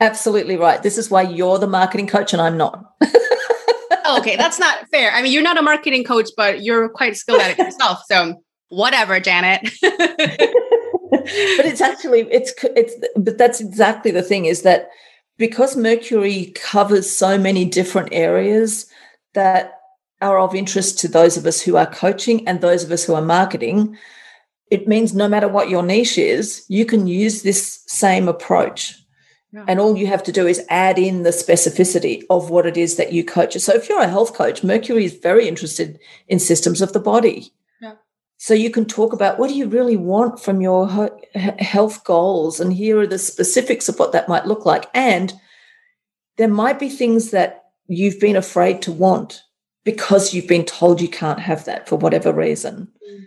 Absolutely 0.01 0.57
right. 0.57 0.83
This 0.83 0.99
is 0.99 1.09
why 1.09 1.23
you're 1.23 1.59
the 1.59 1.69
marketing 1.69 2.09
coach 2.09 2.33
and 2.33 2.43
i'm 2.43 2.57
not 2.57 2.95
Oh, 4.15 4.21
okay, 4.21 4.37
that's 4.37 4.59
not 4.59 4.89
fair. 4.91 5.13
I 5.13 5.23
mean, 5.23 5.33
you're 5.33 5.43
not 5.43 5.59
a 5.59 5.63
marketing 5.63 6.05
coach, 6.05 6.31
but 6.37 6.63
you're 6.63 6.89
quite 6.89 7.17
skilled 7.17 7.41
at 7.41 7.53
it 7.53 7.59
yourself. 7.59 8.03
So 8.09 8.43
whatever, 8.69 9.21
Janet. 9.21 9.63
but 9.83 11.67
it's 11.67 11.81
actually 11.81 12.21
it's 12.31 12.55
it's 12.77 12.95
but 13.17 13.39
that's 13.39 13.61
exactly 13.61 14.11
the 14.11 14.23
thing 14.23 14.45
is 14.45 14.63
that 14.63 14.89
because 15.37 15.77
Mercury 15.77 16.53
covers 16.55 17.11
so 17.11 17.37
many 17.39 17.65
different 17.65 18.11
areas 18.13 18.87
that 19.35 19.81
are 20.21 20.39
of 20.39 20.55
interest 20.55 20.99
to 21.01 21.09
those 21.09 21.37
of 21.37 21.45
us 21.45 21.61
who 21.61 21.77
are 21.77 21.87
coaching 21.87 22.47
and 22.47 22.61
those 22.61 22.85
of 22.85 22.93
us 22.93 23.05
who 23.05 23.15
are 23.15 23.23
marketing, 23.23 23.97
it 24.71 24.87
means 24.87 25.13
no 25.13 25.29
matter 25.29 25.49
what 25.49 25.69
your 25.69 25.83
niche 25.83 26.19
is, 26.19 26.65
you 26.69 26.87
can 26.87 27.07
use 27.07 27.43
this 27.43 27.83
same 27.87 28.29
approach. 28.29 29.04
Yeah. 29.55 29.65
And 29.69 29.79
all 29.79 29.97
you 29.97 30.09
have 30.09 30.25
to 30.25 30.33
do 30.33 30.49
is 30.49 30.67
add 30.69 30.99
in 30.99 31.23
the 31.23 31.31
specificity 31.31 32.25
of 32.29 32.51
what 32.51 32.67
it 32.67 32.77
is 32.77 32.97
that 32.97 33.13
you 33.13 33.23
coach. 33.25 33.57
So 33.61 33.73
if 33.73 33.89
you're 33.89 34.03
a 34.03 34.09
health 34.09 34.35
coach, 34.35 34.65
Mercury 34.65 35.05
is 35.05 35.15
very 35.15 35.47
interested 35.47 36.01
in 36.27 36.41
systems 36.41 36.83
of 36.83 36.93
the 36.93 36.99
body. 36.99 37.53
Yeah. 37.81 37.95
So 38.37 38.53
you 38.53 38.69
can 38.69 38.85
talk 38.85 39.13
about 39.13 39.39
what 39.39 39.49
do 39.49 39.55
you 39.55 39.69
really 39.69 39.97
want 39.97 40.41
from 40.41 40.61
your 40.61 41.09
health 41.61 42.03
goals 42.03 42.59
and 42.59 42.73
here 42.73 42.99
are 42.99 43.07
the 43.07 43.17
specifics 43.17 43.89
of 43.89 43.97
what 43.97 44.11
that 44.11 44.29
might 44.29 44.47
look 44.47 44.67
like 44.67 44.91
and 44.93 45.33
there 46.37 46.49
might 46.49 46.81
be 46.81 46.89
things 46.89 47.31
that 47.31 47.67
you've 47.87 48.19
been 48.19 48.35
afraid 48.35 48.83
to 48.83 48.91
want 48.91 49.41
because 49.85 50.35
you've 50.35 50.49
been 50.49 50.65
told 50.65 51.01
you 51.01 51.09
can't 51.09 51.39
have 51.39 51.65
that 51.67 51.89
for 51.89 51.95
whatever 51.95 52.33
reason. 52.33 52.89
Mm. 53.09 53.27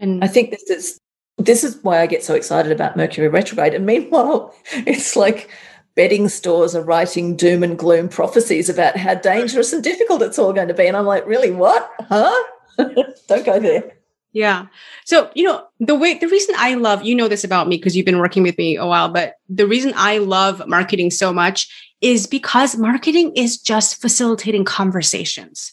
And 0.00 0.24
I 0.24 0.26
think 0.26 0.50
this 0.50 0.68
is 0.68 0.98
this 1.38 1.64
is 1.64 1.78
why 1.82 2.00
I 2.00 2.06
get 2.06 2.24
so 2.24 2.34
excited 2.34 2.72
about 2.72 2.96
Mercury 2.96 3.28
retrograde. 3.28 3.74
And 3.74 3.86
meanwhile, 3.86 4.54
it's 4.72 5.16
like 5.16 5.50
betting 5.94 6.28
stores 6.28 6.74
are 6.74 6.82
writing 6.82 7.36
doom 7.36 7.62
and 7.62 7.78
gloom 7.78 8.08
prophecies 8.08 8.68
about 8.68 8.96
how 8.96 9.14
dangerous 9.14 9.72
and 9.72 9.82
difficult 9.82 10.22
it's 10.22 10.38
all 10.38 10.52
going 10.52 10.68
to 10.68 10.74
be. 10.74 10.86
And 10.86 10.96
I'm 10.96 11.06
like, 11.06 11.26
really, 11.26 11.50
what? 11.50 11.90
Huh? 12.00 12.44
Don't 13.28 13.46
go 13.46 13.58
there. 13.58 13.92
Yeah. 14.32 14.66
So, 15.06 15.30
you 15.34 15.44
know, 15.44 15.66
the 15.80 15.94
way, 15.94 16.18
the 16.18 16.28
reason 16.28 16.54
I 16.58 16.74
love, 16.74 17.02
you 17.02 17.14
know 17.14 17.26
this 17.26 17.44
about 17.44 17.68
me 17.68 17.78
because 17.78 17.96
you've 17.96 18.04
been 18.04 18.18
working 18.18 18.42
with 18.42 18.58
me 18.58 18.76
a 18.76 18.86
while, 18.86 19.08
but 19.08 19.36
the 19.48 19.66
reason 19.66 19.94
I 19.96 20.18
love 20.18 20.66
marketing 20.66 21.10
so 21.10 21.32
much 21.32 21.94
is 22.02 22.26
because 22.26 22.76
marketing 22.76 23.32
is 23.34 23.56
just 23.56 23.98
facilitating 23.98 24.64
conversations 24.64 25.72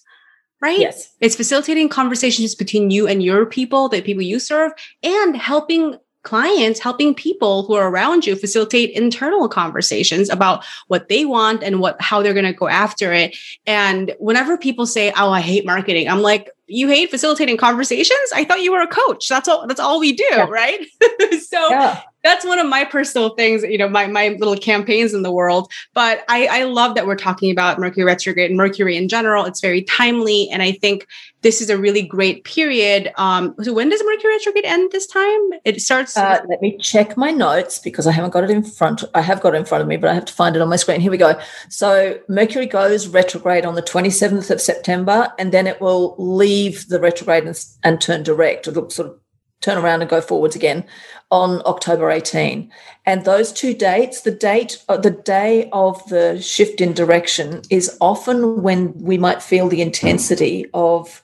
right? 0.64 0.80
Yes. 0.80 1.14
It's 1.20 1.36
facilitating 1.36 1.90
conversations 1.90 2.56
between 2.56 2.90
you 2.90 3.06
and 3.06 3.22
your 3.22 3.46
people, 3.46 3.90
the 3.90 4.02
people 4.02 4.24
you 4.24 4.40
serve, 4.40 4.72
and 5.04 5.36
helping 5.36 5.98
clients, 6.24 6.80
helping 6.80 7.14
people 7.14 7.64
who 7.64 7.74
are 7.74 7.90
around 7.90 8.26
you 8.26 8.34
facilitate 8.38 8.92
internal 8.92 9.50
conversations 9.50 10.30
about 10.30 10.64
what 10.88 11.10
they 11.10 11.26
want 11.26 11.62
and 11.62 11.82
what 11.82 12.02
how 12.02 12.22
they're 12.22 12.34
going 12.34 12.46
to 12.46 12.54
go 12.54 12.70
after 12.70 13.12
it. 13.12 13.36
And 13.66 14.16
whenever 14.20 14.58
people 14.58 14.86
say, 14.86 15.12
"Oh, 15.18 15.32
I 15.32 15.42
hate 15.42 15.66
marketing," 15.66 16.08
I'm 16.08 16.22
like, 16.22 16.50
"You 16.68 16.88
hate 16.88 17.12
facilitating 17.12 17.58
conversations? 17.58 18.30
I 18.34 18.46
thought 18.46 18.62
you 18.62 18.72
were 18.72 18.82
a 18.82 18.88
coach. 18.88 19.28
That's 19.28 19.50
all 19.50 19.68
that's 19.68 19.82
all 19.82 20.00
we 20.00 20.14
do, 20.14 20.26
yeah. 20.32 20.46
right?" 20.46 20.80
so 21.42 21.70
yeah 21.72 22.04
that's 22.24 22.46
one 22.46 22.58
of 22.58 22.68
my 22.68 22.86
personal 22.86 23.36
things, 23.36 23.64
you 23.64 23.78
know, 23.78 23.90
my, 23.90 24.08
my 24.08 24.30
little 24.30 24.56
campaigns 24.56 25.14
in 25.14 25.24
the 25.24 25.32
world. 25.32 25.72
But 25.94 26.24
I, 26.30 26.48
I 26.48 26.64
love 26.64 26.96
that 26.96 27.06
we're 27.06 27.16
talking 27.16 27.52
about 27.52 27.80
Mercury 27.80 28.06
retrograde 28.06 28.50
and 28.50 28.58
Mercury 28.58 28.96
in 28.96 29.10
general. 29.10 29.46
It's 29.46 29.60
very 29.60 29.84
timely. 29.84 30.50
And 30.50 30.62
I 30.62 30.72
think 30.72 31.06
this 31.42 31.62
is 31.62 31.70
a 31.70 31.78
really 31.78 32.02
great 32.02 32.46
period. 32.46 33.12
Um, 33.18 33.54
so 33.62 33.74
when 33.74 33.90
does 33.90 34.02
Mercury 34.06 34.34
retrograde 34.34 34.64
end 34.64 34.92
this 34.92 35.06
time? 35.06 35.50
It 35.66 35.82
starts. 35.82 36.18
Uh, 36.18 36.40
let 36.50 36.62
me 36.62 36.78
check 36.78 37.18
my 37.18 37.32
notes 37.32 37.78
because 37.78 38.08
I 38.08 38.12
haven't 38.12 38.32
got 38.32 38.46
it 38.46 38.50
in 38.50 38.64
front. 38.64 39.04
I 39.14 39.22
have 39.22 39.42
got 39.42 39.54
it 39.54 39.58
in 39.58 39.66
front 39.66 39.82
of 39.82 39.88
me, 39.90 39.98
but 39.98 40.10
I 40.10 40.14
have 40.14 40.26
to 40.26 40.34
find 40.34 40.56
it 40.56 40.62
on 40.62 40.70
my 40.70 40.78
screen. 40.78 41.02
Here 41.02 41.12
we 41.12 41.18
go. 41.18 41.38
So 41.68 42.20
Mercury 42.30 42.68
goes 42.68 43.08
retrograde 43.08 43.66
on 43.66 43.76
the 43.76 43.84
27th 43.84 44.50
of 44.50 44.62
September, 44.62 45.34
and 45.38 45.52
then 45.52 45.68
it 45.68 45.82
will 45.82 46.16
leave 46.18 46.88
the 46.88 47.02
retrograde 47.02 47.44
and, 47.44 47.66
and 47.84 48.00
turn 48.00 48.24
direct. 48.24 48.68
It'll 48.68 48.90
sort 48.90 49.10
of 49.10 49.20
turn 49.64 49.78
around 49.78 50.02
and 50.02 50.10
go 50.10 50.22
forwards 50.22 50.56
again 50.56 50.86
on 51.34 51.64
October 51.66 52.12
18. 52.12 52.72
And 53.08 53.26
those 53.26 53.52
two 53.52 53.74
dates, 53.74 54.22
the 54.22 54.32
date, 54.32 54.78
uh, 54.88 54.98
the 54.98 55.10
day 55.10 55.68
of 55.74 56.08
the 56.10 56.40
shift 56.40 56.80
in 56.80 56.94
direction 56.94 57.64
is 57.72 57.98
often 58.00 58.62
when 58.62 58.94
we 58.94 59.18
might 59.18 59.42
feel 59.42 59.68
the 59.68 59.82
intensity 59.82 60.68
of 60.76 61.24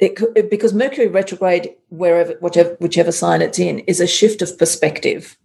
it, 0.00 0.50
because 0.50 0.74
Mercury 0.74 1.06
retrograde, 1.06 1.74
wherever, 1.88 2.32
whichever, 2.40 2.76
whichever 2.80 3.12
sign 3.12 3.40
it's 3.40 3.60
in, 3.60 3.78
is 3.80 4.00
a 4.00 4.08
shift 4.08 4.42
of 4.42 4.58
perspective. 4.58 5.38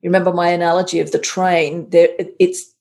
You 0.00 0.08
remember 0.08 0.32
my 0.32 0.48
analogy 0.48 0.98
of 0.98 1.12
the 1.12 1.18
train? 1.18 1.90
There, 1.90 2.08
it's 2.40 2.71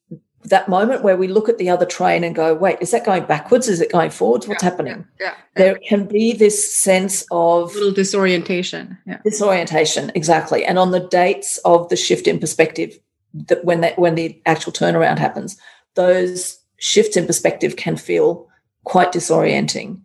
that 0.44 0.68
moment 0.68 1.04
where 1.04 1.18
we 1.18 1.28
look 1.28 1.50
at 1.50 1.58
the 1.58 1.70
other 1.70 1.86
train 1.86 2.24
and 2.24 2.36
go, 2.36 2.54
wait, 2.54 2.78
is 2.82 2.92
that 2.92 3.06
going 3.06 3.26
backwards? 3.26 3.68
Is 3.68 3.82
it 3.82 3.92
going 3.92 4.10
forwards? 4.10 4.48
What's 4.48 4.64
yeah, 4.64 4.70
happening? 4.70 5.06
Yeah, 5.20 5.28
yeah, 5.28 5.34
There 5.56 5.80
can 5.88 6.06
be 6.06 6.34
this 6.34 6.74
sense 6.74 7.26
of 7.32 7.72
a 7.72 7.78
little 7.78 7.92
disorientation. 7.92 8.98
Yeah. 9.06 9.20
Disorientation, 9.24 10.12
exactly. 10.16 10.66
And 10.66 10.80
on 10.80 10.92
the 10.92 11.08
dates 11.08 11.58
of 11.60 11.90
the 11.90 11.96
shift 11.96 12.28
in 12.28 12.40
perspective, 12.40 12.98
that 13.34 13.64
when 13.64 13.82
that 13.82 13.98
when 13.98 14.16
the 14.16 14.42
actual 14.46 14.74
turnaround 14.74 15.20
happens, 15.20 15.58
those 15.96 16.60
shifts 16.78 17.16
in 17.16 17.26
perspective 17.26 17.76
can 17.76 17.96
feel 17.96 18.48
quite 18.84 19.14
disorienting. 19.14 20.02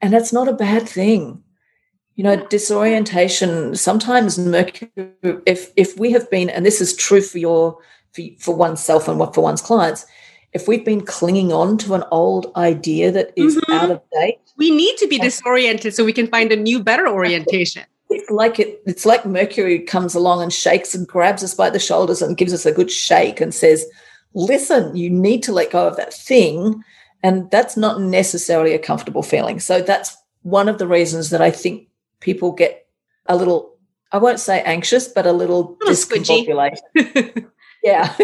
And 0.00 0.12
that's 0.12 0.32
not 0.32 0.48
a 0.48 0.52
bad 0.52 0.88
thing. 0.88 1.42
You 2.14 2.24
know, 2.24 2.46
disorientation, 2.48 3.76
sometimes 3.76 4.38
Mercury, 4.38 4.90
if 5.46 5.72
if 5.76 5.98
we 5.98 6.12
have 6.12 6.30
been, 6.30 6.50
and 6.50 6.66
this 6.66 6.80
is 6.80 6.94
true 6.94 7.20
for 7.20 7.38
your 7.38 7.78
for, 8.18 8.42
for 8.42 8.54
oneself 8.54 9.08
and 9.08 9.18
for 9.34 9.40
one's 9.40 9.62
clients, 9.62 10.06
if 10.52 10.66
we've 10.66 10.84
been 10.84 11.04
clinging 11.04 11.52
on 11.52 11.78
to 11.78 11.94
an 11.94 12.04
old 12.10 12.50
idea 12.56 13.12
that 13.12 13.32
is 13.36 13.56
mm-hmm. 13.56 13.72
out 13.72 13.90
of 13.90 14.02
date, 14.12 14.38
we 14.56 14.70
need 14.70 14.96
to 14.96 15.06
be 15.06 15.18
disoriented 15.18 15.94
so 15.94 16.04
we 16.04 16.12
can 16.12 16.26
find 16.26 16.50
a 16.52 16.56
new, 16.56 16.82
better 16.82 17.08
orientation. 17.08 17.84
It's 18.10 18.30
like 18.30 18.58
it, 18.58 18.80
it's 18.86 19.04
like 19.04 19.26
Mercury 19.26 19.80
comes 19.80 20.14
along 20.14 20.42
and 20.42 20.50
shakes 20.50 20.94
and 20.94 21.06
grabs 21.06 21.44
us 21.44 21.52
by 21.52 21.68
the 21.68 21.78
shoulders 21.78 22.22
and 22.22 22.38
gives 22.38 22.54
us 22.54 22.64
a 22.64 22.72
good 22.72 22.90
shake 22.90 23.38
and 23.38 23.52
says, 23.52 23.84
"Listen, 24.32 24.96
you 24.96 25.10
need 25.10 25.42
to 25.42 25.52
let 25.52 25.72
go 25.72 25.86
of 25.86 25.98
that 25.98 26.14
thing," 26.14 26.82
and 27.22 27.50
that's 27.50 27.76
not 27.76 28.00
necessarily 28.00 28.72
a 28.72 28.78
comfortable 28.78 29.22
feeling. 29.22 29.60
So 29.60 29.82
that's 29.82 30.16
one 30.40 30.70
of 30.70 30.78
the 30.78 30.88
reasons 30.88 31.28
that 31.28 31.42
I 31.42 31.50
think 31.50 31.86
people 32.20 32.50
get 32.50 32.86
a 33.26 33.36
little 33.36 33.78
I 34.10 34.18
won't 34.18 34.40
say 34.40 34.62
anxious, 34.62 35.08
but 35.08 35.26
a 35.26 35.32
little, 35.32 35.76
a 35.82 35.84
little 35.84 35.92
discombobulated. 35.92 37.46
Yeah. 37.88 38.14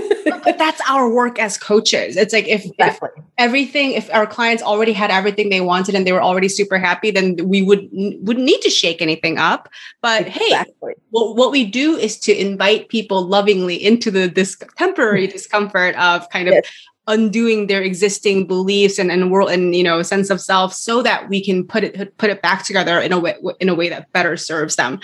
but 0.44 0.58
that's 0.58 0.80
our 0.88 1.08
work 1.08 1.38
as 1.38 1.56
coaches. 1.56 2.16
It's 2.16 2.32
like 2.32 2.46
if, 2.46 2.64
exactly. 2.64 3.08
if, 3.16 3.24
everything, 3.38 3.92
if 3.92 4.12
our 4.12 4.26
clients 4.26 4.62
already 4.62 4.92
had 4.92 5.10
everything 5.10 5.50
they 5.50 5.60
wanted 5.60 5.94
and 5.94 6.06
they 6.06 6.12
were 6.12 6.22
already 6.22 6.48
super 6.48 6.78
happy, 6.78 7.10
then 7.10 7.36
we 7.44 7.62
would 7.62 7.88
wouldn't 7.92 8.44
need 8.44 8.60
to 8.60 8.70
shake 8.70 9.00
anything 9.00 9.38
up. 9.38 9.68
But 10.02 10.26
exactly. 10.28 10.72
hey, 10.82 10.94
well, 11.10 11.34
what 11.34 11.50
we 11.50 11.64
do 11.64 11.96
is 11.96 12.18
to 12.20 12.32
invite 12.34 12.88
people 12.88 13.22
lovingly 13.22 13.82
into 13.82 14.10
the 14.10 14.28
this 14.28 14.56
temporary 14.76 15.26
discomfort 15.36 15.96
of 15.96 16.28
kind 16.30 16.48
of 16.48 16.54
yes. 16.54 16.70
undoing 17.06 17.66
their 17.66 17.82
existing 17.82 18.46
beliefs 18.46 18.98
and, 18.98 19.10
and 19.10 19.30
world 19.30 19.50
and 19.50 19.74
you 19.74 19.82
know 19.82 20.02
sense 20.02 20.30
of 20.30 20.40
self 20.40 20.74
so 20.74 21.02
that 21.02 21.28
we 21.28 21.44
can 21.44 21.66
put 21.66 21.84
it 21.84 22.16
put 22.18 22.30
it 22.30 22.42
back 22.42 22.64
together 22.64 23.00
in 23.00 23.12
a 23.12 23.18
way 23.18 23.34
in 23.60 23.68
a 23.68 23.74
way 23.74 23.88
that 23.88 24.12
better 24.12 24.36
serves 24.36 24.76
them. 24.76 25.00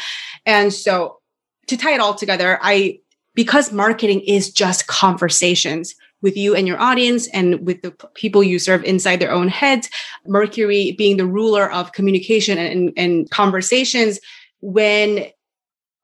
And 0.46 0.72
so 0.72 1.20
to 1.68 1.76
tie 1.76 1.94
it 1.94 2.00
all 2.00 2.14
together, 2.14 2.58
I 2.60 2.98
because 3.34 3.72
marketing 3.72 4.20
is 4.20 4.50
just 4.50 4.86
conversations 4.86 5.94
with 6.22 6.36
you 6.36 6.54
and 6.54 6.66
your 6.66 6.78
audience 6.80 7.28
and 7.28 7.66
with 7.66 7.82
the 7.82 7.92
people 8.14 8.42
you 8.42 8.58
serve 8.58 8.84
inside 8.84 9.16
their 9.16 9.32
own 9.32 9.48
heads. 9.48 9.88
Mercury 10.26 10.92
being 10.92 11.16
the 11.16 11.26
ruler 11.26 11.70
of 11.72 11.92
communication 11.92 12.58
and, 12.58 12.92
and 12.96 13.30
conversations 13.30 14.20
when 14.60 15.26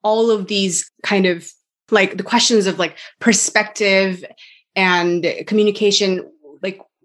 all 0.03 0.31
of 0.31 0.47
these 0.47 0.91
kind 1.03 1.27
of 1.27 1.51
like 1.91 2.17
the 2.17 2.23
questions 2.23 2.67
of 2.67 2.79
like 2.79 2.97
perspective 3.21 4.25
and 4.75 5.27
communication 5.47 6.29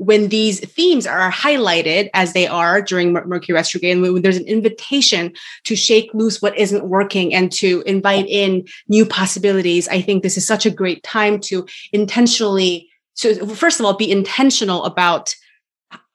when 0.01 0.29
these 0.29 0.59
themes 0.61 1.05
are 1.05 1.29
highlighted 1.29 2.09
as 2.15 2.33
they 2.33 2.47
are 2.47 2.81
during 2.81 3.13
Mercury 3.13 3.53
retrograde, 3.53 3.93
and 3.93 4.01
when 4.01 4.23
there's 4.23 4.35
an 4.35 4.47
invitation 4.47 5.31
to 5.65 5.75
shake 5.75 6.09
loose 6.15 6.41
what 6.41 6.57
isn't 6.57 6.89
working 6.89 7.35
and 7.35 7.51
to 7.51 7.83
invite 7.85 8.25
in 8.27 8.65
new 8.87 9.05
possibilities, 9.05 9.87
I 9.87 10.01
think 10.01 10.23
this 10.23 10.37
is 10.37 10.47
such 10.47 10.65
a 10.65 10.71
great 10.71 11.03
time 11.03 11.39
to 11.41 11.67
intentionally, 11.93 12.89
so 13.13 13.45
first 13.45 13.79
of 13.79 13.85
all, 13.85 13.93
be 13.93 14.11
intentional 14.11 14.85
about 14.85 15.35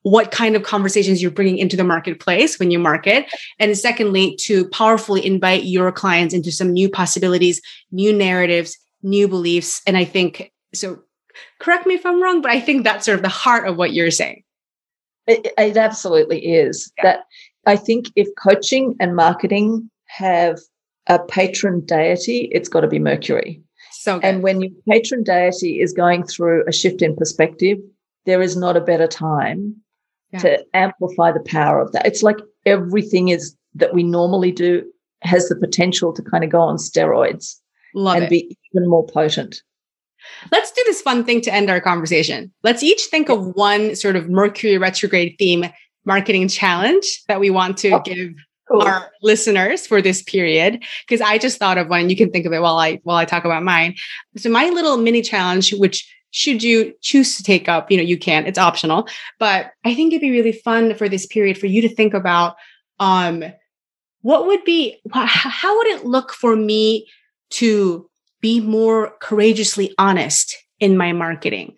what 0.03 0.32
kind 0.32 0.57
of 0.57 0.64
conversations 0.64 1.22
you're 1.22 1.30
bringing 1.30 1.59
into 1.59 1.76
the 1.76 1.84
marketplace 1.84 2.59
when 2.59 2.72
you 2.72 2.80
market. 2.80 3.26
And 3.61 3.78
secondly, 3.78 4.34
to 4.47 4.68
powerfully 4.70 5.24
invite 5.24 5.62
your 5.62 5.93
clients 5.93 6.34
into 6.34 6.51
some 6.51 6.72
new 6.72 6.89
possibilities, 6.89 7.62
new 7.93 8.12
narratives, 8.12 8.76
new 9.05 9.28
beliefs. 9.28 9.80
And 9.87 9.97
I 9.97 10.05
think 10.05 10.53
so 10.74 11.03
correct 11.61 11.87
me 11.87 11.95
if 11.95 12.05
I'm 12.07 12.22
wrong, 12.22 12.41
but 12.41 12.51
I 12.51 12.61
think 12.61 12.84
that's 12.84 13.07
sort 13.07 13.16
of 13.16 13.22
the 13.22 13.28
heart 13.28 13.68
of 13.68 13.76
what 13.76 13.93
you're 13.93 14.11
saying. 14.11 14.43
It, 15.26 15.49
it 15.59 15.76
absolutely 15.76 16.47
is. 16.47 16.93
Yeah. 16.99 17.05
That 17.05 17.20
I 17.66 17.76
think 17.76 18.07
if 18.14 18.28
coaching 18.41 18.95
and 19.01 19.16
marketing 19.16 19.91
have 20.07 20.59
a 21.09 21.18
patron 21.18 21.84
deity, 21.84 22.49
it's 22.53 22.68
got 22.68 22.80
to 22.80 22.89
be 22.89 22.99
Mercury. 22.99 23.61
So 23.93 24.20
and 24.22 24.43
when 24.43 24.61
your 24.61 24.70
patron 24.89 25.24
deity 25.24 25.80
is 25.80 25.93
going 25.93 26.24
through 26.24 26.64
a 26.68 26.72
shift 26.72 27.03
in 27.03 27.16
perspective, 27.16 27.78
there 28.24 28.41
is 28.41 28.57
not 28.57 28.76
a 28.76 28.80
better 28.80 29.09
time 29.09 29.74
yeah. 30.32 30.39
to 30.41 30.66
amplify 30.74 31.32
the 31.32 31.41
power 31.41 31.80
of 31.80 31.93
that. 31.93 32.07
It's 32.07 32.22
like 32.22 32.39
everything 32.64 33.28
is 33.28 33.57
that 33.74 33.95
we 33.95 34.03
normally 34.03 34.53
do 34.53 34.84
has 35.22 35.49
the 35.49 35.57
potential 35.57 36.12
to 36.12 36.22
kind 36.22 36.45
of 36.45 36.51
go 36.51 36.61
on 36.61 36.76
steroids 36.76 37.57
Love 37.95 38.16
and 38.16 38.24
it. 38.24 38.30
be 38.30 38.59
even 38.72 38.89
more 38.89 39.07
potent. 39.07 39.62
Let's 40.51 40.71
do 40.73 40.83
this 40.87 41.03
fun 41.03 41.25
thing 41.25 41.41
to 41.43 41.53
end 41.53 41.71
our 41.71 41.81
conversation. 41.81 42.53
Let's 42.62 42.83
each 42.83 43.03
think 43.05 43.29
of 43.29 43.55
one 43.55 43.95
sort 43.97 44.17
of 44.17 44.29
Mercury 44.29 44.79
retrograde 44.79 45.37
theme 45.39 45.67
marketing 46.05 46.49
challenge 46.49 47.23
that 47.29 47.41
we 47.41 47.51
want 47.51 47.77
to 47.79 47.91
oh, 47.91 48.01
give 48.01 48.35
cool. 48.69 48.83
our 48.83 49.11
listeners 49.23 49.87
for 49.87 50.01
this 50.01 50.23
period. 50.23 50.83
Because 51.07 51.21
I 51.21 51.39
just 51.39 51.59
thought 51.59 51.79
of 51.79 51.89
one. 51.89 52.11
You 52.11 52.17
can 52.17 52.31
think 52.31 52.47
of 52.47 52.53
it 52.53 52.62
while 52.62 52.79
I 52.79 53.01
while 53.05 53.17
I 53.17 53.25
talk 53.25 53.45
about 53.45 53.62
mine. 53.62 53.95
So 54.37 54.51
my 54.51 54.69
little 54.71 54.97
mini 54.97 55.23
challenge, 55.23 55.73
which 55.75 56.12
should 56.31 56.62
you 56.62 56.95
choose 57.01 57.37
to 57.37 57.43
take 57.43 57.69
up, 57.69 57.91
you 57.91 57.97
know, 57.97 58.03
you 58.03 58.19
can. 58.19 58.47
It's 58.47 58.59
optional. 58.59 59.09
But 59.39 59.73
I 59.85 59.95
think 59.95 60.12
it'd 60.12 60.21
be 60.21 60.31
really 60.31 60.53
fun 60.53 60.95
for 60.95 61.09
this 61.09 61.27
period 61.27 61.59
for 61.59 61.67
you 61.67 61.83
to 61.83 61.95
think 61.95 62.14
about 62.14 62.57
um 62.99 63.45
what 64.23 64.47
would 64.47 64.64
be 64.64 64.99
how 65.12 65.77
would 65.77 65.87
it 65.87 66.05
look 66.05 66.33
for 66.33 66.57
me 66.57 67.07
to 67.51 68.09
be 68.41 68.61
more 68.61 69.12
courageously 69.20 69.95
honest 69.99 70.57
in 70.78 70.97
my 70.97 71.12
marketing. 71.12 71.76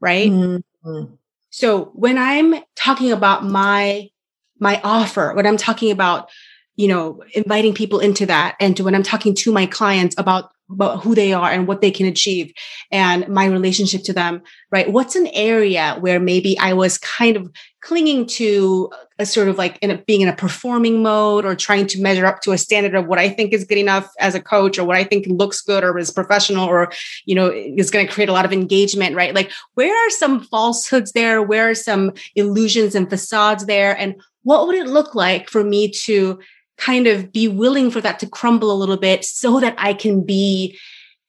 Right. 0.00 0.30
Mm-hmm. 0.30 1.14
So 1.50 1.86
when 1.94 2.18
I'm 2.18 2.54
talking 2.74 3.12
about 3.12 3.44
my, 3.44 4.10
my 4.58 4.80
offer, 4.84 5.32
when 5.34 5.46
I'm 5.46 5.56
talking 5.56 5.90
about, 5.90 6.28
you 6.76 6.88
know, 6.88 7.22
inviting 7.34 7.74
people 7.74 7.98
into 8.00 8.26
that 8.26 8.56
and 8.60 8.78
when 8.80 8.94
I'm 8.94 9.02
talking 9.02 9.34
to 9.36 9.52
my 9.52 9.66
clients 9.66 10.14
about 10.18 10.50
about 10.70 11.02
who 11.02 11.14
they 11.14 11.32
are 11.32 11.50
and 11.50 11.68
what 11.68 11.80
they 11.80 11.90
can 11.90 12.06
achieve 12.06 12.52
and 12.90 13.28
my 13.28 13.46
relationship 13.46 14.02
to 14.02 14.12
them, 14.12 14.42
right? 14.70 14.90
What's 14.90 15.14
an 15.14 15.28
area 15.28 15.96
where 16.00 16.18
maybe 16.18 16.58
I 16.58 16.72
was 16.72 16.98
kind 16.98 17.36
of 17.36 17.50
clinging 17.82 18.26
to 18.26 18.90
a 19.18 19.24
sort 19.24 19.48
of 19.48 19.56
like 19.56 19.78
in 19.80 19.92
a, 19.92 19.98
being 19.98 20.22
in 20.22 20.28
a 20.28 20.34
performing 20.34 21.02
mode 21.02 21.44
or 21.44 21.54
trying 21.54 21.86
to 21.86 22.02
measure 22.02 22.26
up 22.26 22.40
to 22.42 22.52
a 22.52 22.58
standard 22.58 22.96
of 22.96 23.06
what 23.06 23.18
I 23.18 23.28
think 23.28 23.52
is 23.52 23.64
good 23.64 23.78
enough 23.78 24.10
as 24.18 24.34
a 24.34 24.40
coach 24.40 24.76
or 24.76 24.84
what 24.84 24.96
I 24.96 25.04
think 25.04 25.26
looks 25.28 25.60
good 25.60 25.84
or 25.84 25.96
is 25.98 26.10
professional 26.10 26.68
or, 26.68 26.90
you 27.26 27.34
know, 27.36 27.50
is 27.52 27.90
going 27.90 28.06
to 28.06 28.12
create 28.12 28.28
a 28.28 28.32
lot 28.32 28.44
of 28.44 28.52
engagement, 28.52 29.14
right? 29.14 29.34
Like 29.34 29.52
where 29.74 29.94
are 29.94 30.10
some 30.10 30.40
falsehoods 30.40 31.12
there? 31.12 31.42
Where 31.42 31.70
are 31.70 31.74
some 31.76 32.12
illusions 32.34 32.96
and 32.96 33.08
facades 33.08 33.66
there? 33.66 33.96
And 33.96 34.16
what 34.42 34.66
would 34.66 34.76
it 34.76 34.86
look 34.86 35.14
like 35.14 35.48
for 35.48 35.64
me 35.64 35.90
to 36.04 36.38
kind 36.78 37.06
of 37.06 37.32
be 37.32 37.48
willing 37.48 37.90
for 37.90 38.00
that 38.00 38.18
to 38.20 38.28
crumble 38.28 38.70
a 38.70 38.76
little 38.76 38.96
bit 38.96 39.24
so 39.24 39.60
that 39.60 39.74
I 39.78 39.94
can 39.94 40.24
be 40.24 40.78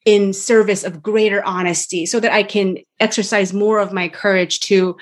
in 0.04 0.32
service 0.32 0.84
of 0.84 1.02
greater 1.02 1.44
honesty, 1.44 2.06
so 2.06 2.20
that 2.20 2.32
I 2.32 2.42
can 2.42 2.78
exercise 3.00 3.52
more 3.52 3.78
of 3.78 3.92
my 3.92 4.08
courage 4.08 4.60
to, 4.60 4.96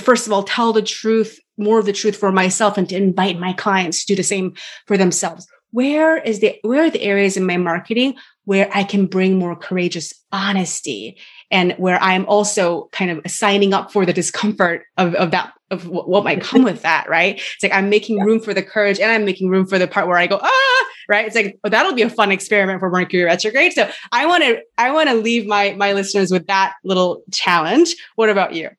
first 0.00 0.26
of 0.26 0.32
all, 0.32 0.44
tell 0.44 0.72
the 0.72 0.82
truth, 0.82 1.40
more 1.56 1.78
of 1.78 1.86
the 1.86 1.92
truth 1.92 2.16
for 2.16 2.30
myself 2.30 2.76
and 2.78 2.88
to 2.88 2.96
invite 2.96 3.38
my 3.38 3.52
clients 3.54 4.04
to 4.04 4.12
do 4.12 4.16
the 4.16 4.22
same 4.22 4.54
for 4.86 4.96
themselves. 4.96 5.46
Where 5.70 6.18
is 6.18 6.40
the, 6.40 6.58
where 6.62 6.84
are 6.84 6.90
the 6.90 7.02
areas 7.02 7.36
in 7.36 7.46
my 7.46 7.56
marketing 7.56 8.14
where 8.44 8.68
I 8.72 8.84
can 8.84 9.06
bring 9.06 9.36
more 9.36 9.56
courageous 9.56 10.12
honesty 10.30 11.18
and 11.50 11.72
where 11.74 12.02
I'm 12.02 12.26
also 12.26 12.88
kind 12.92 13.10
of 13.10 13.30
signing 13.30 13.72
up 13.72 13.92
for 13.92 14.04
the 14.04 14.12
discomfort 14.12 14.84
of, 14.96 15.14
of 15.14 15.30
that 15.30 15.52
of 15.72 15.88
what 15.88 16.22
might 16.22 16.40
come 16.40 16.62
with 16.62 16.82
that, 16.82 17.08
right? 17.08 17.36
It's 17.36 17.62
like 17.62 17.72
I'm 17.72 17.90
making 17.90 18.20
room 18.20 18.38
for 18.40 18.54
the 18.54 18.62
courage 18.62 19.00
and 19.00 19.10
I'm 19.10 19.24
making 19.24 19.48
room 19.48 19.66
for 19.66 19.78
the 19.78 19.88
part 19.88 20.06
where 20.06 20.16
I 20.16 20.28
go, 20.28 20.38
ah, 20.40 20.86
right? 21.08 21.26
It's 21.26 21.34
like 21.34 21.58
oh, 21.64 21.68
that'll 21.68 21.94
be 21.94 22.02
a 22.02 22.10
fun 22.10 22.30
experiment 22.30 22.80
for 22.80 22.90
Mercury 22.90 23.24
retrograde. 23.24 23.72
So 23.72 23.90
I 24.12 24.26
want 24.26 24.44
to 24.44 24.60
I 24.78 24.92
want 24.92 25.08
to 25.08 25.16
leave 25.16 25.46
my 25.46 25.74
my 25.74 25.92
listeners 25.92 26.30
with 26.30 26.46
that 26.46 26.74
little 26.84 27.22
challenge. 27.32 27.96
What 28.14 28.30
about 28.30 28.54
you? 28.54 28.70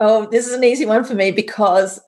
Oh, 0.00 0.28
this 0.30 0.46
is 0.46 0.54
an 0.54 0.64
easy 0.64 0.86
one 0.86 1.04
for 1.04 1.14
me 1.14 1.30
because 1.30 2.00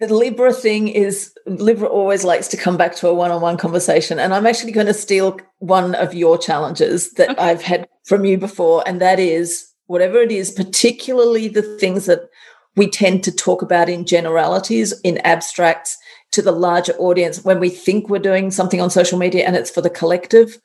the 0.00 0.12
Libra 0.12 0.52
thing 0.52 0.88
is 0.88 1.32
Libra 1.46 1.88
always 1.88 2.24
likes 2.24 2.48
to 2.48 2.56
come 2.56 2.76
back 2.76 2.94
to 2.96 3.08
a 3.08 3.14
one-on-one 3.14 3.56
conversation, 3.56 4.18
and 4.18 4.34
I'm 4.34 4.46
actually 4.46 4.72
going 4.72 4.86
to 4.86 4.94
steal 4.94 5.38
one 5.58 5.94
of 5.94 6.14
your 6.14 6.36
challenges 6.36 7.12
that 7.12 7.30
okay. 7.30 7.42
I've 7.42 7.62
had 7.62 7.88
from 8.06 8.24
you 8.24 8.38
before, 8.38 8.82
and 8.86 9.00
that 9.00 9.20
is 9.20 9.68
whatever 9.86 10.18
it 10.18 10.32
is, 10.32 10.50
particularly 10.50 11.48
the 11.48 11.62
things 11.62 12.06
that 12.06 12.28
we 12.76 12.88
tend 12.88 13.24
to 13.24 13.32
talk 13.32 13.62
about 13.62 13.88
in 13.88 14.04
generalities, 14.04 14.98
in 15.02 15.18
abstracts 15.18 15.96
to 16.32 16.42
the 16.42 16.52
larger 16.52 16.92
audience 16.94 17.44
when 17.44 17.60
we 17.60 17.70
think 17.70 18.08
we're 18.08 18.18
doing 18.18 18.50
something 18.50 18.80
on 18.80 18.90
social 18.90 19.18
media 19.18 19.46
and 19.46 19.56
it's 19.56 19.70
for 19.70 19.80
the 19.80 19.90
collective. 19.90 20.58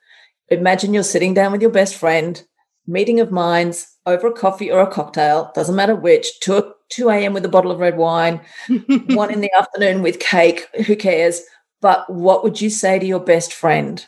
Imagine 0.49 0.93
you're 0.93 1.03
sitting 1.03 1.33
down 1.33 1.51
with 1.51 1.61
your 1.61 1.71
best 1.71 1.95
friend, 1.95 2.43
meeting 2.85 3.19
of 3.19 3.31
minds 3.31 3.87
over 4.05 4.27
a 4.27 4.33
coffee 4.33 4.71
or 4.71 4.81
a 4.81 4.91
cocktail, 4.91 5.51
doesn't 5.55 5.75
matter 5.75 5.95
which, 5.95 6.39
2, 6.41 6.73
2 6.89 7.09
a.m. 7.09 7.33
with 7.33 7.45
a 7.45 7.49
bottle 7.49 7.71
of 7.71 7.79
red 7.79 7.97
wine, 7.97 8.41
one 9.07 9.31
in 9.31 9.41
the 9.41 9.51
afternoon 9.57 10.01
with 10.01 10.19
cake, 10.19 10.67
who 10.85 10.95
cares? 10.95 11.41
But 11.79 12.09
what 12.09 12.43
would 12.43 12.59
you 12.59 12.69
say 12.69 12.99
to 12.99 13.05
your 13.05 13.19
best 13.19 13.53
friend? 13.53 14.05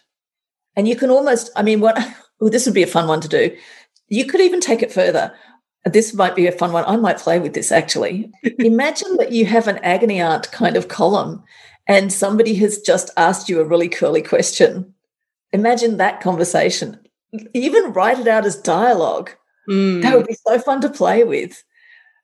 And 0.76 0.88
you 0.88 0.96
can 0.96 1.10
almost, 1.10 1.50
I 1.56 1.64
mean, 1.64 1.80
what, 1.80 1.98
oh, 2.44 2.50
this 2.50 2.66
would 2.66 2.76
be 2.76 2.84
a 2.84 2.88
fun 2.88 3.08
one 3.08 3.22
to 3.22 3.28
do. 3.28 3.56
You 4.10 4.26
could 4.26 4.42
even 4.42 4.60
take 4.60 4.82
it 4.82 4.92
further. 4.92 5.34
This 5.86 6.14
might 6.14 6.36
be 6.36 6.48
a 6.48 6.52
fun 6.52 6.72
one. 6.72 6.84
I 6.86 6.98
might 6.98 7.18
play 7.18 7.40
with 7.40 7.54
this 7.54 7.72
actually. 7.72 8.32
Imagine 8.60 9.18
that 9.18 9.32
you 9.32 9.46
have 9.46 9.68
an 9.68 9.80
agony 9.80 10.20
aunt 10.20 10.52
kind 10.52 10.78
of 10.78 10.88
column 10.88 11.44
and 11.88 12.12
somebody 12.12 12.54
has 12.56 12.80
just 12.80 13.10
asked 13.18 13.50
you 13.50 13.60
a 13.60 13.66
really 13.66 13.90
curly 13.90 14.22
question. 14.22 14.94
Imagine 15.52 15.98
that 15.98 16.22
conversation. 16.22 17.00
Even 17.54 17.94
write 17.94 18.20
it 18.20 18.28
out 18.28 18.46
as 18.46 18.56
dialogue. 18.56 19.32
Mm. 19.70 20.02
That 20.02 20.16
would 20.16 20.28
be 20.28 20.38
so 20.48 20.60
fun 20.60 20.82
to 20.82 20.90
play 20.90 21.24
with. 21.24 21.64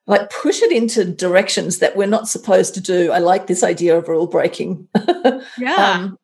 Like 0.08 0.30
push 0.32 0.62
it 0.62 0.72
into 0.72 1.06
directions 1.06 1.80
that 1.80 1.96
we're 1.96 2.08
not 2.08 2.28
supposed 2.28 2.74
to 2.76 2.82
do. 2.82 3.12
I 3.12 3.20
like 3.20 3.48
this 3.48 3.64
idea 3.64 3.98
of 3.98 4.08
rule 4.08 4.28
breaking. 4.28 4.88
yeah. 5.58 5.76
Um, 5.76 6.18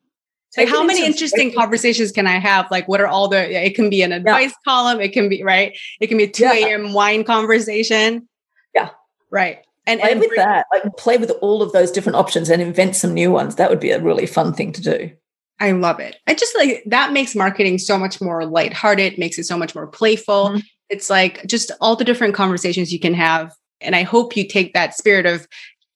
like 0.56 0.68
how 0.68 0.84
many 0.84 1.04
interesting 1.04 1.52
conversations 1.52 2.12
can 2.12 2.26
I 2.26 2.38
have? 2.38 2.70
Like 2.70 2.88
what 2.88 3.00
are 3.00 3.06
all 3.06 3.28
the 3.28 3.64
it 3.64 3.74
can 3.74 3.90
be 3.90 4.02
an 4.02 4.12
advice 4.12 4.50
yeah. 4.50 4.72
column, 4.72 5.00
it 5.00 5.12
can 5.12 5.28
be 5.28 5.42
right, 5.42 5.76
it 6.00 6.06
can 6.08 6.18
be 6.18 6.24
a 6.24 6.30
2 6.30 6.44
a.m. 6.44 6.86
Yeah. 6.86 6.92
wine 6.92 7.24
conversation. 7.24 8.28
Yeah. 8.74 8.90
Right. 9.30 9.58
And, 9.86 10.00
play 10.00 10.10
and 10.10 10.20
with 10.20 10.30
bring- 10.30 10.40
that. 10.40 10.66
Like 10.72 10.96
play 10.96 11.16
with 11.16 11.30
all 11.40 11.62
of 11.62 11.72
those 11.72 11.90
different 11.90 12.16
options 12.16 12.50
and 12.50 12.60
invent 12.60 12.96
some 12.96 13.14
new 13.14 13.30
ones. 13.30 13.56
That 13.56 13.70
would 13.70 13.80
be 13.80 13.90
a 13.90 14.00
really 14.00 14.26
fun 14.26 14.52
thing 14.52 14.72
to 14.72 14.82
do. 14.82 15.10
I 15.58 15.72
love 15.72 16.00
it. 16.00 16.16
I 16.26 16.34
just 16.34 16.54
like 16.56 16.82
that 16.86 17.12
makes 17.12 17.34
marketing 17.34 17.78
so 17.78 17.98
much 17.98 18.20
more 18.20 18.44
lighthearted, 18.44 19.18
makes 19.18 19.38
it 19.38 19.44
so 19.44 19.56
much 19.56 19.74
more 19.74 19.86
playful. 19.86 20.50
Mm-hmm. 20.50 20.58
It's 20.90 21.08
like 21.08 21.46
just 21.46 21.70
all 21.80 21.96
the 21.96 22.04
different 22.04 22.34
conversations 22.34 22.92
you 22.92 23.00
can 23.00 23.14
have. 23.14 23.54
And 23.80 23.96
I 23.96 24.02
hope 24.02 24.36
you 24.36 24.46
take 24.46 24.74
that 24.74 24.94
spirit 24.94 25.26
of 25.26 25.46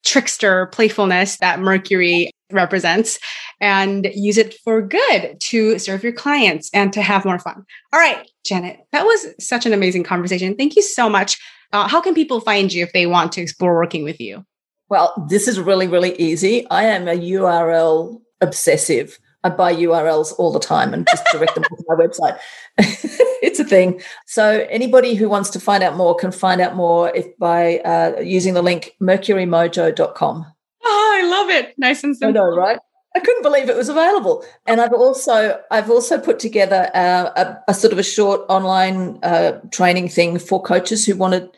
trickster 0.04 0.66
playfulness 0.66 1.36
that 1.38 1.60
Mercury 1.60 2.30
represents 2.52 3.18
and 3.60 4.08
use 4.14 4.38
it 4.38 4.54
for 4.64 4.80
good 4.82 5.38
to 5.40 5.78
serve 5.78 6.02
your 6.02 6.12
clients 6.12 6.70
and 6.72 6.92
to 6.92 7.02
have 7.02 7.24
more 7.24 7.38
fun. 7.38 7.64
All 7.92 8.00
right, 8.00 8.28
Janet, 8.44 8.78
that 8.92 9.04
was 9.04 9.26
such 9.38 9.66
an 9.66 9.72
amazing 9.72 10.04
conversation. 10.04 10.54
Thank 10.56 10.76
you 10.76 10.82
so 10.82 11.08
much. 11.08 11.38
Uh, 11.72 11.86
how 11.86 12.00
can 12.00 12.14
people 12.14 12.40
find 12.40 12.72
you 12.72 12.82
if 12.82 12.92
they 12.92 13.06
want 13.06 13.32
to 13.32 13.40
explore 13.40 13.74
working 13.74 14.04
with 14.04 14.20
you? 14.20 14.44
Well, 14.88 15.26
this 15.28 15.46
is 15.46 15.60
really, 15.60 15.86
really 15.86 16.16
easy. 16.20 16.68
I 16.68 16.84
am 16.84 17.06
a 17.06 17.16
URL 17.16 18.20
obsessive. 18.40 19.18
I 19.44 19.48
buy 19.48 19.74
URLs 19.74 20.34
all 20.38 20.52
the 20.52 20.60
time 20.60 20.92
and 20.92 21.06
just 21.08 21.24
direct 21.32 21.54
them 21.54 21.64
to 21.68 21.84
my 21.86 21.94
website. 21.94 22.38
it's 22.78 23.60
a 23.60 23.64
thing. 23.64 24.00
So 24.26 24.66
anybody 24.68 25.14
who 25.14 25.28
wants 25.28 25.50
to 25.50 25.60
find 25.60 25.82
out 25.82 25.96
more 25.96 26.14
can 26.14 26.32
find 26.32 26.60
out 26.60 26.74
more 26.74 27.14
if 27.14 27.26
by 27.38 27.78
uh, 27.78 28.20
using 28.20 28.54
the 28.54 28.62
link 28.62 28.96
mercurymojo.com. 29.00 30.46
Oh, 30.82 31.20
I 31.22 31.28
love 31.28 31.50
it. 31.50 31.78
Nice 31.78 32.04
and 32.04 32.16
simple. 32.16 32.42
I 32.42 32.44
know, 32.44 32.56
right? 32.56 32.78
I 33.14 33.20
couldn't 33.20 33.42
believe 33.42 33.68
it 33.68 33.76
was 33.76 33.88
available. 33.88 34.44
And 34.66 34.80
I've 34.80 34.92
also 34.92 35.60
I've 35.70 35.90
also 35.90 36.18
put 36.18 36.38
together 36.38 36.90
uh, 36.94 37.30
a, 37.36 37.70
a, 37.72 37.74
sort 37.74 37.92
of 37.92 37.98
a 37.98 38.04
short 38.04 38.42
online 38.48 39.18
uh, 39.22 39.60
training 39.72 40.08
thing 40.08 40.38
for 40.38 40.62
coaches 40.62 41.06
who 41.06 41.16
wanted 41.16 41.50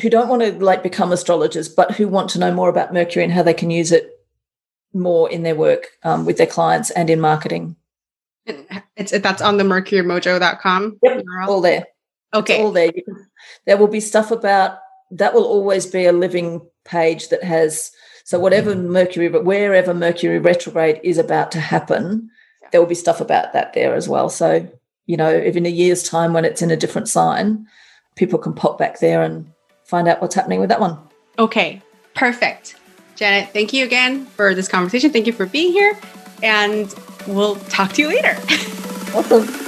who 0.00 0.08
don't 0.08 0.28
want 0.28 0.42
to 0.42 0.52
like 0.64 0.82
become 0.82 1.12
astrologers, 1.12 1.68
but 1.68 1.92
who 1.92 2.08
want 2.08 2.30
to 2.30 2.38
know 2.38 2.52
more 2.52 2.68
about 2.68 2.92
Mercury 2.92 3.24
and 3.24 3.32
how 3.32 3.42
they 3.42 3.54
can 3.54 3.70
use 3.70 3.92
it 3.92 4.10
more 4.94 5.30
in 5.30 5.42
their 5.42 5.54
work 5.54 5.88
um, 6.04 6.24
with 6.24 6.38
their 6.38 6.46
clients 6.46 6.90
and 6.90 7.10
in 7.10 7.20
marketing. 7.20 7.76
It's 8.96 9.10
that's 9.10 9.42
on 9.42 9.58
the 9.58 9.64
mercurymojo.com. 9.64 10.98
Yep, 11.02 11.24
all 11.46 11.60
there. 11.60 11.86
Okay, 12.32 12.54
it's 12.54 12.62
all 12.62 12.72
there. 12.72 12.92
Can, 12.92 13.04
there 13.66 13.76
will 13.76 13.88
be 13.88 14.00
stuff 14.00 14.30
about 14.30 14.78
that. 15.10 15.34
Will 15.34 15.44
always 15.44 15.84
be 15.84 16.06
a 16.06 16.12
living 16.12 16.66
page 16.86 17.28
that 17.28 17.44
has 17.44 17.90
so 18.28 18.38
whatever 18.38 18.74
Mercury, 18.74 19.30
but 19.30 19.46
wherever 19.46 19.94
Mercury 19.94 20.38
retrograde 20.38 21.00
is 21.02 21.16
about 21.16 21.50
to 21.52 21.60
happen, 21.60 22.28
there 22.70 22.78
will 22.78 22.86
be 22.86 22.94
stuff 22.94 23.22
about 23.22 23.54
that 23.54 23.72
there 23.72 23.94
as 23.94 24.06
well. 24.06 24.28
So 24.28 24.70
you 25.06 25.16
know, 25.16 25.30
if 25.30 25.56
in 25.56 25.64
a 25.64 25.70
year's 25.70 26.02
time 26.02 26.34
when 26.34 26.44
it's 26.44 26.60
in 26.60 26.70
a 26.70 26.76
different 26.76 27.08
sign, 27.08 27.66
people 28.16 28.38
can 28.38 28.52
pop 28.52 28.76
back 28.76 28.98
there 28.98 29.22
and 29.22 29.50
find 29.86 30.06
out 30.08 30.20
what's 30.20 30.34
happening 30.34 30.60
with 30.60 30.68
that 30.68 30.78
one. 30.78 30.98
Okay, 31.38 31.80
perfect. 32.14 32.76
Janet, 33.16 33.48
thank 33.54 33.72
you 33.72 33.86
again 33.86 34.26
for 34.26 34.54
this 34.54 34.68
conversation. 34.68 35.10
Thank 35.10 35.26
you 35.26 35.32
for 35.32 35.46
being 35.46 35.72
here. 35.72 35.98
And 36.42 36.94
we'll 37.26 37.56
talk 37.70 37.94
to 37.94 38.02
you 38.02 38.08
later. 38.08 38.36
Awesome. 39.14 39.67